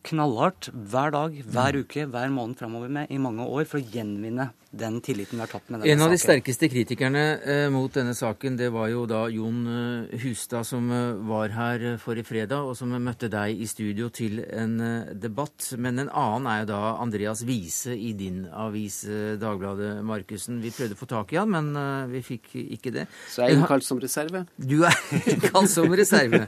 knallhardt 0.08 0.70
hver 0.72 1.12
dag, 1.14 1.36
hver 1.44 1.82
uke, 1.82 2.06
hver 2.08 2.32
måned 2.32 2.58
framover 2.60 2.92
med 2.92 3.12
i 3.12 3.20
mange 3.22 3.46
år 3.46 3.68
for 3.68 3.80
å 3.80 3.84
gjenvinne 3.84 4.50
den 4.70 5.00
tilliten 5.00 5.38
vi 5.38 5.40
har 5.40 5.48
tatt 5.48 5.70
med 5.70 5.80
denne 5.80 5.86
saken. 5.86 5.96
En 5.96 6.04
av 6.04 6.12
de 6.12 6.18
saken. 6.18 6.28
sterkeste 6.28 6.68
kritikerne 6.68 7.22
eh, 7.40 7.66
mot 7.72 7.92
denne 7.92 8.12
saken, 8.16 8.56
det 8.60 8.68
var 8.74 8.90
jo 8.92 9.06
da 9.08 9.22
Jon 9.32 9.62
eh, 9.72 10.18
Hustad, 10.20 10.66
som 10.68 10.90
eh, 10.92 11.14
var 11.28 11.54
her 11.56 11.84
forrige 12.02 12.28
fredag, 12.28 12.68
og 12.68 12.76
som 12.76 12.92
møtte 12.92 13.30
deg 13.32 13.56
i 13.56 13.68
studio 13.68 14.10
til 14.12 14.42
en 14.44 14.76
debatt. 15.16 15.70
Men 15.80 16.04
en 16.04 16.12
annen 16.12 16.50
er 16.52 16.60
jo 16.62 16.68
da 16.74 16.80
Andreas 17.00 17.44
Wiese 17.48 17.96
i 17.96 18.12
din 18.18 18.44
avis 18.52 19.00
Dagbladet, 19.40 20.02
Markussen. 20.04 20.60
Vi 20.60 20.72
prøvde 20.74 20.98
å 20.98 21.00
få 21.00 21.08
tak 21.08 21.32
i 21.32 21.40
han, 21.40 21.52
men 21.52 22.10
vi 22.12 22.22
fikk 22.26 22.52
ikke 22.58 22.92
det. 22.92 23.06
Så 23.32 23.44
jeg 23.44 23.54
er 23.56 23.62
innkalt 23.62 23.86
som 23.86 24.00
reserve? 24.02 24.44
Du 24.60 24.82
er 24.84 25.00
innkalt 25.32 25.72
som 25.72 25.96
reserve. 25.96 26.44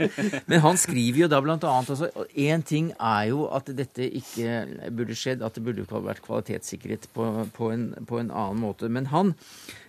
Men 0.51 0.65
han 0.67 0.81
skriver 0.81 1.25
jo 1.25 1.31
da 1.33 1.41
blant 1.45 1.65
annet 1.65 1.95
altså, 1.97 2.11
Én 2.37 2.65
ting 2.67 2.93
er 2.97 3.31
jo 3.31 3.49
at 3.57 3.71
dette 3.77 4.07
ikke 4.07 4.91
burde 4.95 5.17
skjedd, 5.19 5.43
at 5.43 5.57
det 5.57 5.65
burde 5.67 5.87
vært 6.07 6.23
kvalitetssikret 6.25 7.11
på, 7.15 7.27
på 7.57 7.73
en 7.75 7.91
på 8.07 8.21
en 8.21 8.31
annen 8.31 8.63
måte. 8.63 8.91
Men 8.93 9.11
han 9.15 9.35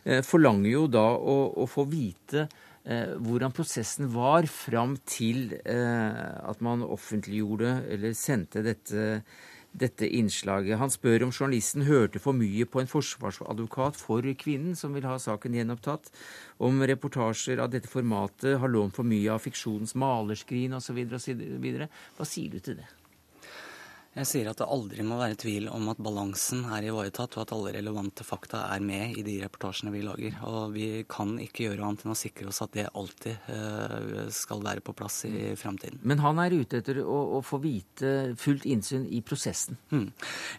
eh, 0.03 0.21
forlanger 0.25 0.71
jo 0.71 0.87
da 0.91 1.07
å, 1.15 1.37
å 1.63 1.69
få 1.69 1.85
vite 1.91 2.47
eh, 2.83 3.15
hvordan 3.21 3.55
prosessen 3.55 4.11
var 4.13 4.49
fram 4.51 4.97
til 5.05 5.55
eh, 5.61 6.21
at 6.41 6.61
man 6.65 6.85
offentliggjorde 6.85 7.79
eller 7.93 8.15
sendte 8.17 8.63
dette, 8.65 9.23
dette 9.71 10.07
innslaget. 10.07 10.79
Han 10.81 10.93
spør 10.93 11.27
om 11.27 11.33
journalisten 11.33 11.85
hørte 11.87 12.21
for 12.23 12.37
mye 12.37 12.67
på 12.69 12.81
en 12.81 12.91
forsvarsadvokat 12.91 13.99
for 13.99 14.25
kvinnen 14.37 14.77
som 14.79 14.95
vil 14.97 15.07
ha 15.09 15.17
saken 15.21 15.57
gjenopptatt, 15.57 16.11
om 16.61 16.81
reportasjer 16.93 17.61
av 17.63 17.71
dette 17.73 17.91
formatet 17.91 18.59
har 18.61 18.73
lånt 18.73 18.97
for 18.97 19.07
mye 19.07 19.31
av 19.33 19.43
fiksjonens 19.43 19.95
malerskrin 19.99 20.77
osv. 20.77 21.05
Hva 21.11 22.27
sier 22.27 22.51
du 22.51 22.59
til 22.59 22.81
det? 22.81 22.89
Jeg 24.11 24.27
sier 24.27 24.49
at 24.51 24.59
det 24.59 24.65
aldri 24.67 25.05
må 25.07 25.15
være 25.15 25.37
tvil 25.39 25.69
om 25.71 25.85
at 25.93 25.99
balansen 26.03 26.65
er 26.75 26.83
ivaretatt, 26.89 27.37
og 27.37 27.45
at 27.45 27.51
alle 27.55 27.71
relevante 27.77 28.25
fakta 28.27 28.65
er 28.73 28.81
med 28.83 29.15
i 29.15 29.23
de 29.23 29.37
reportasjene 29.39 29.93
vi 29.93 30.01
lager. 30.03 30.35
Og 30.49 30.73
vi 30.75 30.87
kan 31.07 31.37
ikke 31.39 31.69
gjøre 31.69 31.85
annet 31.87 32.03
enn 32.03 32.11
å 32.11 32.17
sikre 32.19 32.49
oss 32.51 32.59
at 32.65 32.73
det 32.75 32.89
alltid 32.91 33.47
uh, 33.47 34.25
skal 34.35 34.65
være 34.65 34.83
på 34.83 34.95
plass 34.99 35.21
i 35.29 35.53
fremtiden. 35.55 36.01
Men 36.03 36.19
han 36.25 36.41
er 36.43 36.57
ute 36.59 36.81
etter 36.81 36.99
å, 37.05 37.21
å 37.37 37.41
få 37.45 37.61
vite 37.63 38.33
fullt 38.41 38.67
innsyn 38.67 39.05
i 39.07 39.21
prosessen? 39.23 39.79
Mm. 39.95 40.09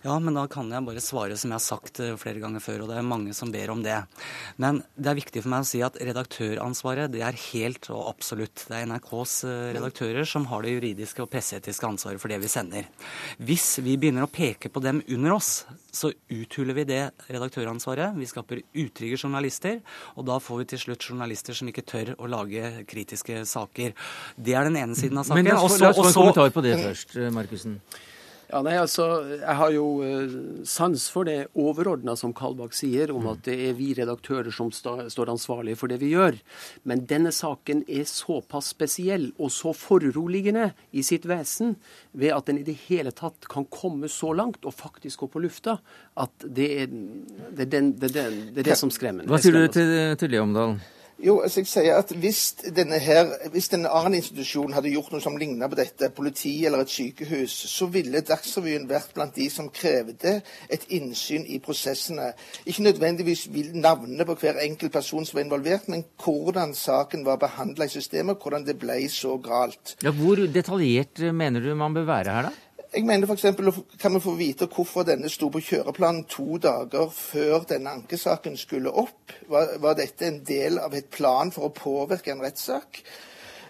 Ja, 0.07 0.17
men 0.17 0.41
da 0.41 0.47
kan 0.49 0.73
jeg 0.73 0.89
bare 0.89 1.05
svare 1.05 1.37
som 1.37 1.53
jeg 1.53 1.59
har 1.61 1.67
sagt 1.67 2.01
eh, 2.01 2.17
flere 2.17 2.41
ganger 2.41 2.65
før, 2.65 2.87
og 2.87 2.91
det 2.95 2.97
er 3.03 3.07
mange 3.11 3.37
som 3.37 3.53
ber 3.53 3.75
om 3.75 3.85
det. 3.85 3.99
Men 4.65 4.81
det 4.97 5.13
er 5.13 5.21
viktig 5.21 5.45
for 5.45 5.53
meg 5.53 5.67
å 5.67 5.71
si 5.75 5.85
at 5.85 6.01
redaktøransvaret 6.01 7.13
det 7.13 7.21
er 7.29 7.41
helt 7.51 7.93
og 7.93 8.09
absolutt. 8.15 8.65
Det 8.65 8.81
er 8.81 8.89
NRKs 8.89 9.37
eh, 9.45 9.69
redaktører 9.77 10.33
som 10.33 10.49
har 10.49 10.65
det 10.65 10.73
juridiske 10.79 11.27
og 11.27 11.31
presseetiske 11.37 11.93
ansvaret 11.93 12.23
for 12.23 12.33
det 12.33 12.41
vi 12.41 12.49
sender. 12.57 12.89
Hvis 13.43 13.81
vi 13.83 13.97
begynner 13.99 14.27
å 14.27 14.31
peke 14.31 14.71
på 14.71 14.81
dem 14.85 15.01
under 15.11 15.35
oss, 15.35 15.65
så 15.91 16.13
uthuler 16.31 16.77
vi 16.77 16.85
det 16.87 17.01
redaktøransvaret. 17.27 18.15
Vi 18.15 18.29
skaper 18.31 18.61
utrygge 18.63 19.19
journalister, 19.19 19.81
og 20.15 20.29
da 20.29 20.37
får 20.43 20.61
vi 20.61 20.69
til 20.73 20.83
slutt 20.85 21.09
journalister 21.11 21.57
som 21.59 21.71
ikke 21.73 21.85
tør 21.89 22.15
å 22.23 22.31
lage 22.31 22.85
kritiske 22.91 23.43
saker. 23.49 23.97
Det 24.37 24.55
er 24.55 24.71
den 24.71 24.79
ene 24.79 24.99
siden 24.99 25.19
av 25.19 25.27
saken. 25.27 25.43
Men 25.43 25.59
la 25.59 25.67
oss 25.67 25.81
få 25.81 26.07
en 26.07 26.17
kommentar 26.21 26.55
på 26.55 26.65
det 26.65 26.79
først, 26.85 27.19
Markussen. 27.35 27.81
Ja, 28.53 28.61
nei, 28.61 28.75
altså, 28.77 29.07
Jeg 29.33 29.57
har 29.57 29.71
jo 29.73 29.87
uh, 30.05 30.33
sans 30.69 31.07
for 31.09 31.25
det 31.25 31.47
overordna 31.57 32.13
som 32.21 32.35
Kalbakk 32.37 32.77
sier, 32.77 33.09
om 33.15 33.31
at 33.31 33.41
det 33.47 33.55
er 33.71 33.79
vi 33.79 33.93
redaktører 33.97 34.53
som 34.53 34.69
står 34.73 35.33
ansvarlige 35.33 35.81
for 35.81 35.89
det 35.89 35.99
vi 36.03 36.13
gjør. 36.13 36.37
Men 36.85 37.07
denne 37.09 37.33
saken 37.33 37.81
er 37.89 38.05
såpass 38.09 38.75
spesiell 38.75 39.31
og 39.39 39.55
så 39.55 39.73
foruroligende 39.77 40.69
i 40.93 41.05
sitt 41.07 41.25
vesen 41.31 41.79
ved 42.13 42.37
at 42.37 42.51
den 42.51 42.61
i 42.61 42.67
det 42.67 42.77
hele 42.91 43.15
tatt 43.17 43.49
kan 43.49 43.65
komme 43.73 44.11
så 44.13 44.35
langt 44.37 44.69
og 44.69 44.77
faktisk 44.77 45.25
gå 45.25 45.33
på 45.33 45.47
lufta, 45.47 45.79
at 46.21 46.45
det 46.45 46.71
er 46.83 46.91
det, 46.93 47.63
er 47.65 47.71
den, 47.73 47.93
det, 47.97 48.11
er 48.11 48.19
den, 48.19 48.43
det, 48.53 48.67
er 48.67 48.73
det 48.75 48.81
som 48.81 48.93
skremmer. 48.93 49.25
Hva 49.29 49.41
sier 49.41 49.57
du 49.57 49.73
til, 49.73 49.95
til 50.21 50.37
Leomdalen? 50.37 50.77
Omdal? 50.77 51.02
Jo, 51.21 51.41
altså 51.45 51.61
jeg 51.61 51.69
sier 51.71 51.99
at 52.01 52.11
hvis 52.19 52.41
denne 52.75 52.99
her, 53.03 53.29
hvis 53.53 53.69
en 53.77 53.87
annen 53.87 54.17
institusjon 54.19 54.73
hadde 54.75 54.91
gjort 54.91 55.13
noe 55.13 55.23
som 55.23 55.37
lignet 55.39 55.71
på 55.71 55.79
dette, 55.79 56.09
politi 56.17 56.55
eller 56.67 56.83
et 56.83 56.91
sykehus, 56.91 57.53
så 57.71 57.87
ville 57.93 58.25
Dagsrevyen 58.27 58.89
vært 58.91 59.13
blant 59.15 59.37
de 59.37 59.47
som 59.53 59.69
krevde 59.75 60.39
et 60.73 60.87
innsyn 60.97 61.45
i 61.47 61.61
prosessene. 61.63 62.33
Ikke 62.67 62.87
nødvendigvis 62.89 63.47
navnene 63.75 64.27
på 64.27 64.39
hver 64.41 64.59
enkelt 64.65 64.95
person 64.97 65.29
som 65.29 65.39
var 65.39 65.47
involvert, 65.47 65.87
men 65.93 66.05
hvordan 66.25 66.75
saken 66.75 67.27
var 67.29 67.39
behandla 67.43 67.87
i 67.87 67.95
systemet, 67.95 68.41
hvordan 68.43 68.67
det 68.67 68.79
ble 68.81 68.99
så 69.13 69.37
galt. 69.43 69.97
Ja, 70.03 70.11
hvor 70.17 70.43
detaljert 70.43 71.23
mener 71.33 71.63
du 71.63 71.75
man 71.79 71.95
bør 71.95 72.09
være 72.09 72.37
her, 72.39 72.51
da? 72.51 72.72
Jeg 72.93 73.07
mener 73.09 73.27
f.eks. 73.27 73.47
kan 74.01 74.15
vi 74.15 74.21
få 74.21 74.35
vite 74.37 74.67
hvorfor 74.69 75.07
denne 75.09 75.31
sto 75.33 75.47
på 75.49 75.63
kjøreplanen 75.65 76.27
to 76.29 76.59
dager 76.61 77.09
før 77.09 77.63
denne 77.69 77.95
ankesaken 77.97 78.57
skulle 78.61 78.91
opp. 78.93 79.33
Var, 79.49 79.79
var 79.81 79.95
dette 79.97 80.27
en 80.29 80.43
del 80.45 80.77
av 80.79 80.93
et 80.93 81.09
plan 81.09 81.49
for 81.55 81.71
å 81.71 81.73
påvirke 81.73 82.35
en 82.35 82.43
rettssak? 82.45 83.01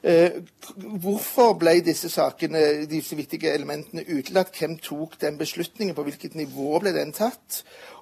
Eh, 0.03 0.41
hvorfor 1.05 1.55
ble 1.61 1.77
disse 1.87 2.11
sakene, 2.11 2.83
disse 2.91 3.15
viktige 3.15 3.53
elementene 3.55 4.03
utelatt? 4.11 4.51
Hvem 4.59 4.75
tok 4.83 5.15
den 5.23 5.39
beslutningen? 5.39 5.95
På 5.95 6.03
hvilket 6.03 6.35
nivå 6.35 6.81
ble 6.83 6.91
den 6.97 7.15
tatt? 7.15 7.61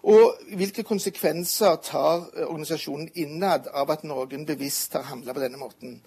Og 0.08 0.40
hvilke 0.56 0.86
konsekvenser 0.88 1.76
tar 1.84 2.30
organisasjonen 2.46 3.12
innad 3.20 3.68
av 3.76 3.92
at 3.92 4.08
noen 4.08 4.48
bevisst 4.48 4.96
har 4.96 5.04
handla 5.12 5.36
på 5.36 5.44
denne 5.44 5.60
måten? 5.60 6.00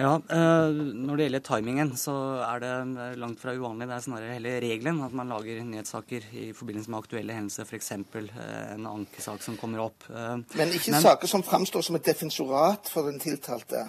Ja, 0.00 0.14
eh, 0.16 0.68
Når 0.72 1.16
det 1.16 1.26
gjelder 1.26 1.42
timingen, 1.44 1.90
så 2.00 2.14
er 2.46 2.62
det 2.62 2.70
eh, 2.72 3.16
langt 3.20 3.40
fra 3.42 3.52
uvanlig. 3.52 3.88
Det 3.90 3.96
er 3.96 4.04
snarere 4.06 4.36
hele 4.36 4.54
regelen 4.64 5.02
at 5.04 5.12
man 5.16 5.32
lager 5.32 5.60
nyhetssaker 5.66 6.30
i 6.32 6.46
forbindelse 6.56 6.92
med 6.92 7.02
aktuelle 7.02 7.36
hendelser, 7.36 7.68
f.eks. 7.68 7.92
Eh, 7.92 8.30
en 8.72 8.88
ankesak 8.88 9.44
som 9.44 9.58
kommer 9.60 9.84
opp. 9.84 10.08
Men 10.08 10.72
ikke 10.72 10.94
Men, 10.94 11.04
saker 11.04 11.28
som 11.28 11.44
framstår 11.44 11.84
som 11.84 11.98
et 11.98 12.08
defensorat 12.08 12.88
for 12.92 13.10
den 13.10 13.20
tiltalte? 13.20 13.84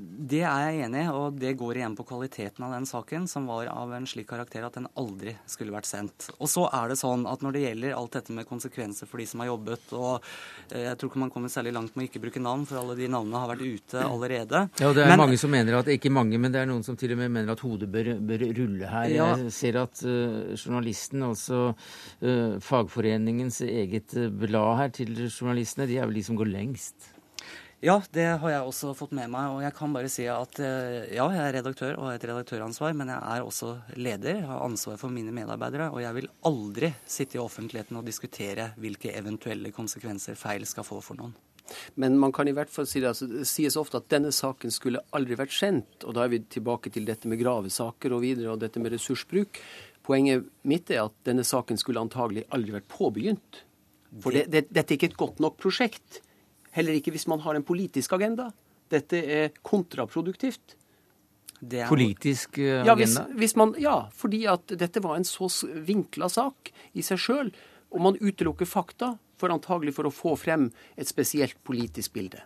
Det 0.00 0.40
er 0.46 0.68
jeg 0.68 0.86
enig 0.86 1.02
i, 1.04 1.10
og 1.12 1.38
det 1.40 1.52
går 1.58 1.80
igjen 1.80 1.94
på 1.98 2.04
kvaliteten 2.08 2.64
av 2.66 2.72
den 2.74 2.86
saken, 2.88 3.26
som 3.28 3.48
var 3.50 3.68
av 3.72 3.92
en 3.96 4.06
slik 4.08 4.28
karakter 4.30 4.64
at 4.66 4.76
den 4.78 4.88
aldri 4.98 5.34
skulle 5.50 5.74
vært 5.74 5.88
sendt. 5.88 6.28
Og 6.38 6.50
så 6.50 6.66
er 6.70 6.92
det 6.92 6.98
sånn 7.00 7.26
at 7.28 7.44
når 7.44 7.56
det 7.56 7.64
gjelder 7.64 7.96
alt 7.98 8.16
dette 8.16 8.36
med 8.36 8.48
konsekvenser 8.48 9.10
for 9.10 9.22
de 9.22 9.26
som 9.28 9.42
har 9.42 9.50
jobbet, 9.52 9.94
og 9.98 10.24
eh, 10.70 10.86
jeg 10.86 10.98
tror 11.00 11.12
ikke 11.12 11.22
man 11.24 11.32
kommer 11.34 11.52
særlig 11.52 11.74
langt 11.76 11.96
med 11.96 12.06
å 12.06 12.10
ikke 12.10 12.22
bruke 12.24 12.42
navn, 12.42 12.66
for 12.68 12.80
alle 12.80 12.96
de 12.98 13.10
navnene 13.12 13.42
har 13.42 13.52
vært 13.52 13.64
ute 13.66 14.04
allerede. 14.06 14.64
Ja, 14.80 14.90
og 14.90 14.98
det 14.98 15.06
er 15.06 15.12
men, 15.12 15.22
mange 15.24 15.40
som 15.40 15.54
mener 15.54 15.78
at, 15.80 15.92
ikke 15.92 16.14
mange, 16.14 16.40
men 16.42 16.54
det 16.54 16.62
er 16.62 16.70
noen 16.70 16.86
som 16.86 16.98
til 16.98 17.16
og 17.16 17.22
med 17.22 17.34
mener 17.38 17.54
at 17.54 17.64
hodet 17.64 17.90
bør, 17.92 18.12
bør 18.32 18.46
rulle 18.58 18.92
her. 18.92 19.08
Ja. 19.12 19.30
Jeg 19.42 19.56
ser 19.56 19.80
at 19.82 20.04
uh, 20.06 20.52
journalisten, 20.56 21.26
altså 21.28 21.64
uh, 21.72 22.60
fagforeningens 22.62 23.62
eget 23.66 24.16
blad 24.40 24.78
her 24.80 24.94
til 25.00 25.16
journalistene, 25.28 25.88
de 25.90 25.98
er 25.98 26.08
vel 26.08 26.20
de 26.20 26.26
som 26.26 26.38
går 26.38 26.52
lengst. 26.52 27.11
Ja, 27.82 27.96
det 28.14 28.28
har 28.38 28.50
jeg 28.52 28.62
også 28.62 28.92
fått 28.94 29.14
med 29.16 29.26
meg. 29.32 29.56
Og 29.56 29.64
jeg 29.64 29.74
kan 29.74 29.94
bare 29.94 30.10
si 30.12 30.28
at 30.30 30.58
eh, 30.62 31.16
ja, 31.16 31.24
jeg 31.34 31.42
er 31.42 31.56
redaktør 31.56 31.96
og 31.96 32.06
har 32.06 32.18
et 32.20 32.26
redaktøransvar, 32.30 32.94
men 32.94 33.10
jeg 33.10 33.18
er 33.18 33.42
også 33.42 33.72
leder, 33.98 34.36
jeg 34.38 34.46
har 34.46 34.62
ansvar 34.62 35.00
for 35.00 35.10
mine 35.10 35.34
medarbeidere. 35.34 35.88
Og 35.90 35.98
jeg 36.04 36.14
vil 36.20 36.30
aldri 36.46 36.92
sitte 37.10 37.40
i 37.40 37.42
offentligheten 37.42 37.98
og 37.98 38.06
diskutere 38.06 38.70
hvilke 38.78 39.10
eventuelle 39.18 39.74
konsekvenser 39.74 40.38
feil 40.38 40.68
skal 40.70 40.86
få 40.86 41.00
for 41.02 41.18
noen. 41.18 41.34
Men 41.98 42.20
man 42.22 42.30
kan 42.34 42.46
i 42.46 42.54
hvert 42.54 42.70
fall 42.70 42.86
si 42.86 43.02
det, 43.02 43.10
altså, 43.10 43.26
det 43.26 43.50
sies 43.50 43.74
ofte 43.80 43.98
at 43.98 44.10
denne 44.14 44.30
saken 44.34 44.70
skulle 44.70 45.02
aldri 45.16 45.42
vært 45.42 45.58
kjent. 45.58 46.06
Og 46.06 46.14
da 46.14 46.22
er 46.22 46.36
vi 46.36 46.44
tilbake 46.54 46.94
til 46.94 47.10
dette 47.10 47.26
med 47.26 47.42
gravesaker 47.42 48.14
og 48.14 48.22
videre, 48.22 48.54
og 48.54 48.62
dette 48.62 48.78
med 48.82 48.94
ressursbruk. 48.94 49.58
Poenget 50.06 50.46
mitt 50.62 50.90
er 50.94 51.08
at 51.08 51.18
denne 51.26 51.42
saken 51.46 51.82
skulle 51.82 52.02
antagelig 52.02 52.46
aldri 52.54 52.78
vært 52.78 52.92
påbegynt. 52.94 53.64
For 54.22 54.34
det, 54.34 54.52
det, 54.54 54.68
dette 54.70 54.92
er 54.92 55.00
ikke 55.00 55.16
et 55.16 55.24
godt 55.24 55.42
nok 55.42 55.58
prosjekt. 55.58 56.22
Heller 56.76 56.96
ikke 56.96 57.12
hvis 57.14 57.28
man 57.30 57.42
har 57.44 57.58
en 57.58 57.66
politisk 57.66 58.14
agenda. 58.16 58.50
Dette 58.92 59.20
er 59.20 59.52
kontraproduktivt. 59.64 60.76
Det 61.62 61.84
er 61.84 61.90
politisk 61.90 62.58
agenda? 62.58 62.86
Ja, 62.88 62.96
hvis, 62.98 63.18
hvis 63.38 63.56
man, 63.60 63.74
ja, 63.80 63.96
fordi 64.16 64.44
at 64.50 64.72
dette 64.80 65.02
var 65.04 65.18
en 65.18 65.28
så 65.28 65.50
vinkla 65.86 66.28
sak 66.32 66.72
i 66.98 67.04
seg 67.06 67.20
sjøl. 67.20 67.52
Og 67.92 68.00
man 68.08 68.16
utelukker 68.20 68.68
fakta 68.68 69.14
for 69.40 69.52
antagelig 69.52 69.94
for 69.98 70.08
å 70.08 70.14
få 70.14 70.34
frem 70.38 70.70
et 70.96 71.10
spesielt 71.10 71.58
politisk 71.66 72.14
bilde. 72.16 72.40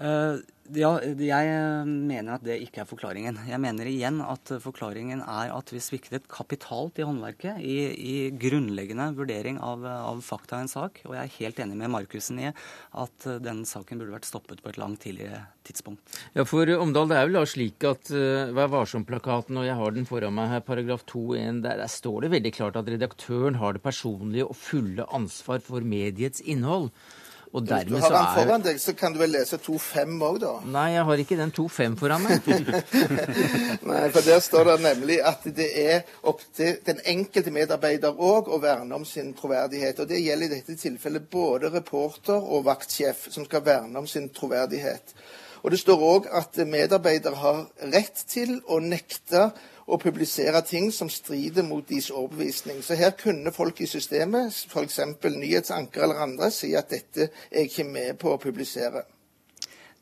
Uh, 0.00 0.40
ja, 0.72 0.92
jeg 1.02 1.86
mener 1.88 2.36
at 2.36 2.44
det 2.46 2.54
ikke 2.64 2.80
er 2.82 2.88
forklaringen. 2.88 3.36
Jeg 3.48 3.60
mener 3.60 3.88
igjen 3.90 4.20
at 4.24 4.54
forklaringen 4.62 5.20
er 5.20 5.50
at 5.52 5.72
vi 5.74 5.80
sviktet 5.82 6.28
kapitalt 6.30 7.00
i 7.02 7.04
håndverket, 7.04 7.58
i, 7.60 7.76
i 7.92 8.14
grunnleggende 8.30 9.10
vurdering 9.18 9.58
av, 9.60 9.84
av, 9.84 10.22
fakta 10.24 10.60
i 10.60 10.64
en 10.64 10.70
sak. 10.70 11.02
Og 11.04 11.16
jeg 11.16 11.22
er 11.22 11.34
helt 11.36 11.60
enig 11.64 11.76
med 11.80 11.92
Markussen 11.92 12.40
i 12.40 12.48
at 12.52 13.26
den 13.44 13.64
saken 13.68 14.00
burde 14.00 14.14
vært 14.14 14.28
stoppet 14.30 14.62
på 14.62 14.72
et 14.72 14.78
langt 14.80 15.02
tidligere 15.04 15.42
tidspunkt. 15.66 16.14
Ja, 16.38 16.46
for 16.48 16.70
Omdal, 16.78 17.10
det 17.10 17.18
er 17.18 17.28
vel 17.28 17.40
da 17.40 17.44
slik 17.48 17.84
at 17.88 18.12
uh, 18.14 18.54
Vær 18.56 18.70
varsom-plakaten, 18.72 19.58
og 19.60 19.66
jeg 19.68 19.76
har 19.82 19.96
den 19.98 20.08
foran 20.08 20.38
meg 20.38 20.54
her, 20.54 20.64
paragraf 20.64 21.04
2.1, 21.10 21.60
der, 21.66 21.82
der 21.82 21.90
står 21.90 22.24
det 22.24 22.32
veldig 22.38 22.54
klart 22.54 22.78
at 22.80 22.88
redaktøren 22.88 23.60
har 23.60 23.76
det 23.76 23.84
personlige 23.84 24.48
og 24.48 24.56
fulle 24.56 25.10
ansvar 25.10 25.60
for 25.64 25.84
mediets 25.84 26.40
innhold. 26.40 26.92
Og 27.52 27.68
dermed 27.68 27.98
Hvis 27.98 28.04
du 28.08 28.14
har 28.14 28.36
den 28.36 28.46
foran 28.46 28.62
deg, 28.64 28.78
så 28.80 28.94
kan 28.96 29.12
du 29.12 29.18
vel 29.20 29.34
lese 29.34 29.58
2.5 29.60 30.22
òg, 30.24 30.38
da? 30.40 30.52
Nei, 30.76 30.86
jeg 30.94 31.04
har 31.08 31.22
ikke 31.24 31.36
den 31.36 31.52
2.5 31.52 31.96
foran 32.00 32.24
meg. 32.24 32.48
Nei, 33.90 34.06
for 34.14 34.24
der 34.24 34.40
står 34.40 34.70
det 34.70 34.76
nemlig 34.86 35.18
at 35.28 35.44
det 35.58 35.68
er 35.82 36.00
opp 36.32 36.40
til 36.56 36.78
den 36.86 37.02
enkelte 37.12 37.52
medarbeider 37.52 38.16
òg 38.16 38.48
å 38.48 38.60
verne 38.62 38.96
om 38.96 39.04
sin 39.08 39.34
troverdighet. 39.36 40.00
Og 40.00 40.08
det 40.08 40.22
gjelder 40.24 40.48
i 40.48 40.54
dette 40.54 40.78
tilfellet 40.80 41.28
både 41.28 41.68
reporter 41.76 42.40
og 42.40 42.64
vaktsjef, 42.70 43.28
som 43.34 43.44
skal 43.44 43.66
verne 43.68 44.00
om 44.00 44.08
sin 44.08 44.30
troverdighet. 44.32 45.12
Og 45.62 45.70
det 45.70 45.82
står 45.82 46.06
òg 46.08 46.32
at 46.32 46.56
medarbeider 46.66 47.36
har 47.38 47.66
rett 47.92 48.24
til 48.32 48.56
å 48.64 48.80
nekte 48.82 49.50
å 49.92 49.98
publisere 50.00 50.62
ting 50.64 50.88
som 50.94 51.10
strider 51.12 51.66
mot 51.66 51.84
deres 51.88 52.10
overbevisning. 52.10 52.80
Så 52.82 52.96
her 52.96 53.12
kunne 53.18 53.52
folk 53.52 53.80
i 53.84 53.88
systemet, 53.90 54.64
f.eks. 54.72 55.00
nyhetsanker 55.24 56.06
eller 56.06 56.22
andre, 56.24 56.50
si 56.50 56.72
at 56.78 56.90
dette 56.92 57.28
er 57.28 57.62
jeg 57.62 57.72
ikke 57.72 57.90
med 57.90 58.16
på 58.22 58.32
å 58.32 58.40
publisere. 58.40 59.04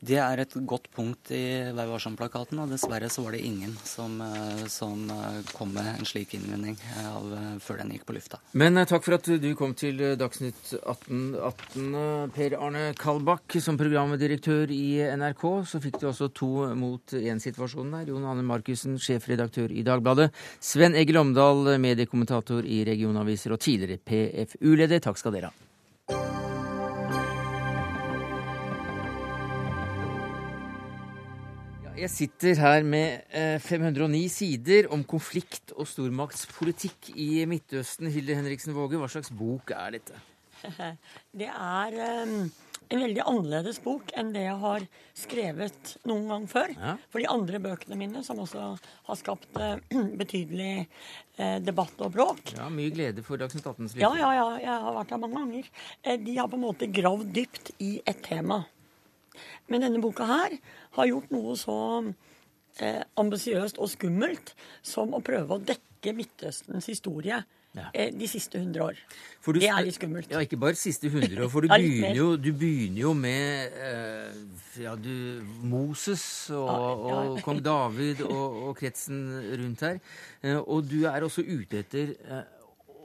Det 0.00 0.16
er 0.16 0.40
et 0.40 0.54
godt 0.64 0.86
punkt 0.96 1.28
i 1.36 1.42
Vær 1.76 1.90
varsom-plakaten, 1.90 2.56
og 2.62 2.70
dessverre 2.72 3.10
så 3.12 3.20
var 3.26 3.34
det 3.36 3.42
ingen 3.44 3.74
som, 3.84 4.14
eh, 4.24 4.62
som 4.72 5.02
eh, 5.12 5.42
kom 5.52 5.74
med 5.76 5.90
en 5.92 6.08
slik 6.08 6.32
innvending 6.38 6.78
eh, 6.96 7.10
av, 7.10 7.34
før 7.60 7.82
den 7.82 7.92
gikk 7.92 8.06
på 8.08 8.16
lufta. 8.16 8.40
Men 8.56 8.80
takk 8.88 9.04
for 9.04 9.18
at 9.18 9.28
du 9.42 9.50
kom 9.58 9.76
til 9.76 10.00
Dagsnytt 10.16 10.72
18, 10.80 11.36
18 11.36 12.32
Per 12.32 12.56
Arne 12.56 12.86
Kalbakk 12.96 13.60
som 13.60 13.76
programdirektør 13.80 14.72
i 14.72 15.04
NRK. 15.20 15.46
Så 15.68 15.84
fikk 15.84 16.00
du 16.00 16.08
også 16.14 16.32
to 16.32 16.50
mot 16.80 17.16
én-situasjonen 17.20 18.00
der. 18.00 18.14
Jon 18.14 18.28
Anne 18.32 18.46
Markussen, 18.48 18.96
sjefredaktør 18.96 19.68
i 19.68 19.84
Dagbladet. 19.84 20.30
Sven 20.64 20.96
Egil 20.96 21.20
Omdal, 21.20 21.76
mediekommentator 21.82 22.64
i 22.64 22.86
regionaviser 22.88 23.52
og 23.52 23.60
tidligere 23.60 24.00
PFU-leder. 24.00 25.04
Takk 25.04 25.20
skal 25.20 25.36
dere 25.36 25.52
ha. 25.52 25.69
Jeg 32.00 32.08
sitter 32.08 32.56
her 32.56 32.84
med 32.86 33.26
509 33.60 34.20
eh, 34.22 34.30
sider 34.32 34.86
om 34.94 35.02
konflikt 35.04 35.74
og 35.74 35.84
stormaktspolitikk 35.84 37.10
i 37.12 37.44
Midtøsten. 37.50 38.08
Hilde 38.08 38.38
Henriksen 38.38 38.72
Våge, 38.72 38.96
hva 38.96 39.08
slags 39.12 39.28
bok 39.36 39.74
er 39.76 39.98
dette? 39.98 40.22
Det 41.42 41.50
er 41.50 41.98
um, 42.24 42.48
en 42.88 43.04
veldig 43.04 43.20
annerledes 43.20 43.82
bok 43.84 44.14
enn 44.16 44.32
det 44.32 44.46
jeg 44.46 44.56
har 44.64 44.88
skrevet 45.26 45.92
noen 46.08 46.24
gang 46.32 46.48
før. 46.48 46.72
Ja. 46.72 46.96
For 47.12 47.20
de 47.20 47.28
andre 47.36 47.60
bøkene 47.68 48.00
mine, 48.00 48.24
som 48.24 48.40
også 48.46 48.72
har 48.80 49.20
skapt 49.20 49.60
uh, 49.60 49.76
betydelig 50.24 50.86
uh, 51.36 51.60
debatt 51.60 52.00
og 52.00 52.16
bråk 52.16 52.56
Ja, 52.56 52.72
Mye 52.72 52.96
glede 52.96 53.28
for 53.28 53.36
Dagsnytt 53.36 53.68
18s 53.68 53.92
lyttere. 53.92 54.08
Ja, 54.08 54.16
ja, 54.24 54.34
ja. 54.40 54.50
Jeg 54.70 54.82
har 54.88 55.00
vært 55.02 55.16
her 55.18 55.24
mange 55.28 55.44
ganger. 55.44 55.72
De 56.24 56.40
har 56.40 56.48
på 56.48 56.56
en 56.56 56.68
måte 56.70 56.88
gravd 56.88 57.32
dypt 57.36 57.74
i 57.76 57.98
et 58.08 58.24
tema. 58.24 58.62
Men 59.70 59.86
denne 59.86 60.02
boka 60.02 60.26
her 60.28 60.58
har 60.98 61.10
gjort 61.10 61.30
noe 61.34 61.56
så 61.58 61.78
eh, 62.82 63.02
ambisiøst 63.20 63.80
og 63.80 63.92
skummelt 63.92 64.54
som 64.82 65.14
å 65.14 65.22
prøve 65.24 65.56
å 65.56 65.62
dekke 65.62 66.14
Midtøstens 66.16 66.88
historie 66.88 67.42
ja. 67.76 67.86
eh, 67.94 68.10
de 68.14 68.28
siste 68.30 68.58
hundre 68.58 68.90
år. 68.90 69.00
Du, 69.44 69.58
det 69.58 69.68
er 69.70 69.84
litt 69.86 69.96
skummelt. 69.98 70.30
Ja, 70.32 70.42
ikke 70.44 70.58
bare 70.60 70.78
siste 70.78 71.10
hundre 71.12 71.44
år. 71.44 71.50
For 71.52 71.66
du, 71.66 71.72
begynner 71.74 72.16
jo, 72.16 72.28
du 72.40 72.50
begynner 72.56 73.02
jo 73.04 73.14
med 73.16 73.76
eh, 73.86 74.38
ja, 74.82 74.94
du, 74.98 75.42
Moses 75.66 76.24
og, 76.54 76.70
ja, 76.70 77.18
og 77.34 77.42
kong 77.46 77.60
David 77.64 78.24
og, 78.26 78.62
og, 78.70 78.72
kretsen 78.80 79.22
rundt 79.60 79.84
her. 79.86 80.00
Eh, 80.42 80.56
og 80.58 80.88
du 80.90 81.04
er 81.10 81.26
også 81.26 81.44
ute 81.46 81.84
etter 81.84 82.16
eh, 82.16 82.42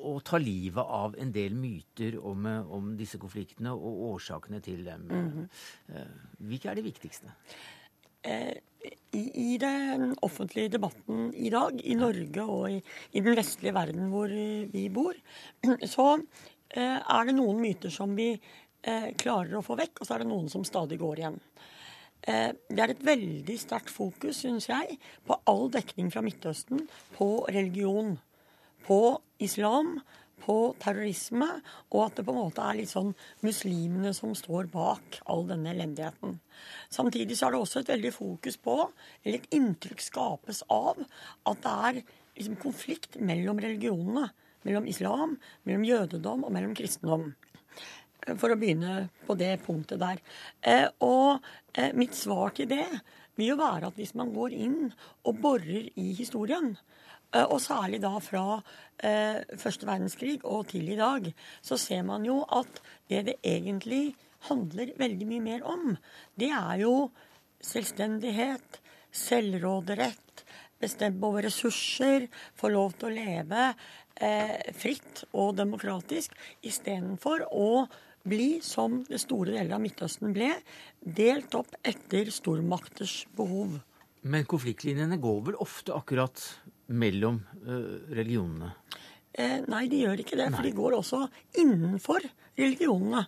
å 0.06 0.20
ta 0.26 0.39
livet 0.41 0.93
av 0.97 1.16
en 1.22 1.32
del 1.34 1.56
myter 1.58 2.18
om, 2.20 2.45
eh, 2.49 2.72
om 2.72 2.93
disse 2.97 3.20
konfliktene 3.22 3.74
og 3.74 4.03
årsakene 4.12 4.62
til 4.62 4.84
dem. 4.86 5.08
Mm 5.08 5.32
-hmm. 5.32 6.08
Hvilke 6.39 6.70
er 6.70 6.76
de 6.76 6.82
viktigste? 6.82 7.32
Eh, 8.24 8.58
I, 9.14 9.53
I, 9.53 9.58
den 9.58 10.16
offentlige 10.22 10.70
debatten 10.70 11.34
i 11.34 11.49
dag, 11.49 11.82
i 11.84 11.95
Norge 11.95 12.43
og 12.43 12.72
i, 12.72 12.84
i 13.14 13.20
den 13.20 13.36
vestlige 13.36 13.74
verden 13.74 14.10
hvor 14.10 14.28
vi 14.72 14.89
bor, 14.89 15.14
så 15.95 16.20
er 16.76 17.26
det 17.26 17.36
noen 17.36 17.62
myter 17.62 17.89
som 17.89 18.16
vi 18.16 18.39
klarer 19.18 19.56
å 19.56 19.62
få 19.62 19.76
vekk, 19.76 20.01
og 20.01 20.06
så 20.06 20.14
er 20.14 20.20
det 20.20 20.28
noen 20.28 20.49
som 20.49 20.64
stadig 20.64 20.99
går 20.99 21.18
igjen. 21.18 21.39
Det 22.22 22.82
er 22.84 22.89
et 22.89 23.06
veldig 23.06 23.60
sterkt 23.60 23.89
fokus, 23.89 24.36
syns 24.38 24.70
jeg, 24.70 24.99
på 25.26 25.39
all 25.45 25.72
dekning 25.72 26.12
fra 26.12 26.22
Midtøsten 26.22 26.88
på 27.18 27.45
religion. 27.47 28.20
På 28.86 29.17
islam, 29.41 29.97
på 30.45 30.75
terrorisme, 30.81 31.47
og 31.89 32.01
at 32.05 32.19
det 32.19 32.25
på 32.27 32.33
en 32.33 32.41
måte 32.43 32.63
er 32.63 32.77
litt 32.77 32.91
sånn 32.91 33.13
muslimene 33.45 34.11
som 34.13 34.36
står 34.38 34.69
bak 34.73 35.19
all 35.31 35.45
denne 35.49 35.71
elendigheten. 35.73 36.38
Samtidig 36.93 37.38
så 37.38 37.47
er 37.47 37.55
det 37.55 37.61
også 37.63 37.81
et 37.81 37.91
veldig 37.95 38.13
fokus 38.13 38.59
på, 38.61 38.77
eller 39.23 39.39
et 39.39 39.57
inntrykk 39.57 40.03
skapes 40.05 40.61
av, 40.73 41.01
at 41.49 41.63
det 41.65 41.75
er 41.89 42.01
liksom 42.38 42.59
konflikt 42.61 43.19
mellom 43.21 43.61
religionene. 43.63 44.29
Mellom 44.65 44.88
islam, 44.89 45.36
mellom 45.69 45.83
jødedom 45.86 46.47
og 46.47 46.53
mellom 46.53 46.71
kristendom. 46.73 47.27
For 48.25 48.49
å 48.49 48.57
begynne 48.57 49.11
på 49.27 49.36
det 49.38 49.51
punktet 49.61 50.01
der. 50.01 50.21
Eh, 50.65 50.88
og 51.05 51.43
eh, 51.77 51.91
mitt 51.93 52.17
svar 52.17 52.55
til 52.57 52.71
det 52.71 52.88
vil 53.38 53.51
jo 53.51 53.59
være 53.59 53.91
at 53.91 53.99
hvis 53.99 54.15
man 54.17 54.31
går 54.33 54.55
inn 54.57 54.79
og 55.21 55.38
borer 55.43 55.91
i 55.93 56.07
historien, 56.17 56.73
og 57.43 57.57
særlig 57.59 57.99
da 58.03 58.13
fra 58.23 58.61
første 59.59 59.83
verdenskrig 59.83 60.38
og 60.47 60.69
til 60.71 60.88
i 60.93 60.95
dag, 60.95 61.25
så 61.59 61.75
ser 61.75 62.05
man 62.07 62.23
jo 62.23 62.38
at 62.47 62.79
det 63.11 63.25
det 63.27 63.36
egentlig 63.43 64.15
handler 64.49 64.93
veldig 64.99 65.27
mye 65.29 65.43
mer 65.43 65.65
om, 65.67 65.95
det 66.39 66.51
er 66.53 66.81
jo 66.83 66.95
selvstendighet, 67.65 68.79
selvråderett, 69.15 70.43
bestemme 70.81 71.23
over 71.25 71.45
ressurser, 71.47 72.27
få 72.57 72.71
lov 72.73 72.97
til 72.99 73.09
å 73.09 73.15
leve 73.15 73.69
eh, 73.69 74.73
fritt 74.75 75.23
og 75.33 75.55
demokratisk, 75.59 76.36
istedenfor 76.65 77.47
å 77.51 77.86
bli, 78.25 78.59
som 78.65 79.03
det 79.07 79.21
store 79.21 79.53
deler 79.53 79.77
av 79.77 79.83
Midtøsten 79.83 80.33
ble, 80.36 80.51
delt 80.99 81.55
opp 81.57 81.77
etter 81.86 82.31
stormakters 82.33 83.23
behov. 83.38 83.79
Men 84.25 84.47
konfliktlinjene 84.49 85.19
går 85.21 85.43
vel 85.51 85.59
ofte 85.61 85.93
akkurat 85.93 86.41
mellom 86.88 87.41
uh, 87.65 88.05
religionene? 88.13 88.73
Eh, 89.36 89.59
nei, 89.67 89.86
de 89.91 90.05
gjør 90.05 90.23
ikke 90.23 90.39
det. 90.39 90.47
Nei. 90.49 90.55
For 90.55 90.67
de 90.67 90.73
går 90.77 90.97
også 91.01 91.21
innenfor 91.59 92.25
religionene. 92.55 93.25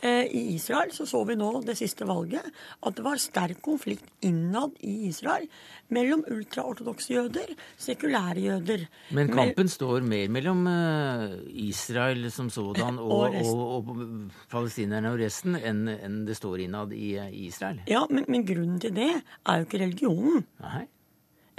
Eh, 0.00 0.24
I 0.32 0.54
Israel 0.54 0.88
så 0.96 1.04
så 1.04 1.18
vi 1.28 1.34
nå 1.36 1.48
det 1.60 1.74
siste 1.76 2.06
valget 2.08 2.46
at 2.88 2.94
det 2.96 3.02
var 3.04 3.20
sterk 3.20 3.58
konflikt 3.60 4.06
innad 4.24 4.72
i 4.80 5.10
Israel 5.10 5.44
mellom 5.92 6.22
ultraortodokse 6.24 7.12
jøder, 7.12 7.52
sekulære 7.76 8.40
jøder. 8.46 8.86
Men 9.12 9.28
kampen 9.28 9.66
Mel 9.66 9.72
står 9.74 10.06
mer 10.08 10.32
mellom 10.32 10.64
eh, 10.70 11.34
Israel 11.66 12.30
som 12.32 12.48
sådan 12.48 12.96
og, 12.96 13.36
og, 13.36 13.36
og, 13.44 13.90
og 13.90 14.32
palestinerne 14.48 15.12
og 15.12 15.20
resten 15.20 15.60
enn, 15.60 15.84
enn 15.92 16.22
det 16.24 16.38
står 16.38 16.64
innad 16.64 16.96
i, 16.96 17.18
i 17.20 17.44
Israel? 17.50 17.82
Ja, 17.90 18.06
men, 18.08 18.24
men, 18.28 18.46
grunnen 18.48 18.80
til 18.80 18.96
det 18.96 19.10
er 19.20 19.60
jo 19.60 19.68
ikke 19.68 19.84
religionen. 19.84 20.48
Nei. 20.64 20.86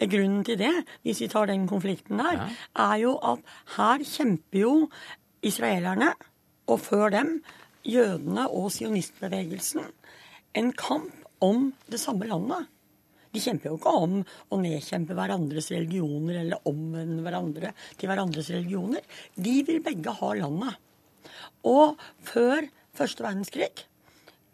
Grunnen 0.01 0.43
til 0.47 0.57
det, 0.57 0.73
hvis 1.05 1.21
vi 1.21 1.29
tar 1.29 1.49
den 1.51 1.67
konflikten 1.69 2.21
der, 2.21 2.39
ja. 2.39 2.49
er 2.89 3.01
jo 3.03 3.15
at 3.21 3.43
her 3.77 4.05
kjemper 4.07 4.59
jo 4.63 4.75
israelerne, 5.45 6.13
og 6.71 6.79
før 6.79 7.11
dem 7.13 7.33
jødene 7.85 8.47
og 8.49 8.71
sionistbevegelsen 8.73 9.89
en 10.57 10.71
kamp 10.77 11.13
om 11.41 11.71
det 11.91 11.99
samme 12.01 12.27
landet. 12.29 12.69
De 13.31 13.39
kjemper 13.39 13.71
jo 13.71 13.77
ikke 13.79 13.93
om 13.95 14.17
å 14.51 14.59
nedkjempe 14.59 15.15
hverandres 15.15 15.69
religioner 15.71 16.41
eller 16.41 16.67
omvende 16.67 17.21
hverandre 17.23 17.71
til 17.95 18.11
hverandres 18.11 18.51
religioner. 18.51 19.05
De 19.35 19.55
vil 19.67 19.79
begge 19.83 20.13
ha 20.17 20.33
landet. 20.41 20.75
Og 21.67 22.01
før 22.27 22.67
første 22.97 23.23
verdenskrig 23.23 23.71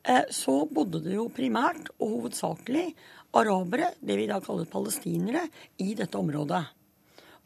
eh, 0.03 0.27
så 0.29 0.59
bodde 0.69 1.01
det 1.07 1.15
jo 1.15 1.27
primært 1.33 1.89
og 1.97 2.13
hovedsakelig 2.13 2.91
arabere, 3.35 3.93
det 3.99 4.17
vi 4.19 4.27
da 4.29 4.39
kaller 4.43 4.69
palestinere, 4.69 5.47
i 5.83 5.93
dette 5.97 6.19
området. 6.19 6.63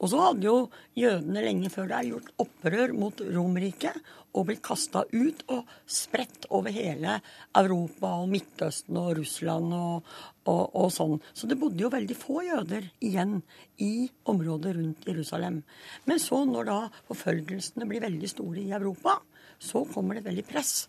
Og 0.02 0.10
så 0.10 0.18
hadde 0.18 0.48
jo 0.48 0.56
jødene 0.98 1.44
lenge 1.46 1.70
før 1.70 1.92
der 1.92 2.08
gjort 2.08 2.32
opprør 2.42 2.94
mot 2.98 3.20
Romerriket 3.22 4.00
og 4.34 4.48
blitt 4.48 4.64
kasta 4.66 5.04
ut 5.12 5.44
og 5.54 5.70
spredt 5.86 6.48
over 6.50 6.74
hele 6.74 7.20
Europa 7.58 8.16
og 8.24 8.32
Midtøsten 8.32 8.98
og 8.98 9.12
Russland 9.20 9.76
og, 9.78 10.10
og, 10.48 10.64
og, 10.74 10.88
sånn. 10.96 11.20
Så 11.38 11.50
det 11.50 11.60
bodde 11.62 11.86
jo 11.86 11.94
veldig 11.94 12.18
få 12.18 12.42
jøder 12.48 12.88
igjen 13.04 13.38
i 13.78 14.10
området 14.32 14.74
rundt 14.80 15.08
Jerusalem. 15.12 15.62
Men 16.10 16.24
så, 16.24 16.42
når 16.50 16.70
da 16.72 16.80
forfølgelsene 17.12 17.86
blir 17.90 18.02
veldig 18.08 18.32
store 18.32 18.64
i 18.64 18.74
Europa, 18.74 19.20
så 19.62 19.86
kommer 19.94 20.18
det 20.18 20.26
veldig 20.26 20.48
press 20.50 20.88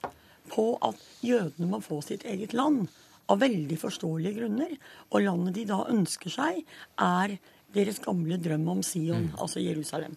på 0.53 0.71
at 0.81 1.05
jødene 1.21 1.69
må 1.69 1.85
få 1.85 2.01
sitt 2.07 2.25
eget 2.29 2.57
land. 2.57 2.87
Av 3.33 3.41
veldig 3.41 3.79
forståelige 3.81 4.43
grunner. 4.43 4.75
Og 5.13 5.25
landet 5.25 5.57
de 5.57 5.69
da 5.71 5.83
ønsker 5.93 6.33
seg, 6.33 6.63
er 7.01 7.39
deres 7.73 8.03
gamle 8.05 8.37
drøm 8.41 8.67
om 8.69 8.83
Sion, 8.85 9.31
mm. 9.31 9.39
altså 9.41 9.63
Jerusalem. 9.65 10.17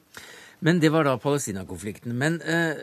Men 0.66 0.80
det 0.80 0.92
var 0.92 1.08
da 1.08 1.16
Palestina-konflikten. 1.22 2.16
Men 2.18 2.40
eh, 2.42 2.76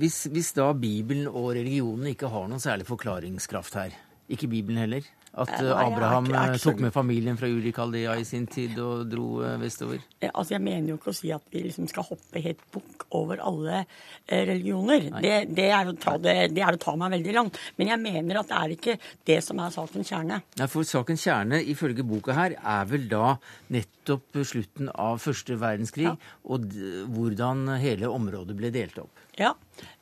hvis, 0.00 0.24
hvis, 0.32 0.52
da 0.56 0.70
Bibelen 0.76 1.28
og 1.28 1.52
religionen 1.56 2.12
ikke 2.12 2.30
har 2.32 2.48
noen 2.48 2.62
særlig 2.62 2.88
forklaringskraft 2.88 3.76
her, 3.80 3.96
ikke 4.30 4.50
Bibelen 4.50 4.80
heller, 4.80 5.06
at 5.38 5.52
Abraham 5.62 6.26
er, 6.26 6.34
jeg, 6.34 6.54
er, 6.56 6.62
tok 6.64 6.80
med 6.82 6.92
familien 6.94 7.36
fra 7.38 7.46
Ulikaldea 7.46 8.16
i 8.18 8.24
sin 8.26 8.48
tid 8.50 8.74
og 8.82 9.04
dro 9.10 9.42
eh, 9.46 9.54
vestover? 9.62 10.02
Altså, 10.32 10.56
Jeg 10.56 10.62
mener 10.64 10.90
jo 10.90 10.96
ikke 10.98 11.12
å 11.12 11.16
si 11.16 11.30
at 11.34 11.44
vi 11.52 11.62
liksom 11.68 11.86
skal 11.90 12.08
hoppe 12.08 12.42
helt 12.42 12.64
bukk 12.74 13.06
over 13.14 13.42
alle 13.46 13.84
eh, 13.84 14.42
religioner. 14.48 15.06
Det, 15.22 15.34
det, 15.54 15.68
er 15.76 15.92
ta, 16.02 16.16
det, 16.18 16.34
det, 16.56 16.64
er 16.66 16.74
å 16.74 16.82
ta, 16.82 16.96
meg 16.98 17.14
veldig 17.14 17.36
langt. 17.36 17.60
Men 17.78 17.92
jeg 17.92 18.02
mener 18.02 18.40
at 18.42 18.50
det 18.50 18.58
er 18.58 18.74
ikke 18.74 18.98
det 19.30 19.38
som 19.46 19.62
er 19.62 19.74
sakens 19.76 20.10
kjerne. 20.10 20.40
Nei, 20.58 20.70
for 20.72 20.88
sakens 20.88 21.26
kjerne 21.26 21.62
ifølge 21.62 22.06
boka 22.06 22.34
her 22.34 22.58
er 22.58 22.90
vel 22.90 23.06
da 23.10 23.36
nettopp 23.70 24.42
slutten 24.42 24.90
av 24.98 25.22
første 25.22 25.54
verdenskrig 25.60 26.10
ja. 26.10 26.18
og 26.50 26.66
hvordan 27.14 27.76
hele 27.78 28.10
området 28.10 28.58
ble 28.58 28.74
delt 28.74 28.98
opp. 28.98 29.26
Ja, 29.38 29.54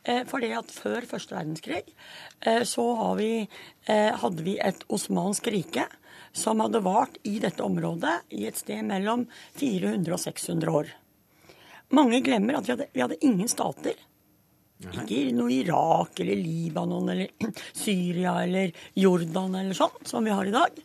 Eh, 0.09 0.24
for 0.29 0.43
det 0.43 0.55
at 0.57 0.72
før 0.72 1.07
første 1.09 1.37
verdenskrig 1.37 1.83
eh, 2.41 2.62
så 2.66 2.85
vi, 3.18 3.33
eh, 3.91 4.12
hadde 4.22 4.45
vi 4.47 4.57
et 4.62 4.85
osmansk 4.89 5.51
rike 5.53 5.85
som 6.33 6.62
hadde 6.62 6.81
vart 6.85 7.18
i 7.29 7.39
dette 7.43 7.64
området 7.64 8.14
i 8.39 8.47
et 8.49 8.57
sted 8.57 8.85
mellom 8.87 9.26
400 9.59 10.14
og 10.14 10.22
600 10.22 10.76
år. 10.81 10.93
Mange 11.97 12.20
glemmer 12.24 12.59
at 12.59 12.68
vi 12.68 12.74
hadde, 12.74 12.89
vi 12.93 13.03
hadde 13.05 13.20
ingen 13.24 13.49
stater. 13.51 13.97
Ikke 14.79 15.24
noe 15.35 15.51
Irak 15.51 16.20
eller 16.22 16.39
Libanon 16.39 17.09
eller 17.11 17.33
Syria 17.85 18.37
eller 18.45 18.74
Jordan 18.95 19.57
eller 19.59 19.76
sånn, 19.76 19.97
som 20.07 20.24
vi 20.24 20.35
har 20.35 20.47
i 20.47 20.55
dag. 20.55 20.79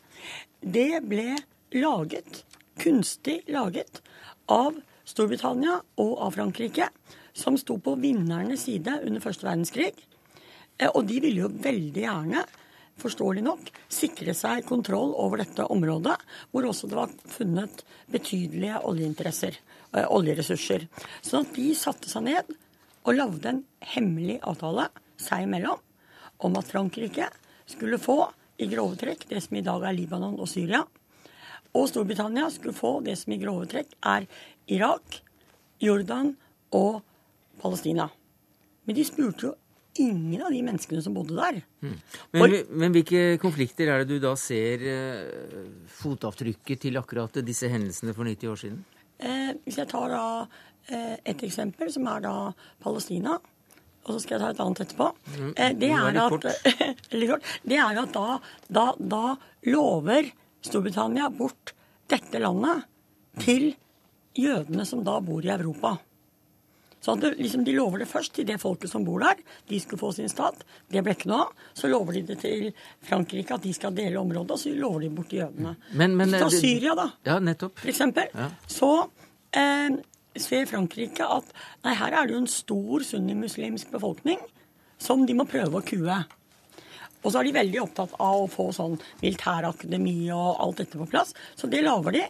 Det 0.64 1.04
ble 1.06 1.36
laget, 1.76 2.44
kunstig 2.82 3.44
laget, 3.52 4.02
av 4.52 4.80
Storbritannia 5.08 5.78
og 6.02 6.16
av 6.24 6.34
Frankrike 6.36 6.89
som 7.34 7.58
sto 7.58 7.80
på 7.82 7.96
vinnernes 8.00 8.66
side 8.68 9.00
under 9.04 9.24
første 9.24 9.48
verdenskrig. 9.48 9.94
Eh, 10.78 10.90
og 10.90 11.08
de 11.10 11.20
ville 11.24 11.46
jo 11.46 11.52
veldig 11.64 12.06
gjerne, 12.06 12.44
forståelig 13.02 13.42
nok, 13.46 13.70
sikre 13.90 14.36
seg 14.38 14.68
kontroll 14.70 15.16
over 15.18 15.42
dette 15.42 15.66
området, 15.74 16.16
hvor 16.54 16.68
også 16.70 16.90
det 16.90 17.00
var 17.00 17.16
funnet 17.34 17.82
betydelige 18.14 18.84
oljeinteresser, 18.86 19.58
eh, 19.94 20.06
oljeressurser. 20.06 20.88
Sånn 21.22 21.48
at 21.48 21.56
de 21.58 21.72
satte 21.78 22.10
seg 22.12 22.28
ned 22.30 22.54
og 23.04 23.18
lagde 23.18 23.50
en 23.50 23.64
hemmelig 23.96 24.40
avtale 24.46 24.88
seg 25.20 25.48
imellom 25.48 25.82
om 26.44 26.58
at 26.60 26.70
Frankrike 26.70 27.30
skulle 27.70 28.02
få 28.02 28.20
i 28.62 28.68
grove 28.70 28.98
trekk 29.00 29.26
det 29.30 29.42
som 29.44 29.58
i 29.58 29.66
dag 29.66 29.84
er 29.88 29.96
Libanon 29.98 30.38
og 30.40 30.50
Syria. 30.50 30.84
Og 31.74 31.88
Storbritannia 31.90 32.50
skulle 32.54 32.76
få 32.78 33.00
det 33.06 33.16
som 33.18 33.34
i 33.34 33.40
grove 33.42 33.66
trekk 33.72 33.96
er 34.06 34.28
Irak, 34.72 35.22
Jordan 35.82 36.36
og 36.76 37.02
Palestina. 37.64 38.09
Men 38.84 38.97
de 38.97 39.05
spurte 39.07 39.47
jo 39.47 39.53
ingen 40.01 40.41
av 40.41 40.51
de 40.51 40.61
menneskene 40.66 41.01
som 41.05 41.14
bodde 41.16 41.38
der. 41.38 41.61
Mm. 41.84 41.95
Men, 42.34 42.55
men, 42.70 42.93
hvilke 42.95 43.38
konflikter 43.41 43.91
er 43.91 44.03
det 44.03 44.16
du 44.16 44.24
da 44.24 44.34
ser 44.39 44.84
eh, 44.89 45.66
fotavtrykket 46.01 46.88
til 46.88 46.99
akkurat 46.99 47.38
disse 47.45 47.70
hendelsene 47.72 48.16
for 48.18 48.28
90 48.28 48.53
år 48.53 48.61
siden? 48.64 48.84
Eh, 49.24 49.51
hvis 49.64 49.80
jeg 49.80 49.89
tar 49.91 50.09
da 50.11 50.24
eh, 50.89 51.18
et 51.22 51.43
eksempel, 51.45 51.91
som 51.93 52.07
er 52.09 52.24
da 52.26 52.36
Palestina, 52.84 53.38
og 54.03 54.09
så 54.16 54.20
skal 54.20 54.36
jeg 54.36 54.43
ta 54.43 54.49
et 54.51 54.64
annet 54.64 54.82
etterpå. 54.84 55.09
Mm. 55.38 55.51
Eh, 55.53 55.76
det, 55.80 55.91
er 55.95 56.18
at, 56.26 56.47
det 57.70 57.78
er 57.80 58.01
at 58.01 58.18
da, 58.18 58.39
da, 58.68 58.88
da 58.97 59.24
lover 59.72 60.28
Storbritannia 60.64 61.30
bort 61.32 61.76
dette 62.11 62.41
landet 62.41 62.84
til 63.43 63.72
jødene 64.38 64.86
som 64.88 65.05
da 65.05 65.20
bor 65.24 65.45
i 65.45 65.53
Europa. 65.53 65.95
Så 67.04 67.16
det, 67.20 67.34
liksom, 67.38 67.66
De 67.68 67.74
lover 67.76 67.99
det 68.04 68.08
først 68.08 68.34
til 68.38 68.47
det 68.47 68.56
folket 68.62 68.91
som 68.91 69.04
bor 69.04 69.20
der. 69.20 69.41
De 69.68 69.80
skulle 69.84 69.99
få 69.99 70.14
sin 70.16 70.32
stat. 70.32 70.64
Det 70.88 71.04
ble 71.04 71.18
ikke 71.18 71.28
noe 71.32 71.41
av. 71.43 71.66
Så 71.76 71.91
lover 71.91 72.16
de 72.16 72.24
det 72.32 72.38
til 72.39 72.70
Frankrike 73.04 73.58
at 73.58 73.66
de 73.66 73.74
skal 73.76 73.95
dele 73.97 74.22
området, 74.22 74.56
og 74.56 74.62
så 74.62 74.72
lover 74.72 75.04
de 75.04 75.12
bort 75.18 75.28
til 75.34 75.41
jødene. 75.43 75.76
Men, 75.99 76.16
men, 76.20 76.32
ta 76.32 76.47
Syria, 76.54 76.95
da. 76.95 77.10
Ja, 77.28 77.39
nettopp. 77.43 77.76
For 77.82 77.91
eksempel. 77.91 78.32
Ja. 78.32 78.47
Så 78.72 78.91
eh, 79.51 79.99
ser 80.39 80.70
Frankrike 80.70 81.28
at 81.28 81.51
nei, 81.84 81.97
her 81.99 82.16
er 82.22 82.30
det 82.30 82.38
jo 82.38 82.43
en 82.45 82.51
stor 82.51 83.04
sunnimuslimsk 83.10 83.91
befolkning 83.93 84.39
som 85.01 85.26
de 85.28 85.36
må 85.36 85.45
prøve 85.49 85.82
å 85.82 85.86
kue. 85.86 86.22
Og 87.24 87.32
så 87.32 87.39
er 87.39 87.47
de 87.47 87.56
veldig 87.56 87.82
opptatt 87.84 88.16
av 88.20 88.45
å 88.45 88.49
få 88.51 88.70
sånn 88.76 88.95
militærakademi 89.22 90.18
og 90.36 90.64
alt 90.64 90.82
dette 90.84 90.99
på 90.99 91.08
plass. 91.12 91.36
Så 91.56 91.68
det 91.72 91.84
lager 91.84 92.16
de. 92.16 92.24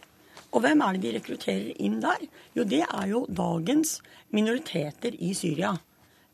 Og 0.54 0.62
hvem 0.62 0.84
er 0.86 0.94
det 0.94 1.02
de 1.02 1.16
rekrutterer 1.16 1.72
inn 1.82 1.98
der? 2.02 2.22
Jo, 2.54 2.64
det 2.68 2.84
er 2.84 3.08
jo 3.10 3.24
dagens 3.26 3.98
minoriteter 4.34 5.16
i 5.18 5.32
Syria. 5.34 5.72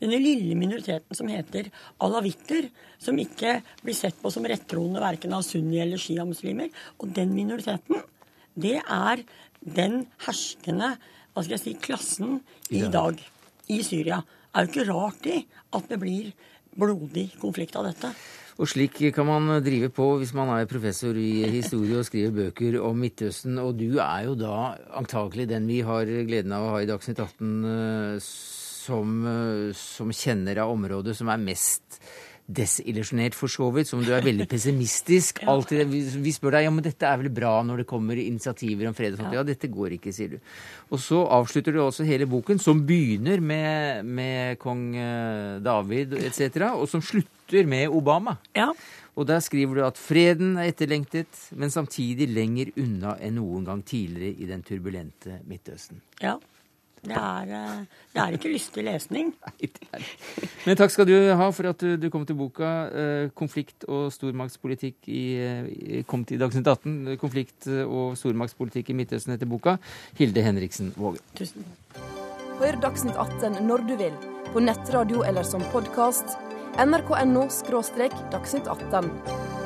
Denne 0.01 0.17
lille 0.21 0.55
minoriteten 0.57 1.17
som 1.17 1.29
heter 1.29 1.69
alawitter, 2.01 2.67
som 3.01 3.17
ikke 3.21 3.59
blir 3.83 3.97
sett 3.97 4.17
på 4.21 4.31
som 4.33 4.45
rettroende 4.49 5.01
verken 5.01 5.33
av 5.37 5.45
sunni- 5.45 5.81
eller 5.81 6.01
sjiamuslimer. 6.01 6.69
Og 7.01 7.13
den 7.13 7.33
minoriteten, 7.37 8.01
det 8.57 8.79
er 8.81 9.25
den 9.61 10.05
herskende 10.25 10.95
hva 11.31 11.43
skal 11.43 11.55
jeg 11.55 11.63
si, 11.63 11.73
klassen 11.79 12.39
i 12.73 12.81
dag 12.91 13.19
i 13.71 13.79
Syria. 13.85 14.19
Det 14.21 14.59
er 14.59 14.65
jo 14.65 14.71
ikke 14.71 14.89
rart 14.89 15.27
i 15.31 15.37
at 15.77 15.87
det 15.87 15.99
blir 16.01 16.31
blodig 16.75 17.29
konflikt 17.39 17.77
av 17.79 17.87
dette. 17.87 18.11
Og 18.61 18.69
slik 18.69 18.99
kan 19.15 19.25
man 19.25 19.49
drive 19.65 19.89
på 19.89 20.05
hvis 20.21 20.35
man 20.37 20.51
er 20.53 20.67
professor 20.69 21.17
i 21.17 21.47
historie 21.49 21.97
og 21.97 22.05
skriver 22.05 22.35
bøker 22.35 22.77
om 22.85 22.99
Midtøsten. 23.01 23.57
Og 23.57 23.73
du 23.79 23.97
er 23.97 24.27
jo 24.27 24.35
da 24.37 24.75
antagelig 24.99 25.47
den 25.49 25.65
vi 25.65 25.79
har 25.85 26.05
gleden 26.05 26.53
av 26.53 26.67
å 26.67 26.75
ha 26.75 26.83
i 26.83 26.89
Dagsnytt 26.89 27.23
18 27.25 28.21
som, 28.21 29.15
som 29.77 30.13
kjenner 30.13 30.61
av 30.61 30.75
området 30.75 31.17
som 31.17 31.31
er 31.33 31.41
mest 31.41 32.01
desillusjonert, 32.57 33.35
for 33.37 33.51
så 33.51 33.69
vidt, 33.75 33.89
som 33.89 34.03
du 34.05 34.11
er 34.15 34.25
veldig 34.25 34.47
pessimistisk. 34.51 35.43
Alltid, 35.51 35.91
vi 35.91 36.33
spør 36.35 36.57
deg 36.57 36.67
ja, 36.67 36.73
men 36.73 36.85
dette 36.85 37.07
er 37.07 37.19
vel 37.21 37.31
bra 37.33 37.57
når 37.65 37.83
det 37.83 37.89
kommer 37.89 38.19
initiativer 38.21 38.89
om 38.89 38.97
fred 38.97 39.15
og 39.15 39.23
sånt. 39.23 39.35
Ja, 39.37 39.45
dette 39.47 39.71
går 39.71 39.97
ikke, 39.97 40.13
sier 40.15 40.35
du. 40.35 40.39
Og 40.91 41.01
så 41.03 41.23
avslutter 41.39 41.75
du 41.75 41.81
også 41.83 42.07
hele 42.07 42.29
boken, 42.29 42.61
som 42.61 42.83
begynner 42.87 43.43
med, 43.43 44.07
med 44.07 44.59
kong 44.61 44.87
David 45.63 46.17
etc., 46.21 46.65
og 46.73 46.87
som 46.91 47.03
slutter 47.03 47.67
med 47.67 47.91
Obama. 47.91 48.37
Ja. 48.57 48.71
Og 49.19 49.27
der 49.27 49.41
skriver 49.43 49.75
du 49.75 49.83
at 49.85 49.99
freden 49.99 50.55
er 50.59 50.71
etterlengtet, 50.71 51.49
men 51.59 51.73
samtidig 51.73 52.29
lenger 52.31 52.71
unna 52.79 53.17
enn 53.19 53.35
noen 53.39 53.67
gang 53.67 53.83
tidligere 53.83 54.39
i 54.39 54.47
den 54.49 54.63
turbulente 54.63 55.41
Midtøsten. 55.49 55.99
Ja. 56.23 56.37
Det 57.01 57.17
er, 57.17 57.85
det 58.13 58.21
er 58.21 58.35
ikke 58.37 58.51
lystig 58.53 58.83
lesning. 58.85 59.31
Men 60.67 60.77
takk 60.77 60.93
skal 60.93 61.07
du 61.09 61.15
ha 61.33 61.47
for 61.49 61.71
at 61.71 61.81
du, 61.81 61.95
du 61.97 62.09
kom 62.13 62.27
til 62.29 62.37
boka 62.37 62.69
eh, 62.93 63.29
'Konflikt 63.33 63.87
og 63.89 64.11
stormaktspolitikk 64.13 65.09
i, 65.09 65.23
i 65.71 66.03
kom 66.05 66.25
til 66.25 66.41
Dagsnytt 66.41 66.69
18'. 66.69 67.17
'Konflikt 67.17 67.67
og 67.87 68.17
stormaktspolitikk 68.21 68.93
i 68.93 68.97
Midtøsten' 69.01 69.33
etter 69.33 69.49
boka. 69.49 69.77
Hilde 70.19 70.45
Henriksen 70.45 70.93
Våge. 70.97 71.23
Tusen 71.35 71.65
takk. 71.65 72.11
Hør 72.61 72.77
Dagsnytt 72.83 73.17
18 73.17 73.63
når 73.65 73.87
du 73.89 73.95
vil, 73.97 74.13
på 74.53 74.61
nettradio 74.61 75.23
eller 75.25 75.47
som 75.47 75.65
podkast. 75.73 76.37
nrk.no– 76.77 77.47
dagsnytt 78.31 78.67
18. 78.69 79.60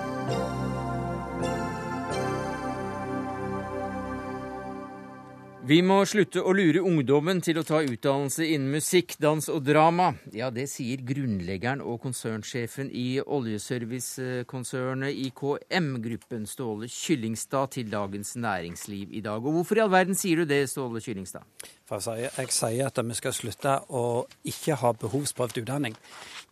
Vi 5.66 5.80
må 5.82 5.96
slutte 6.06 6.44
å 6.46 6.52
lure 6.54 6.84
ungdommen 6.86 7.40
til 7.42 7.58
å 7.58 7.64
ta 7.66 7.80
utdannelse 7.82 8.46
innen 8.46 8.76
musikk, 8.76 9.16
dans 9.18 9.48
og 9.50 9.64
drama. 9.66 10.12
Ja, 10.30 10.52
det 10.54 10.68
sier 10.70 11.02
grunnleggeren 11.02 11.80
og 11.82 12.04
konsernsjefen 12.04 12.92
i 12.94 13.18
oljeservicekonsernet 13.24 15.18
IKM 15.24 15.88
Gruppen, 16.04 16.46
Ståle 16.46 16.86
Kyllingstad, 16.86 17.74
til 17.80 17.90
Dagens 17.90 18.36
Næringsliv 18.38 19.16
i 19.18 19.24
dag. 19.26 19.42
Og 19.42 19.58
hvorfor 19.58 19.82
i 19.82 19.84
all 19.88 19.90
verden 19.96 20.14
sier 20.14 20.44
du 20.44 20.52
det, 20.54 20.68
Ståle 20.70 21.02
Kyllingstad? 21.02 21.42
For 21.90 22.14
jeg, 22.14 22.30
jeg 22.38 22.54
sier 22.54 22.92
at 22.92 23.02
vi 23.02 23.18
skal 23.18 23.34
slutte 23.34 23.80
å 23.90 24.04
ikke 24.46 24.78
ha 24.84 24.94
behovsprøvd 25.02 25.64
utdanning. 25.64 25.98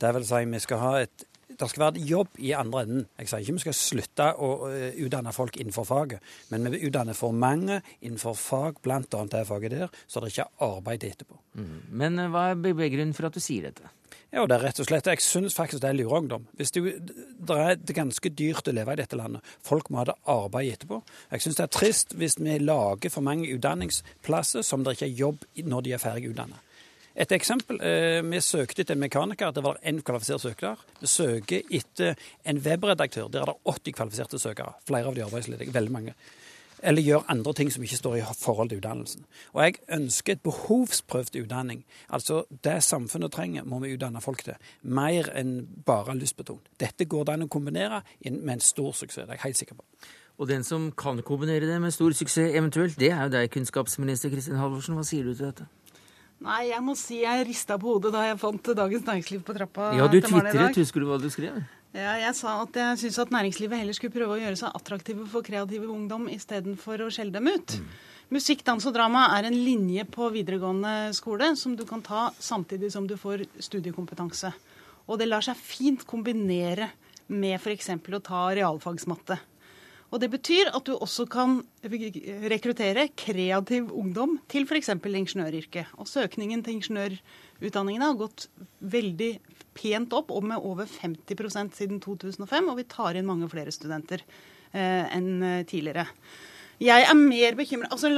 Det 0.01 0.09
vil 0.17 0.25
si 0.25 0.41
vi 0.55 0.63
skal 0.65 0.81
ha 0.81 0.95
et 1.03 1.27
det 1.59 1.69
skal 1.71 1.85
være 1.85 2.05
jobb 2.09 2.39
i 2.43 2.53
andre 2.57 2.83
enden. 2.85 3.07
Jeg 3.19 3.31
sier 3.31 3.45
ikke 3.45 3.57
vi 3.57 3.65
skal 3.65 3.77
slutte 3.77 4.29
å 4.35 4.51
utdanne 5.05 5.33
folk 5.35 5.57
innenfor 5.61 5.87
faget, 5.87 6.35
men 6.51 6.71
vi 6.73 6.83
utdanner 6.87 7.17
for 7.17 7.35
mange 7.35 7.81
innenfor 8.01 8.37
fag, 8.39 8.79
bl.a. 8.83 9.01
det 9.03 9.43
faget 9.49 9.75
der, 9.77 9.99
så 10.07 10.23
det 10.23 10.33
ikke 10.33 10.47
er 10.47 10.69
arbeid 10.69 11.07
etterpå. 11.09 11.39
Mm. 11.59 11.75
Men 12.03 12.23
hva 12.33 12.49
er 12.51 12.63
beveggrunnen 12.63 13.15
for 13.17 13.29
at 13.29 13.37
du 13.37 13.43
sier 13.43 13.69
dette? 13.69 13.91
Ja, 14.33 14.47
det 14.49 14.55
er 14.55 14.63
rett 14.65 14.79
og 14.81 14.87
slett, 14.87 15.05
Jeg 15.05 15.21
syns 15.21 15.53
faktisk 15.53 15.83
det 15.83 15.91
er 15.91 15.97
lureungdom. 15.99 16.47
Hvis 16.57 16.71
du, 16.73 16.81
det 16.89 17.57
er 17.61 17.77
ganske 17.93 18.31
dyrt 18.33 18.67
å 18.67 18.73
leve 18.73 18.95
i 18.95 18.97
dette 18.97 19.17
landet. 19.19 19.45
Folk 19.61 19.91
må 19.93 20.01
ha 20.01 20.07
det 20.09 20.15
arbeid 20.25 20.71
etterpå. 20.73 21.03
Jeg 21.35 21.43
syns 21.45 21.59
det 21.59 21.65
er 21.67 21.73
trist 21.77 22.15
hvis 22.17 22.39
vi 22.39 22.57
lager 22.57 23.13
for 23.13 23.21
mange 23.21 23.51
utdanningsplasser 23.53 24.65
som 24.65 24.81
det 24.81 24.95
ikke 24.97 25.05
er 25.11 25.19
jobb 25.21 25.45
når 25.69 25.85
de 25.85 25.93
er 25.93 26.01
ferdig 26.01 26.31
utdannet. 26.31 26.72
Et 27.15 27.31
eksempel. 27.31 27.77
Vi 28.25 28.39
søkte 28.41 28.81
etter 28.81 28.97
en 28.97 29.03
mekaniker. 29.03 29.51
Det 29.53 29.61
var 29.63 29.77
én 29.85 29.99
kvalifisert 30.01 30.41
søker. 30.41 30.79
Vi 30.99 31.07
søker 31.07 31.61
etter 31.69 32.15
en 32.45 32.57
webredaktør. 32.57 33.27
Der 33.29 33.41
er 33.43 33.51
det 33.51 33.59
80 33.69 33.93
kvalifiserte 33.99 34.39
søkere. 34.41 34.73
Flere 34.87 35.11
av 35.11 35.15
de 35.15 35.23
arbeidsledige. 35.25 35.73
Veldig 35.73 35.93
mange. 35.93 36.15
Eller 36.83 37.05
gjør 37.05 37.29
andre 37.31 37.53
ting 37.53 37.69
som 37.71 37.83
ikke 37.85 37.95
står 37.95 38.15
i 38.17 38.23
forhold 38.35 38.69
til 38.69 38.81
utdannelsen. 38.81 39.23
Og 39.53 39.61
jeg 39.63 39.77
ønsker 39.95 40.33
et 40.33 40.41
behovsprøvd 40.43 41.37
utdanning. 41.43 41.85
Altså 42.09 42.41
det 42.65 42.83
samfunnet 42.83 43.31
trenger, 43.31 43.63
må 43.63 43.79
vi 43.79 43.93
utdanne 43.93 44.19
folk 44.21 44.43
til. 44.43 44.57
Mer 44.81 45.29
enn 45.37 45.53
bare 45.85 46.17
lystbetont. 46.17 46.65
Dette 46.81 47.05
går 47.05 47.29
det 47.29 47.37
an 47.37 47.45
å 47.45 47.47
kombinere 47.47 48.01
med 48.25 48.57
en 48.57 48.65
stor 48.65 48.91
suksess. 48.91 49.23
Det 49.23 49.29
er 49.29 49.37
jeg 49.37 49.45
helt 49.45 49.61
sikker 49.61 49.79
på. 49.79 49.85
Og 50.41 50.49
den 50.49 50.65
som 50.67 50.89
kan 50.97 51.21
kombinere 51.23 51.69
det 51.69 51.79
med 51.79 51.93
stor 51.93 52.11
suksess 52.11 52.51
eventuelt, 52.57 52.99
det 52.99 53.13
er 53.13 53.29
jo 53.29 53.35
deg, 53.37 53.51
kunnskapsminister 53.53 54.33
Kristin 54.33 54.59
Halvorsen. 54.59 54.97
Hva 54.97 55.05
sier 55.07 55.23
du 55.23 55.35
til 55.37 55.53
dette? 55.53 55.69
Nei, 56.43 56.63
jeg 56.73 56.83
må 56.83 56.95
si 56.99 57.21
jeg 57.21 57.45
rista 57.47 57.77
på 57.79 57.93
hodet 57.95 58.11
da 58.11 58.25
jeg 58.27 58.39
fant 58.41 58.73
Dagens 58.75 59.05
Næringsliv 59.07 59.43
på 59.47 59.55
trappa. 59.55 59.93
Ja, 59.95 60.09
du 60.11 60.19
tvitret. 60.19 60.75
Husker 60.75 61.03
du 61.03 61.07
hva 61.07 61.19
du 61.21 61.29
skrev? 61.31 61.61
Ja, 61.93 62.15
jeg 62.17 62.33
sa 62.35 62.55
at 62.63 62.75
jeg 62.75 62.99
syns 63.03 63.19
at 63.21 63.31
næringslivet 63.31 63.77
heller 63.79 63.95
skulle 63.95 64.15
prøve 64.15 64.35
å 64.35 64.41
gjøre 64.41 64.57
seg 64.57 64.73
attraktive 64.73 65.27
for 65.29 65.45
kreative 65.45 65.85
ungdom 65.93 66.25
istedenfor 66.33 67.05
å 67.05 67.11
skjelle 67.13 67.35
dem 67.35 67.51
ut. 67.53 67.75
Mm. 67.77 67.93
Musikk, 68.33 68.63
dans 68.65 68.87
og 68.89 68.95
drama 68.95 69.27
er 69.37 69.45
en 69.45 69.55
linje 69.55 70.03
på 70.09 70.31
videregående 70.33 71.13
skole 71.13 71.51
som 71.59 71.75
du 71.77 71.85
kan 71.85 72.01
ta 72.01 72.31
samtidig 72.41 72.89
som 72.91 73.05
du 73.05 73.13
får 73.19 73.45
studiekompetanse. 73.61 74.49
Og 75.05 75.19
det 75.21 75.29
lar 75.29 75.45
seg 75.45 75.59
fint 75.59 76.01
kombinere 76.09 76.89
med 77.29 77.59
f.eks. 77.59 77.91
å 77.93 78.23
ta 78.25 78.47
realfagsmatte. 78.57 79.37
Og 80.13 80.21
Det 80.21 80.29
betyr 80.29 80.69
at 80.69 80.85
du 80.85 80.93
også 80.93 81.25
kan 81.25 81.63
rekruttere 81.81 83.07
kreativ 83.17 83.89
ungdom 83.89 84.37
til 84.47 84.67
f.eks. 84.69 84.91
ingeniøryrket. 84.93 85.89
Og 85.97 86.05
søkningen 86.05 86.61
til 86.61 86.77
ingeniørutdanningene 86.77 88.11
har 88.11 88.19
gått 88.19 88.45
veldig 88.79 89.31
pent 89.73 90.13
opp, 90.13 90.29
og 90.29 90.45
med 90.45 90.61
over 90.61 90.85
50% 90.85 91.73
siden 91.73 91.99
2005. 92.03 92.69
Og 92.69 92.77
vi 92.77 92.85
tar 92.93 93.17
inn 93.17 93.25
mange 93.25 93.49
flere 93.49 93.73
studenter 93.73 94.21
eh, 94.21 95.09
enn 95.17 95.65
tidligere. 95.65 96.05
Jeg 96.83 97.05
er 97.07 97.15
mer 97.15 97.55
bekymret 97.55 97.93
altså, 97.95 98.09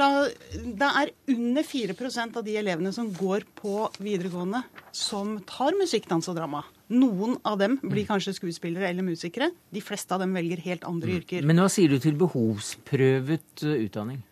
Det 0.56 0.86
er 1.00 1.10
under 1.30 1.66
4% 1.66 2.38
av 2.40 2.46
de 2.46 2.56
elevene 2.58 2.90
som 2.94 3.12
går 3.14 3.46
på 3.58 3.86
videregående, 4.02 4.64
som 4.90 5.36
tar 5.46 5.76
musikk, 5.78 6.08
dans 6.10 6.26
og 6.32 6.38
drama. 6.38 6.64
Noen 6.90 7.36
av 7.46 7.60
dem 7.60 7.76
blir 7.82 8.06
kanskje 8.08 8.34
skuespillere 8.36 8.88
eller 8.90 9.06
musikere. 9.06 9.52
De 9.74 9.82
fleste 9.82 10.14
av 10.14 10.22
dem 10.22 10.34
velger 10.34 10.62
helt 10.66 10.86
andre 10.88 11.18
yrker. 11.20 11.46
Men 11.46 11.62
hva 11.62 11.68
sier 11.70 11.92
du 11.92 12.00
til 12.02 12.18
behovsprøvet 12.18 13.66
utdanning? 13.76 14.24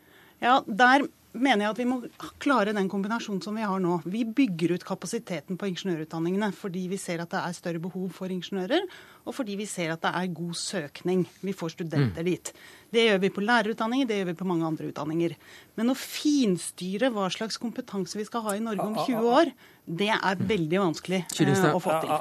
Ja, 0.42 0.60
Der 0.66 1.06
mener 1.34 1.64
jeg 1.64 1.72
at 1.72 1.80
vi 1.80 1.86
må 1.88 1.96
klare 2.42 2.74
den 2.74 2.88
kombinasjonen 2.90 3.42
som 3.42 3.56
vi 3.58 3.66
har 3.66 3.80
nå. 3.82 3.98
Vi 4.06 4.22
bygger 4.26 4.76
ut 4.76 4.86
kapasiteten 4.86 5.58
på 5.58 5.68
ingeniørutdanningene 5.70 6.50
fordi 6.54 6.86
vi 6.92 6.98
ser 7.00 7.22
at 7.24 7.32
det 7.34 7.40
er 7.42 7.56
større 7.56 7.82
behov 7.82 8.12
for 8.14 8.30
ingeniører, 8.30 8.86
og 9.24 9.32
fordi 9.32 9.56
vi 9.56 9.66
ser 9.68 9.94
at 9.94 10.02
det 10.04 10.12
er 10.12 10.32
god 10.36 10.56
søkning. 10.58 11.24
Vi 11.40 11.54
får 11.56 11.74
studenter 11.74 12.24
mm. 12.24 12.28
dit. 12.28 12.50
Det 12.94 13.04
gjør 13.06 13.20
vi 13.22 13.30
på 13.34 13.42
lærerutdanninger, 13.44 14.08
det 14.08 14.18
gjør 14.20 14.28
vi 14.30 14.36
på 14.38 14.46
mange 14.48 14.66
andre 14.68 14.90
utdanninger. 14.90 15.34
Men 15.80 15.92
å 15.92 15.96
finstyre 15.98 17.10
hva 17.14 17.30
slags 17.32 17.56
kompetanse 17.60 18.20
vi 18.20 18.26
skal 18.28 18.44
ha 18.44 18.54
i 18.54 18.62
Norge 18.62 18.84
om 18.84 18.98
20 19.00 19.30
år, 19.32 19.52
det 19.84 20.10
er 20.14 20.44
veldig 20.48 20.80
vanskelig 20.80 21.20
eh, 21.24 21.64
å 21.68 21.80
få 21.82 21.98
til. 22.00 22.12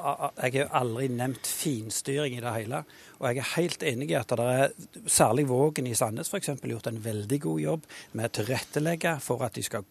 Jeg 0.44 0.58
har 0.58 0.74
aldri 0.82 1.08
nevnt 1.14 1.48
finstyring 1.48 2.38
i 2.38 2.44
det 2.44 2.56
hele. 2.58 2.84
Og 3.22 3.28
jeg 3.30 3.44
er 3.44 3.52
helt 3.54 3.86
enig 3.94 4.10
i 4.12 4.20
at 4.20 4.34
det 4.36 4.50
er 4.56 4.74
særlig 5.06 5.48
Vågen 5.52 5.88
i 5.88 5.96
Sandnes 5.96 6.32
f.eks. 6.32 6.56
gjort 6.60 6.90
en 6.92 7.04
veldig 7.04 7.40
god 7.46 7.64
jobb 7.64 7.90
med 8.18 8.32
å 8.32 8.36
tilrettelegge 8.40 9.18
for 9.24 9.44
at 9.46 9.60
de 9.60 9.64
skal 9.68 9.88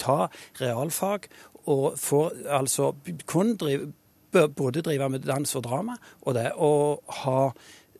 ta 0.00 0.24
realfag 0.60 1.28
og 1.70 1.94
få 2.00 2.26
altså 2.50 2.92
kun 3.30 3.54
drive, 3.60 3.92
både 4.56 4.82
drive 4.84 5.08
med 5.12 5.24
dans 5.26 5.56
og 5.56 5.64
drama 5.66 5.96
og 6.22 6.36
det 6.36 6.50
å 6.56 6.72
ha 7.22 7.38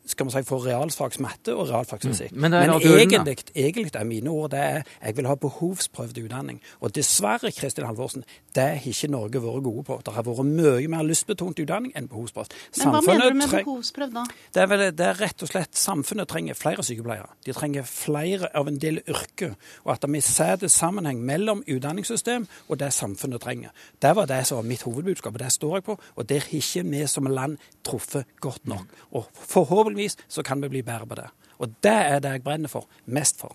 skal 0.07 0.27
man 0.27 0.35
si, 0.35 0.43
for 0.47 0.65
realfagsmatte 0.67 1.55
og 1.57 1.69
realfagsfysikk. 1.71 2.33
Mm. 2.33 2.41
Men 2.41 2.53
er 2.53 2.67
Men 2.67 2.83
egentlig, 2.83 3.37
egentlig 3.55 3.91
er 3.95 4.05
mine 4.05 4.31
ord 4.31 4.51
det 4.51 4.61
er 4.61 4.83
jeg 5.05 5.17
vil 5.17 5.27
ha 5.27 5.35
behovsprøvd 5.35 6.19
utdanning. 6.25 6.61
Og 6.81 6.95
dessverre, 6.95 7.53
Kristin 7.53 7.87
Halvorsen, 7.87 8.25
det 8.55 8.63
har 8.63 8.89
ikke 8.89 9.09
Norge 9.09 9.43
vært 9.43 9.65
gode 9.65 9.85
på. 9.85 10.01
Det 10.07 10.15
har 10.15 10.27
vært 10.27 10.45
mye 10.47 10.89
mer 10.89 11.03
lystbetont 11.07 11.59
utdanning 11.61 11.93
enn 11.97 12.09
behovsprøvd. 12.09 12.55
Men 12.79 12.93
hva 12.95 13.01
mener 13.07 13.31
du 13.31 13.39
med 13.39 13.55
behovsprøvd 13.55 14.15
da? 14.15 14.25
det 14.55 14.63
er, 14.63 14.69
vel, 14.71 14.85
det 14.97 15.07
er 15.07 15.21
rett 15.21 15.43
og 15.43 15.51
slett 15.51 15.81
Samfunnet 15.85 16.29
trenger 16.31 16.57
flere 16.57 16.85
sykepleiere. 16.87 17.29
De 17.47 17.53
trenger 17.53 17.87
flere 17.89 18.49
av 18.57 18.69
en 18.71 18.79
del 18.81 19.01
yrker. 19.11 19.57
Og 19.85 19.95
at 19.97 20.07
vi 20.09 20.21
ser 20.25 20.57
det 20.61 20.71
sammenheng 20.73 21.21
mellom 21.25 21.65
utdanningssystem 21.67 22.47
og 22.69 22.79
det 22.81 22.93
samfunnet 22.95 23.43
trenger. 23.43 23.75
Det 24.03 24.15
var 24.17 24.29
det 24.31 24.43
som 24.49 24.61
var 24.61 24.69
mitt 24.69 24.85
hovedbudskap, 24.87 25.35
og 25.35 25.43
det 25.43 25.53
står 25.53 25.77
jeg 25.77 25.87
på. 25.89 25.99
Og 26.15 26.29
der 26.29 26.45
har 26.47 26.57
ikke 26.61 26.85
vi 26.91 27.07
som 27.11 27.29
land 27.31 27.59
truffet 27.85 28.25
godt 28.41 28.69
nok. 28.71 28.87
Og 29.13 29.29
forhåpentligvis 29.95 30.19
så 30.29 30.43
kan 30.43 30.61
vi 30.61 30.69
bli 30.69 30.83
bedre 30.83 31.07
på 31.07 31.15
det. 31.15 31.29
Og 31.59 31.75
det 31.83 31.93
er 31.93 32.21
det 32.21 32.33
jeg 32.37 32.45
brenner 32.45 32.69
for. 32.69 32.87
Mest 33.07 33.41
for. 33.41 33.55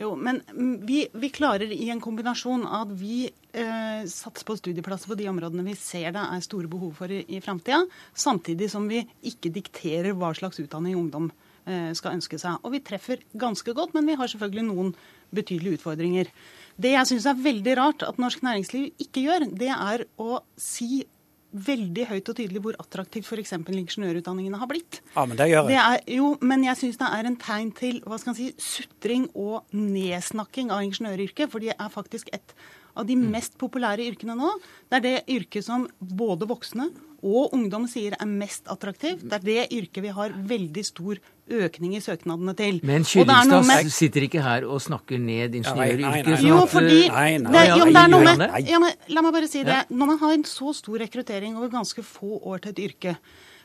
Jo, 0.00 0.14
men 0.16 0.40
mm, 0.48 0.86
vi, 0.86 1.06
vi 1.12 1.28
klarer 1.28 1.70
i 1.72 1.90
en 1.90 2.00
kombinasjon 2.00 2.64
at 2.64 2.88
vi 2.96 3.28
eh, 3.28 4.06
satser 4.08 4.46
på 4.46 4.56
studieplasser 4.56 5.10
på 5.10 5.18
de 5.18 5.28
områdene 5.28 5.66
vi 5.66 5.74
ser 5.76 6.14
det 6.14 6.22
er 6.22 6.40
store 6.40 6.70
behov 6.72 6.94
for 6.96 7.12
i, 7.12 7.20
i 7.28 7.40
framtida, 7.44 7.82
samtidig 8.14 8.70
som 8.72 8.88
vi 8.88 9.02
ikke 9.28 9.52
dikterer 9.52 10.16
hva 10.16 10.32
slags 10.32 10.62
utdanning 10.62 10.96
ungdom 10.96 11.28
eh, 11.66 11.92
skal 11.92 12.16
ønske 12.16 12.40
seg. 12.40 12.62
Og 12.64 12.72
vi 12.78 12.80
treffer 12.86 13.20
ganske 13.36 13.76
godt, 13.76 13.92
men 13.92 14.08
vi 14.08 14.16
har 14.16 14.32
selvfølgelig 14.32 14.66
noen 14.70 14.94
betydelige 15.36 15.82
utfordringer. 15.82 16.32
Det 16.80 16.94
jeg 16.94 17.10
syns 17.10 17.28
er 17.28 17.44
veldig 17.44 17.76
rart 17.76 18.06
at 18.06 18.22
norsk 18.22 18.40
næringsliv 18.46 19.04
ikke 19.04 19.26
gjør, 19.26 19.50
det 19.52 19.72
er 19.74 20.08
å 20.16 20.40
si 20.56 21.04
veldig 21.50 22.06
høyt 22.10 22.28
og 22.30 22.36
tydelig 22.38 22.62
hvor 22.62 22.76
attraktivt 22.80 23.26
f.eks. 23.26 23.54
ingeniørutdanningene 23.58 24.60
har 24.60 24.70
blitt. 24.70 25.00
Ja, 25.14 25.24
men 25.26 25.38
det 25.38 25.48
gjør 25.50 25.70
Det 25.70 25.78
er, 25.80 25.96
jo, 26.14 26.34
men 26.40 26.64
jeg 26.66 26.78
syns 26.78 27.00
det 27.00 27.08
er 27.10 27.30
en 27.30 27.38
tegn 27.40 27.72
til 27.76 28.02
hva 28.06 28.18
skal 28.20 28.32
man 28.32 28.38
si, 28.38 28.50
sutring 28.60 29.26
og 29.34 29.64
nedsnakking 29.74 30.70
av 30.74 30.84
ingeniøryrket. 30.86 31.50
For 31.50 31.62
det 31.62 31.74
er 31.76 31.90
faktisk 31.92 32.30
et 32.36 32.54
av 32.96 33.06
de 33.06 33.16
mest 33.20 33.58
populære 33.60 34.06
yrkene 34.10 34.36
nå. 34.38 34.50
Det 34.90 35.00
er 35.00 35.06
det 35.06 35.16
yrket 35.36 35.66
som 35.66 35.86
både 36.00 36.48
voksne 36.50 36.90
og 37.20 37.52
ungdom 37.52 37.84
sier 37.90 38.14
er 38.16 38.28
mest 38.28 38.68
attraktivt. 38.72 39.26
Det 39.28 39.36
er 39.40 39.44
det 39.44 39.66
yrket 39.76 40.04
vi 40.06 40.12
har 40.16 40.32
veldig 40.32 40.84
stor 40.86 41.20
økning 41.50 41.96
i 41.98 42.00
søknadene 42.00 42.54
til. 42.56 42.80
Men 42.86 43.02
er 43.02 43.10
Kyllingstad 43.10 43.66
med- 43.66 43.92
sitter 43.92 44.24
ikke 44.26 44.42
her 44.42 44.64
og 44.64 44.80
snakker 44.80 45.18
ned 45.18 45.54
ingeniøryrket. 45.54 46.42
jo, 46.42 46.64
fordi 46.66 47.08
Nei, 47.08 47.36
nei. 47.38 47.52
det, 47.52 47.78
jo, 47.78 47.84
det 47.84 47.96
er 47.96 48.08
noe 48.08 48.24
med 48.24 48.68
ja, 48.68 48.78
men, 48.78 48.92
La 49.08 49.22
meg 49.22 49.32
bare 49.32 49.48
si 49.48 49.62
det. 49.62 49.84
Når 49.90 50.06
man 50.06 50.18
har 50.18 50.32
en 50.32 50.44
så 50.44 50.74
stor 50.74 50.98
rekruttering 50.98 51.56
over 51.56 51.68
ganske 51.68 52.02
få 52.02 52.40
år 52.42 52.62
til 52.62 52.70
et 52.70 52.78
yrke, 52.90 53.16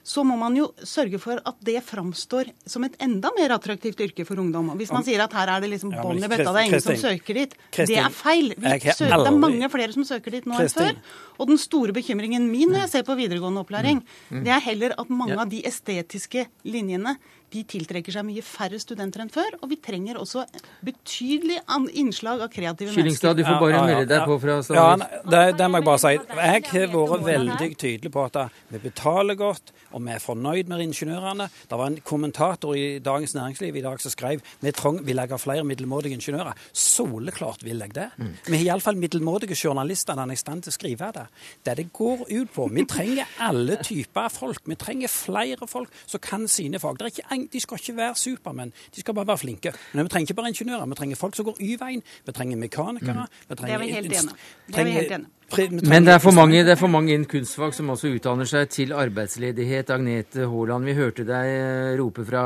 så 0.05 0.21
må 0.21 0.35
man 0.37 0.53
jo 0.53 0.67
sørge 0.85 1.17
for 1.17 1.39
at 1.49 1.55
det 1.65 1.79
framstår 1.81 2.51
som 2.69 2.83
et 2.85 2.93
enda 3.01 3.31
mer 3.33 3.55
attraktivt 3.55 3.97
yrke 4.05 4.25
for 4.27 4.37
ungdom. 4.37 4.67
Og 4.69 4.77
Hvis 4.77 4.91
man 4.93 5.01
sier 5.07 5.23
at 5.23 5.33
her 5.33 5.49
er 5.55 5.63
det 5.63 5.71
liksom 5.71 5.95
Ja, 5.95 6.03
bånn 6.05 6.19
i 6.21 6.29
bøtta, 6.29 6.51
det 6.53 6.61
er 6.61 6.67
ingen 6.69 6.83
som 6.85 6.99
søker 7.01 7.39
dit, 7.39 7.55
Kristin, 7.73 7.95
det 7.95 8.03
er 8.03 8.13
feil. 8.13 8.51
Vi 8.53 8.73
søker, 8.93 9.15
det 9.17 9.31
er 9.31 9.39
mange 9.41 9.69
flere 9.73 9.95
som 9.97 10.05
søker 10.05 10.35
dit 10.37 10.45
nå 10.45 10.59
enn 10.61 10.69
før. 10.69 10.93
Og 11.41 11.49
den 11.49 11.57
store 11.57 11.91
bekymringen 11.97 12.45
min 12.51 12.69
når 12.69 12.85
jeg 12.85 12.91
ser 12.93 13.07
på 13.09 13.17
videregående 13.17 13.65
opplæring, 13.65 14.03
Mm. 14.29 14.43
det 14.45 14.51
er 14.53 14.59
heller 14.61 14.93
at 14.97 15.09
mange 15.09 15.37
av 15.41 15.49
de 15.49 15.61
estetiske 15.65 16.45
linjene 16.65 17.17
de 17.53 17.63
tiltrekker 17.63 18.13
seg 18.15 18.25
mye 18.27 18.43
færre 18.45 18.79
studenter 18.81 19.23
enn 19.23 19.31
før. 19.33 19.57
Og 19.61 19.69
vi 19.71 19.77
trenger 19.83 20.19
også 20.21 20.45
betydelig 20.85 21.59
innslag 21.93 22.41
av 22.45 22.49
kreative 22.53 22.93
Kyllingstad, 22.95 23.37
du 23.37 23.43
får 23.43 23.53
Ja, 23.55 23.59
bare 23.61 23.71
ja, 23.71 23.77
ja, 23.77 23.85
melde 23.95 24.09
deg 24.11 24.19
ja. 24.19 24.25
på 24.25 24.39
fra 24.41 24.55
Ja, 24.55 24.63
Stavanger. 24.65 25.05
nei, 25.25 25.31
det, 25.31 25.57
det 25.59 25.69
må 25.71 25.79
jeg 25.81 25.87
bare 25.89 26.01
si. 26.03 26.13
Jeg 26.15 26.65
har 26.71 26.95
vært 26.95 27.25
veldig 27.29 27.69
tydelig 27.85 28.11
på 28.15 28.25
at 28.25 28.39
vi 28.71 28.81
betaler 28.83 29.39
godt, 29.39 29.73
og 29.95 30.03
vi 30.05 30.11
er 30.15 30.23
fornøyd 30.23 30.71
med 30.71 30.83
ingeniørene. 30.85 31.49
Det 31.69 31.79
var 31.79 31.91
en 31.91 31.99
kommentator 32.03 32.75
i 32.75 32.99
Dagens 32.99 33.35
Næringsliv 33.37 33.75
i 33.79 33.85
dag 33.85 34.01
som 34.01 34.11
skrev 34.13 34.41
vi 34.61 34.71
trong, 34.75 34.99
vil 35.05 35.21
jeg 35.21 35.31
ha 35.31 35.39
flere 35.39 35.63
middelmådige 35.67 36.17
ingeniører. 36.17 36.57
Soleklart 36.73 37.63
vil 37.63 37.79
jeg 37.83 37.93
det. 37.95 38.09
Mm. 38.17 38.33
Vi 38.47 38.57
har 38.57 38.65
iallfall 38.65 38.99
middelmådige 38.99 39.55
journalister 39.55 40.15
når 40.17 40.33
er 40.33 40.39
i 40.39 40.43
stand 40.43 40.65
til 40.65 40.73
å 40.73 40.77
skrive 40.79 41.11
det. 41.15 41.25
Det 41.65 41.77
det 41.79 41.87
går 41.93 42.25
ut 42.31 42.53
på. 42.55 42.67
Vi 42.73 42.85
trenger 42.89 43.25
alle 43.39 43.77
typer 43.83 44.29
folk. 44.33 44.61
Vi 44.65 44.75
trenger 44.79 45.11
flere 45.11 45.67
folk 45.69 45.91
som 46.05 46.19
kan 46.23 46.47
sine 46.51 46.79
fag. 46.81 46.97
Det 46.99 47.05
er 47.07 47.13
ikke, 47.13 47.27
en- 47.35 47.47
de 47.51 47.59
skal 47.59 47.77
ikke 47.81 47.95
være 47.97 48.15
supermenn, 48.15 48.73
de 48.95 48.99
skal 49.03 49.13
bare 49.13 49.27
være 49.27 49.43
flinke. 49.43 49.73
Men 49.93 50.05
vi 50.05 50.09
trenger 50.09 50.27
ikke 50.31 50.39
bare 50.41 50.51
ingeniører. 50.53 50.89
Vi 50.89 50.95
trenger 51.01 51.15
folk 51.21 51.35
som 51.35 51.45
går 51.45 51.57
Y-veien. 51.61 52.03
Vi 52.25 52.31
trenger 52.31 52.57
mekanikere. 52.57 53.27
Vi 53.49 53.55
Det 53.55 53.69
er 53.69 53.77
vi 53.79 53.91
helt 53.91 54.11
enige. 54.11 54.35
Det 54.67 54.77
er 54.79 54.83
vi 54.83 54.91
helt 54.91 55.11
enige 55.11 55.25
om. 55.25 55.31
Men 55.55 56.03
det 56.03 56.13
er, 56.15 56.17
for 56.19 56.33
mange, 56.33 56.63
det 56.65 56.71
er 56.73 56.75
for 56.79 56.89
mange 56.89 57.13
innen 57.13 57.27
kunstfag 57.29 57.71
som 57.77 57.91
også 57.93 58.09
utdanner 58.17 58.47
seg 58.49 58.67
til 58.73 58.89
arbeidsledighet. 58.97 59.91
Agnete 59.93 60.47
Haaland, 60.49 60.87
vi 60.89 60.95
hørte 60.97 61.23
deg 61.27 61.45
eh, 61.51 61.91
rope 61.99 62.25
fra 62.25 62.41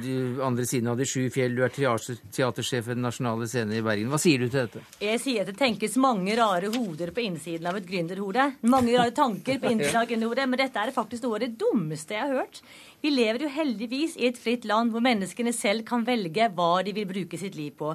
de 0.00 0.14
andre 0.42 0.64
siden 0.64 0.88
av 0.88 0.96
de 0.96 1.04
sju 1.04 1.28
fjell. 1.30 1.54
Du 1.54 1.62
er 1.62 1.68
teatersjef 1.68 2.86
ved 2.88 2.96
Den 2.96 3.04
nasjonale 3.04 3.46
scenen 3.50 3.76
i 3.76 3.82
Bergen. 3.84 4.08
Hva 4.08 4.18
sier 4.22 4.40
du 4.40 4.48
til 4.48 4.64
dette? 4.64 4.80
Jeg 5.04 5.20
sier 5.20 5.44
at 5.44 5.52
det 5.52 5.58
tenkes 5.60 5.98
mange 6.00 6.34
rare 6.40 6.72
hoder 6.72 7.12
på 7.12 7.20
innsiden 7.26 7.68
av 7.68 7.76
et 7.76 7.86
gründerhode. 7.86 8.48
Mange 8.62 8.96
rare 8.96 9.12
tanker 9.12 9.60
på 9.60 9.70
innsiden 9.74 10.00
av 10.00 10.08
et 10.08 10.14
gründerhode, 10.14 10.48
men 10.48 10.58
dette 10.64 10.76
er 10.88 10.94
faktisk 10.96 11.28
noe 11.28 11.36
av 11.36 11.44
det 11.44 11.52
dummeste 11.60 12.16
jeg 12.16 12.24
har 12.24 12.32
hørt. 12.40 12.62
Vi 12.98 13.12
lever 13.14 13.44
jo 13.44 13.50
heldigvis 13.54 14.16
i 14.18 14.26
et 14.26 14.38
fritt 14.40 14.64
land 14.66 14.90
hvor 14.90 15.04
menneskene 15.04 15.52
selv 15.54 15.84
kan 15.86 16.06
velge 16.06 16.48
hva 16.54 16.80
de 16.82 16.94
vil 16.96 17.06
bruke 17.06 17.38
sitt 17.38 17.54
liv 17.54 17.76
på. 17.78 17.92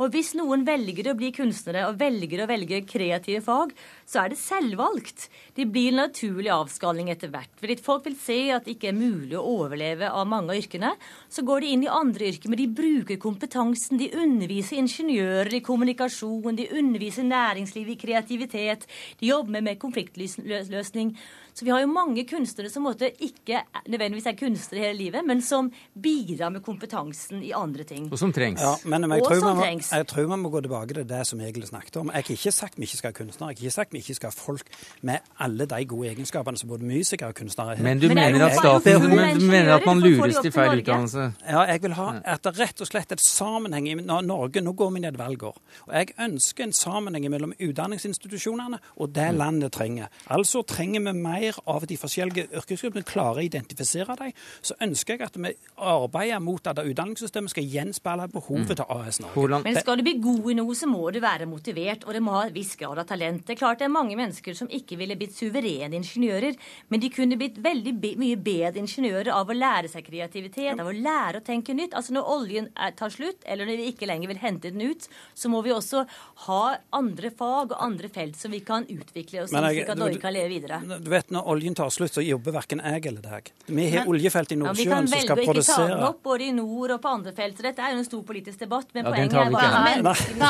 Og 0.00 0.12
hvis 0.12 0.32
noen 0.36 0.64
velger 0.66 1.10
å 1.10 1.16
bli 1.16 1.30
kunstnere 1.36 1.86
og 1.88 1.98
velger 2.00 2.42
å 2.42 2.48
velge 2.50 2.82
kreative 2.88 3.42
fag, 3.44 3.72
så 4.06 4.22
er 4.24 4.32
det 4.32 4.38
selvvalgt. 4.40 5.28
Det 5.56 5.66
blir 5.72 5.90
en 5.92 6.00
naturlig 6.02 6.50
avskalling 6.52 7.10
etter 7.12 7.30
hvert. 7.32 7.50
Fordi 7.60 7.76
folk 7.82 8.06
vil 8.08 8.16
se 8.20 8.38
at 8.54 8.64
det 8.66 8.76
ikke 8.76 8.90
er 8.92 8.98
mulig 8.98 9.36
å 9.38 9.44
overleve 9.62 10.10
av 10.10 10.26
mange 10.28 10.52
av 10.54 10.60
yrkene. 10.60 10.94
Så 11.32 11.44
går 11.46 11.60
de 11.64 11.72
inn 11.76 11.84
i 11.86 11.90
andre 11.92 12.30
yrker, 12.32 12.52
men 12.52 12.60
de 12.60 12.68
bruker 12.68 13.20
kompetansen. 13.22 14.00
De 14.00 14.10
underviser 14.18 14.80
ingeniører 14.82 15.54
i 15.58 15.62
kommunikasjon, 15.64 16.56
de 16.58 16.68
underviser 16.78 17.26
næringsliv 17.28 17.92
i 17.94 17.98
kreativitet, 18.00 18.88
de 19.20 19.30
jobber 19.32 19.62
med 19.64 19.78
konfliktløsning. 19.82 21.14
Så 21.52 21.66
vi 21.66 21.70
har 21.70 21.82
jo 21.82 21.88
mange 21.92 22.22
kunstnere 22.24 22.70
som 22.72 22.86
måtte 22.86 23.10
ikke 23.20 23.58
nødvendigvis 23.92 24.28
er 24.30 24.36
kunstnere 24.40 24.86
hele 24.86 24.96
livet, 25.02 25.26
men 25.28 25.42
som 25.44 25.68
bidrar 25.92 26.48
med 26.54 26.62
kompetansen 26.64 27.42
i 27.44 27.50
andre 27.52 27.84
ting. 27.84 28.06
Og 28.08 28.16
som 28.20 28.32
trengs. 28.32 28.62
Ja, 28.64 28.72
men 28.88 29.04
jeg 29.04 29.20
Og 29.20 29.28
tror, 29.28 29.40
som 29.42 29.58
må, 29.58 29.62
trengs. 29.66 29.90
jeg 29.92 30.06
tror 30.08 30.30
vi 30.30 30.38
må 30.40 30.48
gå 30.48 30.62
tilbake 30.64 30.96
til 30.96 31.04
det 31.10 31.26
som 31.28 31.40
Egil 31.44 31.66
snakket 31.68 31.98
om. 32.00 32.08
Jeg 32.08 32.24
har 32.24 32.36
ikke 32.38 32.52
sagt 32.56 32.78
vi 32.80 32.88
ikke 32.88 32.96
skal 33.02 33.12
ha 33.12 33.18
kunstnere. 33.20 33.50
Jeg 33.52 33.58
har 33.58 33.66
ikke 33.68 33.76
sagt 33.76 33.91
vi 33.92 34.02
ikke 34.02 34.16
skal 34.18 34.32
ha 34.32 34.36
folk 34.36 34.68
med 35.02 35.32
alle 35.42 35.66
de 35.70 35.80
gode 35.88 36.10
egenskapene 36.12 36.58
som 36.58 36.70
både 36.72 36.86
musikere 36.88 37.32
og 37.32 37.38
kunstnere 37.38 37.76
har. 37.76 37.82
Men 37.82 38.00
du 38.00 38.08
Men 38.08 38.18
er 38.18 38.32
mener 38.32 38.46
at 38.46 38.58
staten 38.58 39.06
du 39.40 39.46
mener 39.46 39.74
at 39.74 39.86
man 39.86 40.00
lures 40.00 40.40
til 40.42 40.52
feil 40.52 40.80
utdannelse? 40.80 41.32
Ja, 41.48 41.64
jeg 41.70 41.82
vil 41.82 41.96
ha 41.98 42.08
at 42.24 42.44
det 42.44 42.54
rett 42.58 42.80
og 42.80 42.88
slett 42.88 43.12
et 43.12 43.24
sammenheng 43.24 43.88
i 43.88 43.94
Norge. 43.94 44.62
Nå 44.62 44.72
går 44.72 44.90
vi 44.96 45.04
ned 45.04 45.18
valgår. 45.20 45.56
Og 45.86 45.94
jeg 45.94 46.14
ønsker 46.20 46.64
en 46.64 46.72
sammenheng 46.76 47.28
mellom 47.30 47.54
utdanningsinstitusjonene 47.60 48.80
og 48.96 49.12
det 49.14 49.28
landet 49.36 49.72
trenger. 49.72 50.10
Altså 50.32 50.62
trenger 50.62 51.04
vi 51.06 51.12
mer 51.18 51.58
av 51.66 51.86
de 51.88 51.96
forskjellige 51.98 52.48
yrkesgruppene, 52.58 53.04
klarer 53.06 53.42
å 53.42 53.46
identifisere 53.46 54.16
dem. 54.18 54.32
Så 54.62 54.76
ønsker 54.82 55.16
jeg 55.16 55.26
at 55.26 55.38
vi 55.38 55.52
arbeider 55.76 56.42
mot 56.42 56.66
at 56.66 56.80
utdanningssystemet 56.82 57.52
skal 57.52 57.68
gjenspeile 57.68 58.28
behovet 58.32 58.76
til 58.78 58.86
AS 58.88 59.20
Norge. 59.22 59.62
Men 59.66 59.78
skal 59.80 60.00
du 60.00 60.06
bli 60.06 60.16
god 60.22 60.50
i 60.52 60.56
noe, 60.58 60.76
så 60.78 60.88
må 60.90 61.04
du 61.12 61.20
være 61.22 61.48
motivert, 61.50 62.06
og 62.06 62.16
det 62.16 62.22
må 62.24 62.36
ha 62.36 62.46
en 62.48 62.54
viss 62.54 62.74
grad 62.80 63.00
av 63.02 63.08
talent. 63.08 63.44
Det 63.46 63.56
er 63.56 63.60
klart 63.60 63.81
det 63.82 63.88
er 63.88 63.92
mange 63.92 64.16
mennesker 64.18 64.54
som 64.56 64.70
ikke 64.72 64.96
ville 65.00 65.16
blitt 65.18 65.34
suverene 65.34 65.98
ingeniører, 65.98 66.56
men 66.92 67.02
de 67.02 67.10
kunne 67.12 67.38
blitt 67.40 67.58
veldig 67.62 67.94
be 68.02 68.14
mye 68.20 68.38
bedre 68.38 68.82
ingeniører 68.82 69.32
av 69.34 69.50
å 69.50 69.56
lære 69.56 69.90
seg 69.90 70.06
kreativitet, 70.06 70.78
av 70.78 70.88
å 70.88 70.94
lære 70.94 71.40
å 71.40 71.44
tenke 71.44 71.74
nytt. 71.74 71.96
Altså 71.98 72.14
Når 72.14 72.30
oljen 72.36 72.68
er, 72.76 72.94
tar 72.98 73.10
slutt, 73.12 73.42
eller 73.44 73.66
når 73.68 73.80
vi 73.82 73.88
ikke 73.92 74.08
lenger 74.08 74.30
vil 74.30 74.40
hente 74.42 74.70
den 74.70 74.92
ut, 74.92 75.08
så 75.34 75.50
må 75.50 75.62
vi 75.66 75.74
også 75.74 76.04
ha 76.46 76.62
andre 76.94 77.32
fag 77.34 77.74
og 77.74 77.82
andre 77.82 78.10
felt 78.12 78.38
som 78.38 78.52
vi 78.54 78.60
kan 78.64 78.86
utvikle 78.86 79.42
oss 79.44 79.52
slik 79.52 79.88
at 79.88 79.98
Norge 79.98 80.20
kan 80.22 80.34
leve 80.34 80.50
videre. 80.52 80.80
Du 81.02 81.10
vet, 81.10 81.30
Når 81.32 81.48
oljen 81.48 81.74
tar 81.74 81.90
slutt, 81.90 82.12
så 82.14 82.22
jobber 82.24 82.54
verken 82.54 82.82
jeg 82.84 83.06
eller 83.08 83.24
deg. 83.24 83.50
Vi 83.66 83.88
har 83.96 84.08
oljefelt 84.08 84.52
i 84.52 84.58
Ja, 84.62 84.72
vi 84.76 84.86
kan 84.86 85.06
velge 85.10 85.34
å 85.34 85.40
ikke 85.42 85.64
ta 85.66 85.78
den 85.88 86.04
opp 86.06 86.22
både 86.22 86.46
i 86.46 86.52
nord 86.54 86.90
og 86.96 87.00
på 87.02 87.08
andre 87.10 87.32
felt. 87.36 87.56
Så 87.58 87.62
dette 87.66 87.82
er 87.82 87.94
jo 87.94 88.02
en 88.02 88.06
stor 88.06 88.22
politisk 88.26 88.58
debatt. 88.62 88.88
Men 88.94 89.04
Ja, 89.06 89.10
poenget 89.10 89.32
er 89.32 89.50
bare 89.50 89.72
at 89.72 89.84
menneskene 89.88 90.42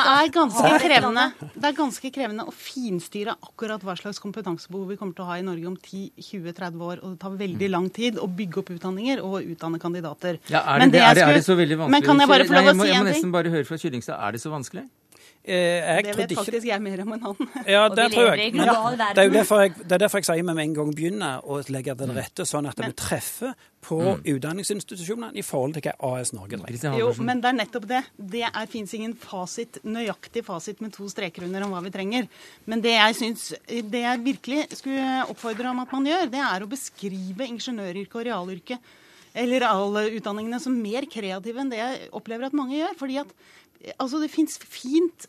Det 1.55 1.69
er 1.69 1.77
ganske 1.77 2.11
krevende 2.13 2.47
å 2.49 2.53
finstyre 2.53 3.22
akkurat 3.31 3.85
hva 3.87 3.95
slags 3.99 4.19
kompetansebehov 4.23 4.91
vi 4.91 4.97
kommer 4.99 5.15
til 5.15 5.23
å 5.23 5.29
ha 5.31 5.39
i 5.39 5.45
Norge 5.47 5.69
om 5.71 5.77
10-20-30 5.77 6.83
år. 6.89 7.03
Og 7.03 7.15
det 7.15 7.21
tar 7.23 7.37
veldig 7.39 7.69
lang 7.71 7.87
tid 7.95 8.19
å 8.19 8.27
bygge 8.27 8.63
opp 8.63 8.73
utdanninger 8.75 9.23
og 9.23 9.47
utdanne 9.55 9.79
kandidater. 9.83 10.41
Ja, 10.51 10.65
er, 10.65 10.83
Men 10.83 10.91
det, 10.91 10.99
det, 10.99 11.07
er, 11.07 11.15
det, 11.15 11.29
er 11.29 11.39
det 11.39 11.47
så 11.47 11.59
veldig 11.59 11.79
vanskelig? 11.85 11.95
Men 11.95 12.09
kan 12.09 12.25
jeg 12.25 12.33
bare 12.35 12.49
få 12.49 12.59
lov 12.59 12.73
å 12.73 12.73
si 12.73 12.75
en 12.75 12.83
ting? 12.83 12.93
jeg 12.93 13.05
må 13.05 13.11
nesten 13.13 13.37
bare 13.39 13.55
høre 13.55 13.69
fra 13.69 13.79
Kyllingstad. 13.85 14.19
Er 14.19 14.35
det 14.35 14.43
så 14.43 14.53
vanskelig? 14.53 14.89
Eh, 15.45 15.55
jeg 15.55 16.05
Det 16.05 16.17
vet 16.17 16.31
ikke 16.31 16.45
faktisk 16.45 16.67
jeg 16.69 16.83
mer 16.85 17.01
om 17.03 17.13
enn 17.17 17.23
han. 17.27 17.49
Ja, 17.67 17.81
Og 17.89 17.97
det 17.99 18.13
tror 18.13 18.37
jeg. 18.37 18.53
Men 18.55 18.69
det 18.69 19.19
er 19.19 19.27
jo 19.27 19.33
derfor 19.35 19.63
jeg, 19.65 19.73
det 19.81 19.97
er 19.97 20.03
derfor 20.05 20.21
jeg 20.23 20.29
sier 20.29 20.39
vi 20.39 20.45
med 20.55 20.63
en 20.63 20.75
gang 20.77 20.93
begynner 20.95 21.43
å 21.43 21.59
legge 21.75 21.97
til 21.99 22.13
rette, 22.15 22.47
sånn 22.47 22.69
at 22.71 22.79
vi 22.79 22.93
treffer 22.95 23.57
på 23.83 23.99
utdanningsinstitusjonene 24.23 25.35
i 25.35 25.43
forhold 25.43 25.75
til 25.75 25.83
hva 25.89 25.97
AS 26.21 26.31
Norge 26.37 26.61
trenger. 26.63 26.95
Jo, 27.01 27.11
men 27.19 27.43
det 27.43 27.51
er 27.51 27.57
nettopp 27.59 27.89
det. 27.91 28.03
Det 28.17 28.45
er- 28.47 28.67
fins 28.71 28.95
ingen 28.95 29.15
fasit, 29.19 29.81
nøyaktig 29.83 30.45
fasit 30.47 30.81
med 30.81 30.93
to 30.95 31.09
streker 31.11 31.43
under 31.43 31.65
om 31.65 31.73
hva 31.75 31.83
vi 31.83 31.91
trenger. 31.91 32.29
Men 32.67 32.81
det 32.81 32.95
jeg 32.95 33.15
syns 33.19 33.53
Det 33.67 34.03
jeg 34.03 34.23
virkelig 34.23 34.77
skulle 34.79 35.27
oppfordre 35.27 35.71
om 35.71 35.81
at 35.81 35.91
man 35.93 36.05
gjør, 36.07 36.31
det 36.31 36.39
er 36.39 36.61
å 36.63 36.69
beskrive 36.71 37.49
ingeniøryrket 37.49 38.15
og 38.15 38.27
realyrket 38.27 38.79
eller 39.35 39.61
realutdanningene 39.65 40.61
som 40.61 40.75
mer 40.81 41.03
kreative 41.09 41.59
enn 41.59 41.71
det 41.73 41.79
jeg 41.79 42.09
opplever 42.13 42.47
at 42.47 42.53
mange 42.53 42.77
gjør. 42.77 42.95
fordi 42.97 43.19
at 43.19 43.27
altså, 43.99 44.21
det 44.23 44.33
fins 44.33 44.59
fint 44.63 45.29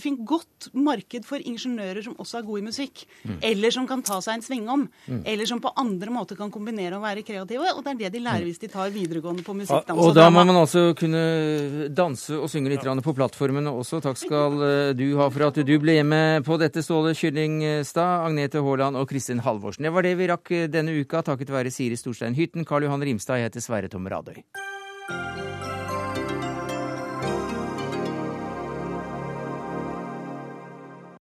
fint 0.00 0.20
godt 0.24 0.70
marked 0.72 1.26
for 1.28 1.42
ingeniører 1.44 2.00
som 2.04 2.16
også 2.18 2.40
er 2.40 2.46
gode 2.46 2.62
i 2.62 2.66
musikk. 2.66 3.04
Mm. 3.22 3.36
Eller 3.50 3.74
som 3.74 3.86
kan 3.88 4.02
ta 4.02 4.18
seg 4.24 4.38
en 4.38 4.44
svingom. 4.44 4.86
Mm. 5.06 5.20
Eller 5.28 5.48
som 5.48 5.60
på 5.60 5.72
andre 5.76 6.12
måter 6.12 6.38
kan 6.38 6.50
kombinere 6.52 6.96
å 6.96 7.02
være 7.02 7.24
kreative. 7.26 7.74
Og 7.74 7.82
det 7.84 7.92
er 7.92 7.98
det 8.04 8.12
de 8.16 8.22
lærer 8.24 8.46
hvis 8.48 8.62
de 8.62 8.70
tar 8.72 8.92
videregående 8.94 9.44
på 9.44 9.52
Ja, 9.58 9.60
musikk, 9.60 9.90
og 9.92 10.08
og 10.08 10.14
da 10.16 10.28
må 10.30 10.44
man 10.46 10.56
altså 10.56 10.92
kunne 10.98 11.88
danse 11.92 12.36
og 12.38 12.48
synge 12.50 12.72
litt 12.72 12.86
ja. 12.86 12.94
på 12.94 13.14
plattformene 13.16 13.72
også. 13.72 14.00
Takk 14.04 14.20
skal 14.20 14.62
eh, 14.64 14.94
du 14.96 15.06
ha 15.20 15.28
for 15.34 15.48
at 15.50 15.60
du 15.60 15.74
ble 15.82 15.98
med 16.06 16.46
på 16.46 16.56
dette, 16.60 16.84
Ståle 16.84 17.12
Kyllingstad, 17.18 18.24
Agnete 18.28 18.62
Haaland 18.64 18.96
og 18.96 19.08
Kristin 19.10 19.42
Halvorsen. 19.44 19.84
Det 19.84 19.92
var 19.92 20.06
det 20.06 20.16
vi 20.20 20.30
rakk 20.32 20.54
eh, 20.54 20.70
denne 20.72 20.96
uka, 20.96 21.24
takket 21.26 21.52
være 21.52 21.74
Siri 21.74 21.98
Storstein 21.98 22.38
Hytten, 22.38 22.64
Karl 22.68 22.88
Johan 22.88 23.04
Rimstad. 23.04 23.42
Jeg 23.42 23.50
heter 23.50 23.64
Sverre 23.68 23.92
Tom 23.92 24.08
Radøy. 24.08 24.44